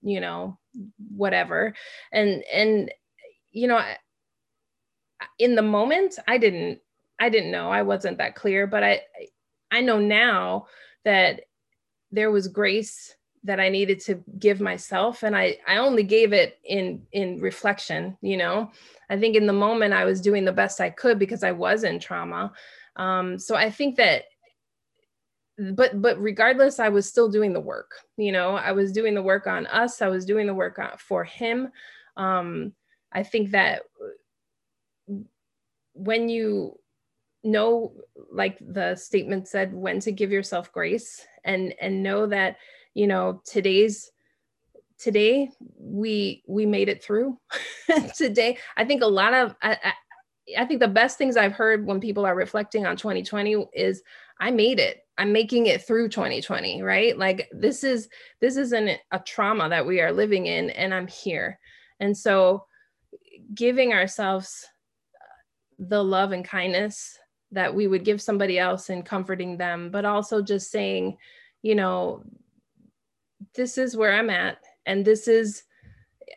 you 0.00 0.20
know 0.20 0.58
whatever. 1.14 1.74
And 2.12 2.42
and 2.50 2.90
you 3.50 3.68
know 3.68 3.84
in 5.38 5.56
the 5.56 5.62
moment 5.62 6.18
i 6.26 6.38
didn't 6.38 6.80
i 7.18 7.28
didn't 7.28 7.50
know. 7.50 7.70
I 7.70 7.82
wasn't 7.82 8.16
that 8.16 8.34
clear 8.34 8.66
but 8.66 8.82
i 8.82 9.02
i 9.70 9.82
know 9.82 9.98
now 9.98 10.68
that 11.04 11.42
there 12.12 12.30
was 12.30 12.48
grace 12.48 13.14
that 13.42 13.60
I 13.60 13.68
needed 13.68 14.00
to 14.00 14.22
give 14.38 14.60
myself 14.60 15.22
and 15.22 15.34
I 15.34 15.58
I 15.66 15.78
only 15.78 16.02
gave 16.02 16.32
it 16.32 16.58
in 16.64 17.02
in 17.12 17.40
reflection 17.40 18.16
you 18.20 18.36
know? 18.36 18.70
I 19.08 19.18
think 19.18 19.34
in 19.36 19.46
the 19.46 19.52
moment 19.52 19.94
I 19.94 20.04
was 20.04 20.20
doing 20.20 20.44
the 20.44 20.52
best 20.52 20.80
I 20.80 20.90
could 20.90 21.18
because 21.18 21.42
I 21.42 21.52
was 21.52 21.84
in 21.84 21.98
trauma. 21.98 22.52
Um, 22.96 23.38
so 23.38 23.54
I 23.54 23.70
think 23.70 23.96
that 23.96 24.24
but 25.74 26.00
but 26.00 26.20
regardless 26.20 26.78
I 26.78 26.88
was 26.90 27.08
still 27.08 27.28
doing 27.28 27.52
the 27.52 27.60
work 27.60 27.92
you 28.16 28.32
know? 28.32 28.56
I 28.56 28.72
was 28.72 28.92
doing 28.92 29.14
the 29.14 29.22
work 29.22 29.46
on 29.46 29.66
us. 29.66 30.02
I 30.02 30.08
was 30.08 30.26
doing 30.26 30.46
the 30.46 30.54
work 30.54 30.78
on, 30.78 30.90
for 30.98 31.24
him. 31.24 31.72
Um, 32.16 32.74
I 33.12 33.22
think 33.22 33.52
that 33.52 33.82
when 35.94 36.28
you 36.28 36.79
know 37.42 37.92
like 38.30 38.58
the 38.60 38.94
statement 38.94 39.48
said 39.48 39.72
when 39.72 40.00
to 40.00 40.12
give 40.12 40.30
yourself 40.30 40.72
grace 40.72 41.24
and 41.44 41.74
and 41.80 42.02
know 42.02 42.26
that 42.26 42.56
you 42.94 43.06
know 43.06 43.40
today's 43.44 44.12
today 44.98 45.50
we 45.78 46.42
we 46.46 46.66
made 46.66 46.88
it 46.88 47.02
through. 47.02 47.38
Today 48.14 48.58
i 48.76 48.84
think 48.84 49.02
a 49.02 49.06
lot 49.06 49.34
of 49.34 49.56
I, 49.62 49.72
I, 49.82 49.92
I 50.58 50.64
think 50.66 50.80
the 50.80 50.88
best 50.88 51.16
things 51.18 51.36
i've 51.36 51.52
heard 51.52 51.86
when 51.86 52.00
people 52.00 52.26
are 52.26 52.34
reflecting 52.34 52.86
on 52.86 52.96
2020 52.96 53.66
is 53.72 54.02
i 54.38 54.50
made 54.50 54.78
it. 54.78 55.04
I'm 55.18 55.32
making 55.32 55.66
it 55.66 55.82
through 55.82 56.10
2020 56.10 56.82
right? 56.82 57.16
Like 57.18 57.48
this 57.52 57.82
is 57.82 58.08
this 58.40 58.56
isn't 58.56 58.98
a 59.10 59.18
trauma 59.20 59.68
that 59.68 59.86
we 59.86 60.00
are 60.00 60.12
living 60.12 60.46
in 60.46 60.70
and 60.70 60.94
i'm 60.94 61.08
here. 61.08 61.58
And 61.98 62.16
so 62.16 62.64
giving 63.54 63.92
ourselves 63.92 64.66
the 65.78 66.02
love 66.04 66.32
and 66.32 66.44
kindness 66.44 67.18
that 67.52 67.74
we 67.74 67.86
would 67.86 68.04
give 68.04 68.20
somebody 68.20 68.58
else 68.58 68.90
and 68.90 69.06
comforting 69.06 69.56
them 69.56 69.90
but 69.90 70.04
also 70.04 70.42
just 70.42 70.70
saying 70.70 71.16
you 71.62 71.74
know 71.74 72.22
this 73.54 73.78
is 73.78 73.96
where 73.96 74.12
I'm 74.12 74.30
at 74.30 74.58
and 74.86 75.04
this 75.04 75.28
is 75.28 75.64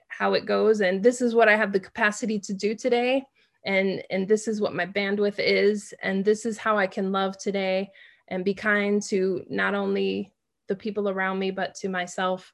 how 0.08 0.34
it 0.34 0.46
goes 0.46 0.82
and 0.82 1.04
this 1.04 1.22
is 1.22 1.36
what 1.36 1.50
I 1.50 1.56
have 1.56 1.72
the 1.72 1.80
capacity 1.80 2.40
to 2.40 2.54
do 2.54 2.76
today 2.76 3.24
and 3.66 4.04
and 4.10 4.28
this 4.28 4.48
is 4.48 4.62
what 4.62 4.76
my 4.76 4.86
bandwidth 4.86 5.40
is 5.40 5.94
and 6.02 6.24
this 6.24 6.46
is 6.46 6.58
how 6.58 6.78
I 6.78 6.88
can 6.88 7.12
love 7.12 7.38
today 7.38 7.90
and 8.28 8.46
be 8.46 8.54
kind 8.54 9.02
to 9.04 9.46
not 9.50 9.76
only 9.76 10.34
the 10.68 10.76
people 10.76 11.10
around 11.10 11.40
me 11.40 11.52
but 11.52 11.76
to 11.76 11.90
myself. 11.90 12.54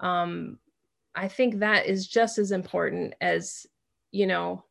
Um, 0.00 0.58
I 1.14 1.28
think 1.28 1.58
that 1.58 1.86
is 1.86 2.06
just 2.06 2.38
as 2.38 2.52
important 2.52 3.14
as 3.20 3.66
you 4.12 4.26
know 4.26 4.64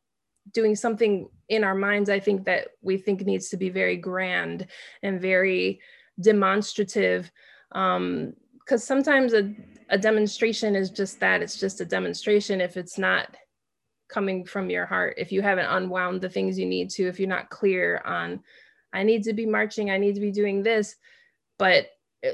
doing 0.52 0.74
something 0.74 1.28
in 1.48 1.64
our 1.64 1.74
minds 1.74 2.10
I 2.10 2.20
think 2.20 2.44
that 2.46 2.68
we 2.82 2.96
think 2.96 3.22
needs 3.22 3.48
to 3.50 3.56
be 3.56 3.70
very 3.70 3.96
grand 3.96 4.66
and 5.02 5.20
very 5.20 5.80
demonstrative 6.20 7.30
um, 7.72 8.34
because 8.58 8.84
sometimes 8.84 9.32
a, 9.32 9.54
a 9.88 9.98
demonstration 9.98 10.76
is 10.76 10.90
just 10.90 11.18
that 11.20 11.42
it's 11.42 11.58
just 11.58 11.80
a 11.80 11.84
demonstration 11.84 12.60
if 12.60 12.76
it's 12.76 12.98
not 12.98 13.36
coming 14.08 14.44
from 14.44 14.70
your 14.70 14.86
heart. 14.86 15.14
If 15.18 15.32
you 15.32 15.42
haven't 15.42 15.66
unwound 15.66 16.20
the 16.20 16.28
things 16.28 16.58
you 16.58 16.66
need 16.66 16.90
to 16.90 17.08
if 17.08 17.18
you're 17.18 17.28
not 17.28 17.50
clear 17.50 18.02
on 18.04 18.40
i 18.92 19.04
need 19.04 19.22
to 19.22 19.32
be 19.32 19.46
marching 19.46 19.88
i 19.88 19.98
need 19.98 20.16
to 20.16 20.20
be 20.20 20.32
doing 20.32 20.64
this 20.64 20.96
but 21.60 21.86
uh, 22.26 22.30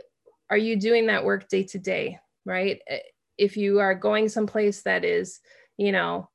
are 0.49 0.57
you 0.57 0.77
doing 0.77 1.07
that 1.07 1.23
work 1.23 1.49
day 1.49 1.63
to 1.63 1.79
day 1.79 2.19
right? 2.47 2.81
Uh, 2.91 2.97
if 3.37 3.59
you 3.59 3.81
are 3.81 3.95
going 3.95 4.31
someplace 4.31 4.81
that 4.83 5.05
is 5.05 5.41
you 5.77 5.93
know 5.93 6.31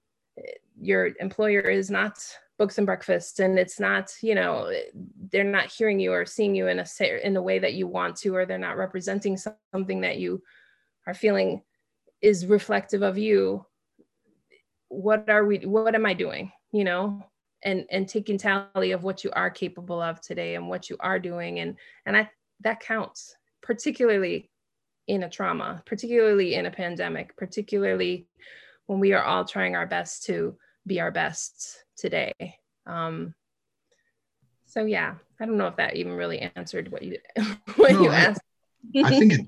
your 0.81 1.11
employer 1.19 1.61
is 1.61 1.89
not 1.89 2.19
books 2.57 2.77
and 2.77 2.85
breakfast 2.85 3.39
and 3.39 3.57
it's 3.57 3.79
not 3.79 4.13
you 4.21 4.35
know 4.35 4.71
they're 5.31 5.43
not 5.43 5.71
hearing 5.71 5.99
you 5.99 6.11
or 6.11 6.25
seeing 6.25 6.55
you 6.55 6.67
in 6.67 6.79
a 6.79 6.85
in 7.25 7.35
a 7.35 7.41
way 7.41 7.57
that 7.59 7.73
you 7.73 7.87
want 7.87 8.15
to 8.15 8.35
or 8.35 8.45
they're 8.45 8.57
not 8.57 8.77
representing 8.77 9.37
something 9.37 10.01
that 10.01 10.17
you 10.17 10.41
are 11.07 11.13
feeling 11.13 11.61
is 12.21 12.45
reflective 12.45 13.01
of 13.01 13.17
you 13.17 13.65
what 14.89 15.27
are 15.29 15.45
we 15.45 15.57
what 15.59 15.95
am 15.95 16.05
i 16.05 16.13
doing 16.13 16.51
you 16.71 16.83
know? 16.83 17.21
And 17.63 17.85
and 17.91 18.09
taking 18.09 18.39
tally 18.39 18.91
of 18.91 19.03
what 19.03 19.23
you 19.23 19.29
are 19.33 19.51
capable 19.51 20.01
of 20.01 20.19
today 20.19 20.55
and 20.55 20.67
what 20.67 20.89
you 20.89 20.97
are 20.99 21.19
doing 21.19 21.59
and 21.59 21.77
and 22.07 22.17
i 22.17 22.27
that 22.61 22.79
counts 22.79 23.35
particularly 23.61 24.49
in 25.07 25.21
a 25.21 25.29
trauma 25.29 25.83
particularly 25.85 26.55
in 26.55 26.65
a 26.65 26.71
pandemic 26.71 27.37
particularly 27.37 28.27
when 28.87 28.99
we 28.99 29.13
are 29.13 29.23
all 29.23 29.45
trying 29.45 29.75
our 29.75 29.85
best 29.85 30.23
to 30.23 30.55
be 30.85 30.99
our 30.99 31.11
best 31.11 31.83
today. 31.97 32.33
Um, 32.85 33.33
so 34.65 34.85
yeah, 34.85 35.15
I 35.39 35.45
don't 35.45 35.57
know 35.57 35.67
if 35.67 35.75
that 35.77 35.95
even 35.95 36.13
really 36.13 36.39
answered 36.55 36.91
what 36.91 37.03
you 37.03 37.17
what 37.75 37.91
no, 37.91 38.03
you 38.03 38.09
asked. 38.09 38.41
I, 38.95 39.01
I 39.03 39.09
think 39.09 39.33
it. 39.33 39.41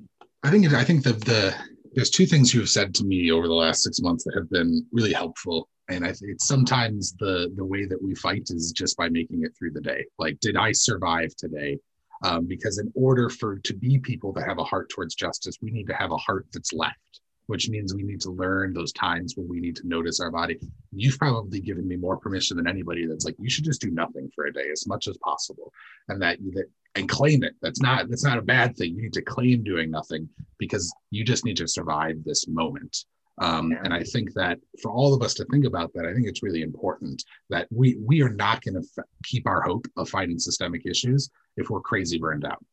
I 0.44 0.52
think 0.52 0.66
it, 0.66 0.74
I 0.74 0.84
think 0.84 1.04
the 1.04 1.14
the 1.14 1.56
there's 1.94 2.10
two 2.10 2.26
things 2.26 2.54
you've 2.54 2.70
said 2.70 2.94
to 2.96 3.06
me 3.06 3.32
over 3.32 3.48
the 3.48 3.54
last 3.54 3.84
six 3.84 4.02
months 4.02 4.24
that 4.26 4.34
have 4.36 4.50
been 4.50 4.86
really 4.92 5.14
helpful. 5.14 5.70
And 5.90 6.06
I 6.06 6.12
think 6.12 6.42
sometimes 6.42 7.14
the 7.20 7.52
the 7.56 7.66
way 7.66 7.86
that 7.86 8.02
we 8.02 8.16
fight 8.16 8.50
is 8.50 8.72
just 8.72 8.98
by 8.98 9.10
making 9.10 9.44
it 9.44 9.56
through 9.58 9.72
the 9.72 9.82
day. 9.82 10.06
Like, 10.20 10.40
did 10.40 10.58
I 10.58 10.72
survive 10.72 11.36
today? 11.36 11.80
Um, 12.24 12.46
because 12.46 12.80
in 12.80 12.92
order 12.96 13.30
for 13.30 13.60
to 13.60 13.74
be 13.74 14.00
people 14.00 14.32
that 14.34 14.48
have 14.48 14.58
a 14.58 14.64
heart 14.64 14.90
towards 14.90 15.14
justice, 15.14 15.58
we 15.62 15.72
need 15.72 15.88
to 15.88 15.96
have 15.96 16.12
a 16.12 16.18
heart 16.18 16.48
that's 16.54 16.72
left 16.72 17.22
which 17.48 17.70
means 17.70 17.94
we 17.94 18.04
need 18.04 18.22
to 18.22 18.32
learn 18.32 18.74
those 18.74 18.92
times 18.94 19.36
when 19.36 19.48
we 19.48 19.60
need 19.60 19.76
to 19.78 19.88
notice 19.88 20.20
our 20.20 20.32
body. 20.32 20.60
You've 20.92 21.18
probably 21.18 21.60
given 21.60 21.88
me 21.88 21.96
more 21.96 22.18
permission 22.18 22.58
than 22.58 22.68
anybody 22.68 23.06
that's 23.06 23.26
like, 23.26 23.36
you 23.40 23.50
should 23.50 23.66
just 23.66 23.82
do 23.82 23.92
nothing 23.92 24.30
for 24.34 24.46
a 24.46 24.54
day 24.54 24.70
as 24.72 24.88
much 24.88 25.08
as 25.08 25.18
possible. 25.18 25.72
And 26.08 26.22
that, 26.22 26.38
that 26.54 26.66
and 26.96 27.10
claim 27.10 27.44
it. 27.44 27.56
That's 27.62 27.82
not 27.82 28.10
that's 28.10 28.24
not 28.24 28.38
a 28.38 28.44
bad 28.44 28.76
thing. 28.78 28.96
You 28.96 29.04
need 29.04 29.14
to 29.14 29.22
claim 29.22 29.64
doing 29.64 29.90
nothing 29.90 30.30
because 30.58 30.94
you 31.12 31.24
just 31.24 31.46
need 31.46 31.58
to 31.58 31.68
survive 31.68 32.18
this 32.24 32.48
moment. 32.48 33.06
Um, 33.40 33.72
yeah. 33.72 33.80
And 33.84 33.94
I 33.94 34.04
think 34.04 34.34
that 34.34 34.60
for 34.82 34.92
all 34.92 35.14
of 35.14 35.24
us 35.24 35.34
to 35.36 35.46
think 35.46 35.66
about 35.66 35.92
that, 35.94 36.06
I 36.06 36.14
think 36.14 36.28
it's 36.28 36.44
really 36.44 36.62
important 36.62 37.24
that 37.50 37.68
we 37.72 37.98
we 38.00 38.22
are 38.22 38.30
not 38.30 38.62
going 38.62 38.76
to 38.76 38.88
f- 38.98 39.06
keep 39.24 39.48
our 39.48 39.62
hope 39.62 39.88
of 39.98 40.10
fighting 40.10 40.38
systemic 40.38 40.86
issues 40.86 41.32
if 41.58 41.70
we're 41.70 41.82
crazy 41.82 42.20
burned 42.20 42.46
out 42.46 42.64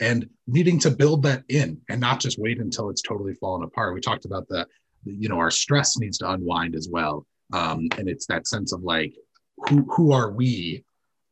and 0.00 0.28
needing 0.46 0.78
to 0.80 0.90
build 0.90 1.22
that 1.22 1.44
in 1.48 1.80
and 1.88 2.00
not 2.00 2.20
just 2.20 2.38
wait 2.38 2.58
until 2.58 2.90
it's 2.90 3.02
totally 3.02 3.34
fallen 3.34 3.62
apart. 3.62 3.94
We 3.94 4.00
talked 4.00 4.24
about 4.24 4.48
the, 4.48 4.66
you 5.04 5.28
know, 5.28 5.38
our 5.38 5.50
stress 5.50 5.98
needs 5.98 6.18
to 6.18 6.30
unwind 6.30 6.74
as 6.74 6.88
well. 6.90 7.26
Um, 7.52 7.88
and 7.98 8.08
it's 8.08 8.26
that 8.26 8.46
sense 8.46 8.72
of 8.72 8.82
like, 8.82 9.14
who, 9.68 9.84
who 9.90 10.12
are 10.12 10.30
we 10.30 10.84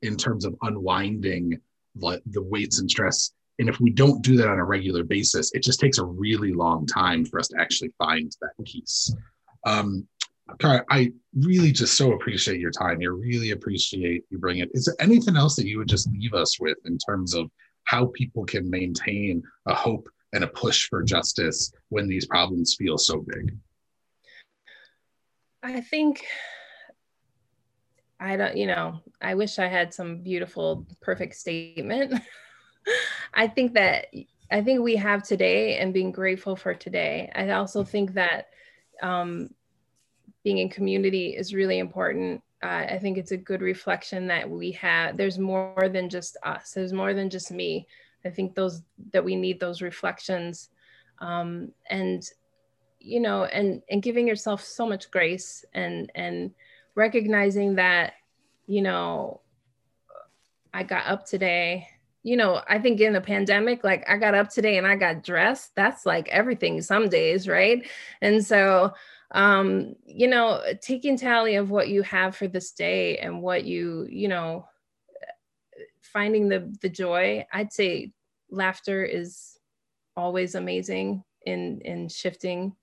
in 0.03 0.17
terms 0.17 0.45
of 0.45 0.55
unwinding 0.63 1.59
the, 1.97 2.23
the 2.27 2.43
weights 2.43 2.79
and 2.81 2.91
stress? 2.91 3.33
And 3.59 3.69
if 3.69 3.81
we 3.81 3.91
don't 3.91 4.23
do 4.23 4.37
that 4.37 4.49
on 4.49 4.59
a 4.59 4.65
regular 4.65 5.03
basis, 5.03 5.51
it 5.55 5.63
just 5.63 5.81
takes 5.81 5.99
a 5.99 6.05
really 6.05 6.53
long 6.53 6.87
time 6.87 7.25
for 7.25 7.41
us 7.41 7.49
to 7.49 7.61
actually 7.61 7.93
find 7.99 8.31
that 8.41 8.65
peace. 8.65 9.13
Um, 9.67 10.07
Cara, 10.59 10.85
I 10.91 11.13
really 11.35 11.73
just 11.73 11.95
so 11.97 12.13
appreciate 12.13 12.61
your 12.61 12.71
time. 12.71 13.03
You 13.03 13.13
really 13.13 13.51
appreciate 13.51 14.25
you 14.31 14.39
bring 14.39 14.59
it. 14.59 14.71
Is 14.73 14.87
there 14.87 14.95
anything 14.99 15.37
else 15.37 15.57
that 15.57 15.67
you 15.67 15.79
would 15.79 15.89
just 15.89 16.11
leave 16.11 16.35
us 16.35 16.59
with 16.59 16.79
in 16.87 16.97
terms 16.99 17.35
of 17.35 17.51
how 17.89 18.05
people 18.15 18.45
can 18.45 18.69
maintain 18.69 19.43
a 19.67 19.73
hope 19.75 20.11
and 20.35 20.45
a 20.45 20.47
push 20.49 20.87
for 20.91 21.03
justice 21.03 21.73
when 21.89 22.07
these 22.07 22.27
problems 22.27 22.77
feel 22.79 22.99
so 22.99 23.25
big? 23.27 23.57
I 25.63 25.81
think 25.81 26.23
I 28.21 28.37
don't, 28.37 28.59
you 28.59 28.67
know, 28.67 29.01
I 29.23 29.35
wish 29.37 29.59
I 29.59 29.69
had 29.69 29.95
some 29.95 30.19
beautiful, 30.19 30.87
perfect 31.01 31.37
statement. 31.37 32.13
I 33.35 33.49
think 33.49 33.73
that 33.73 34.09
I 34.51 34.61
think 34.61 34.83
we 34.83 34.97
have 34.97 35.23
today 35.23 35.79
and 35.79 35.95
being 35.95 36.13
grateful 36.13 36.57
for 36.57 36.75
today. 36.75 37.33
I 37.35 37.49
also 37.53 37.85
think 37.85 38.13
that 38.15 38.49
um, 39.03 39.49
being 40.45 40.59
in 40.59 40.69
community 40.69 41.29
is 41.29 41.55
really 41.55 41.79
important 41.79 42.43
uh, 42.63 42.87
I 42.91 42.99
think 42.99 43.19
it's 43.19 43.31
a 43.31 43.37
good 43.37 43.63
reflection 43.63 44.27
that 44.29 44.49
we 44.49 44.73
have. 44.73 45.17
There's 45.17 45.39
more 45.39 45.89
than 45.93 46.09
just 46.09 46.37
us. 46.43 46.73
There's 46.73 46.93
more 46.93 47.15
than 47.15 47.31
just 47.31 47.53
me. 47.53 47.87
I 48.25 48.31
think 48.31 48.55
those 48.55 48.83
that 49.13 49.25
we 49.25 49.37
need 49.37 49.61
those 49.61 49.81
reflections, 49.81 50.71
um, 51.21 51.73
and 51.89 52.29
you 52.99 53.21
know, 53.21 53.45
and 53.45 53.83
and 53.91 54.03
giving 54.03 54.27
yourself 54.27 54.63
so 54.63 54.87
much 54.87 55.11
grace 55.11 55.65
and 55.73 56.11
and 56.17 56.51
recognizing 56.97 57.77
that, 57.77 58.15
you 58.67 58.83
know, 58.83 59.41
I 60.75 60.83
got 60.83 61.07
up 61.07 61.27
today. 61.27 61.87
You 62.29 62.37
know, 62.37 62.63
I 62.69 62.79
think 62.79 63.01
in 63.01 63.15
the 63.15 63.21
pandemic, 63.21 63.85
like 63.85 64.05
I 64.09 64.19
got 64.19 64.35
up 64.35 64.51
today 64.51 64.77
and 64.77 64.87
I 64.87 64.97
got 64.97 65.25
dressed. 65.25 65.75
That's 65.75 66.05
like 66.05 66.29
everything 66.29 66.83
some 66.83 67.09
days, 67.09 67.49
right? 67.49 67.89
And 68.21 68.45
so 68.45 68.93
um, 69.31 69.95
you 70.07 70.27
know, 70.27 70.63
taking 70.81 71.17
tally 71.17 71.57
of 71.57 71.71
what 71.71 71.89
you 71.89 72.03
have 72.03 72.35
for 72.35 72.49
this 72.49 72.73
day 72.73 73.19
and 73.19 73.43
what 73.43 73.65
you, 73.65 74.07
you 74.11 74.29
know, 74.29 74.67
finding 76.01 76.49
the 76.49 76.75
the 76.81 76.89
joy. 76.89 77.47
I'd 77.53 77.73
say 77.73 78.13
laughter 78.51 79.05
is 79.05 79.59
always 80.17 80.55
amazing 80.55 81.23
in 81.47 81.81
in 81.83 82.09
shifting 82.09 82.75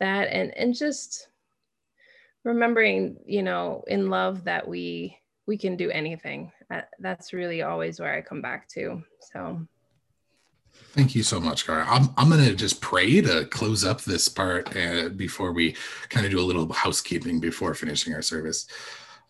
that 0.00 0.28
and 0.28 0.56
and 0.56 0.74
just 0.74 1.28
remembering, 2.44 3.18
you 3.26 3.42
know, 3.42 3.84
in 3.88 4.08
love 4.08 4.44
that 4.44 4.66
we 4.66 5.18
we 5.48 5.56
can 5.56 5.76
do 5.76 5.90
anything. 5.90 6.52
That's 7.00 7.32
really 7.32 7.62
always 7.62 7.98
where 7.98 8.14
I 8.14 8.20
come 8.20 8.42
back 8.42 8.68
to. 8.74 9.02
So 9.32 9.66
Thank 10.92 11.14
you 11.14 11.22
so 11.22 11.40
much, 11.40 11.66
Cara. 11.66 11.86
I'm, 11.88 12.10
I'm 12.16 12.28
going 12.28 12.44
to 12.44 12.54
just 12.54 12.80
pray 12.80 13.20
to 13.22 13.46
close 13.46 13.84
up 13.84 14.02
this 14.02 14.28
part 14.28 14.76
uh, 14.76 15.08
before 15.08 15.52
we 15.52 15.74
kind 16.10 16.26
of 16.26 16.30
do 16.30 16.38
a 16.38 16.42
little 16.42 16.70
housekeeping 16.72 17.40
before 17.40 17.74
finishing 17.74 18.14
our 18.14 18.22
service. 18.22 18.66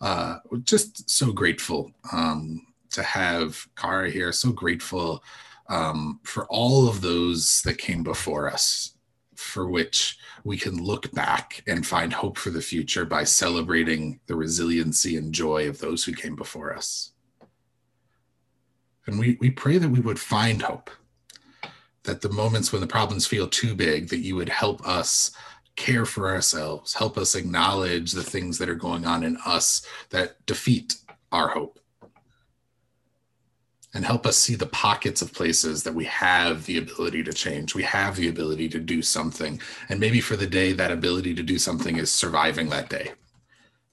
Uh, 0.01 0.39
just 0.65 1.09
so 1.09 1.33
grateful 1.33 1.91
um, 2.13 2.67
to 2.91 3.03
have 3.03 3.67
Cara 3.77 4.11
here. 4.11 4.33
So 4.33 4.51
grateful 4.51 5.23
um, 5.69 6.21
for 6.25 6.47
all 6.47 6.89
of 6.89 7.01
those 7.01 7.63
that 7.63 7.79
came 7.79 8.03
before 8.03 8.51
us, 8.51 8.95
for 9.39 9.69
which 9.69 10.19
we 10.43 10.57
can 10.57 10.83
look 10.83 11.13
back 11.13 11.63
and 11.69 11.87
find 11.87 12.13
hope 12.13 12.37
for 12.37 12.51
the 12.51 12.61
future 12.61 13.05
by 13.05 13.23
celebrating 13.23 14.19
the 14.27 14.35
resiliency 14.35 15.17
and 15.17 15.33
joy 15.33 15.69
of 15.69 15.79
those 15.79 16.05
who 16.05 16.13
came 16.13 16.35
before 16.35 16.75
us. 16.75 17.13
And 19.07 19.17
we, 19.19 19.39
we 19.41 19.51
pray 19.51 19.79
that 19.79 19.91
we 19.91 20.01
would 20.01 20.19
find 20.19 20.61
hope 20.61 20.91
that 22.03 22.21
the 22.21 22.29
moments 22.29 22.73
when 22.73 22.81
the 22.81 22.87
problems 22.89 23.29
feel 23.29 23.47
too 23.47 23.77
big, 23.77 24.09
that 24.09 24.19
you 24.19 24.35
would 24.35 24.49
help 24.49 24.85
us 24.87 25.31
care 25.77 26.05
for 26.05 26.29
ourselves, 26.29 26.95
help 26.95 27.17
us 27.17 27.37
acknowledge 27.37 28.13
the 28.13 28.25
things 28.25 28.59
that 28.59 28.69
are 28.69 28.75
going 28.75 29.07
on 29.07 29.23
in 29.23 29.39
us 29.47 29.87
that 30.11 30.45
defeat 30.47 30.97
our 31.31 31.49
hope. 31.49 31.79
And 33.95 34.05
help 34.05 34.27
us 34.27 34.37
see 34.37 34.55
the 34.55 34.67
pockets 34.67 35.23
of 35.23 35.33
places 35.33 35.83
that 35.83 35.95
we 35.95 36.05
have 36.05 36.67
the 36.67 36.77
ability 36.77 37.23
to 37.25 37.33
change. 37.33 37.75
We 37.75 37.85
have 37.85 38.17
the 38.17 38.29
ability 38.29 38.69
to 38.71 38.79
do 38.79 39.01
something. 39.01 39.61
And 39.89 39.99
maybe 39.99 40.21
for 40.21 40.37
the 40.37 40.47
day, 40.47 40.73
that 40.73 40.93
ability 40.93 41.35
to 41.35 41.43
do 41.43 41.59
something 41.59 41.97
is 41.97 42.13
surviving 42.13 42.69
that 42.69 42.91
day. 42.91 43.13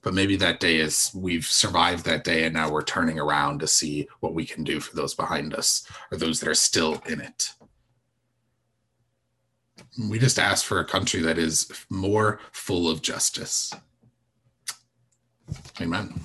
But 0.02 0.12
maybe 0.12 0.36
that 0.36 0.60
day 0.60 0.76
is 0.76 1.10
we've 1.14 1.46
survived 1.46 2.04
that 2.04 2.24
day 2.24 2.44
and 2.44 2.54
now 2.54 2.70
we're 2.70 2.82
turning 2.82 3.18
around 3.18 3.60
to 3.60 3.66
see 3.66 4.06
what 4.20 4.34
we 4.34 4.44
can 4.44 4.64
do 4.64 4.80
for 4.80 4.94
those 4.94 5.14
behind 5.14 5.54
us 5.54 5.88
or 6.12 6.18
those 6.18 6.40
that 6.40 6.48
are 6.48 6.54
still 6.54 7.02
in 7.06 7.20
it 7.20 7.50
we 9.98 10.18
just 10.18 10.38
ask 10.38 10.64
for 10.64 10.80
a 10.80 10.84
country 10.84 11.20
that 11.20 11.38
is 11.38 11.70
more 11.88 12.40
full 12.52 12.90
of 12.90 13.02
justice. 13.02 13.72
Amen. 15.80 16.20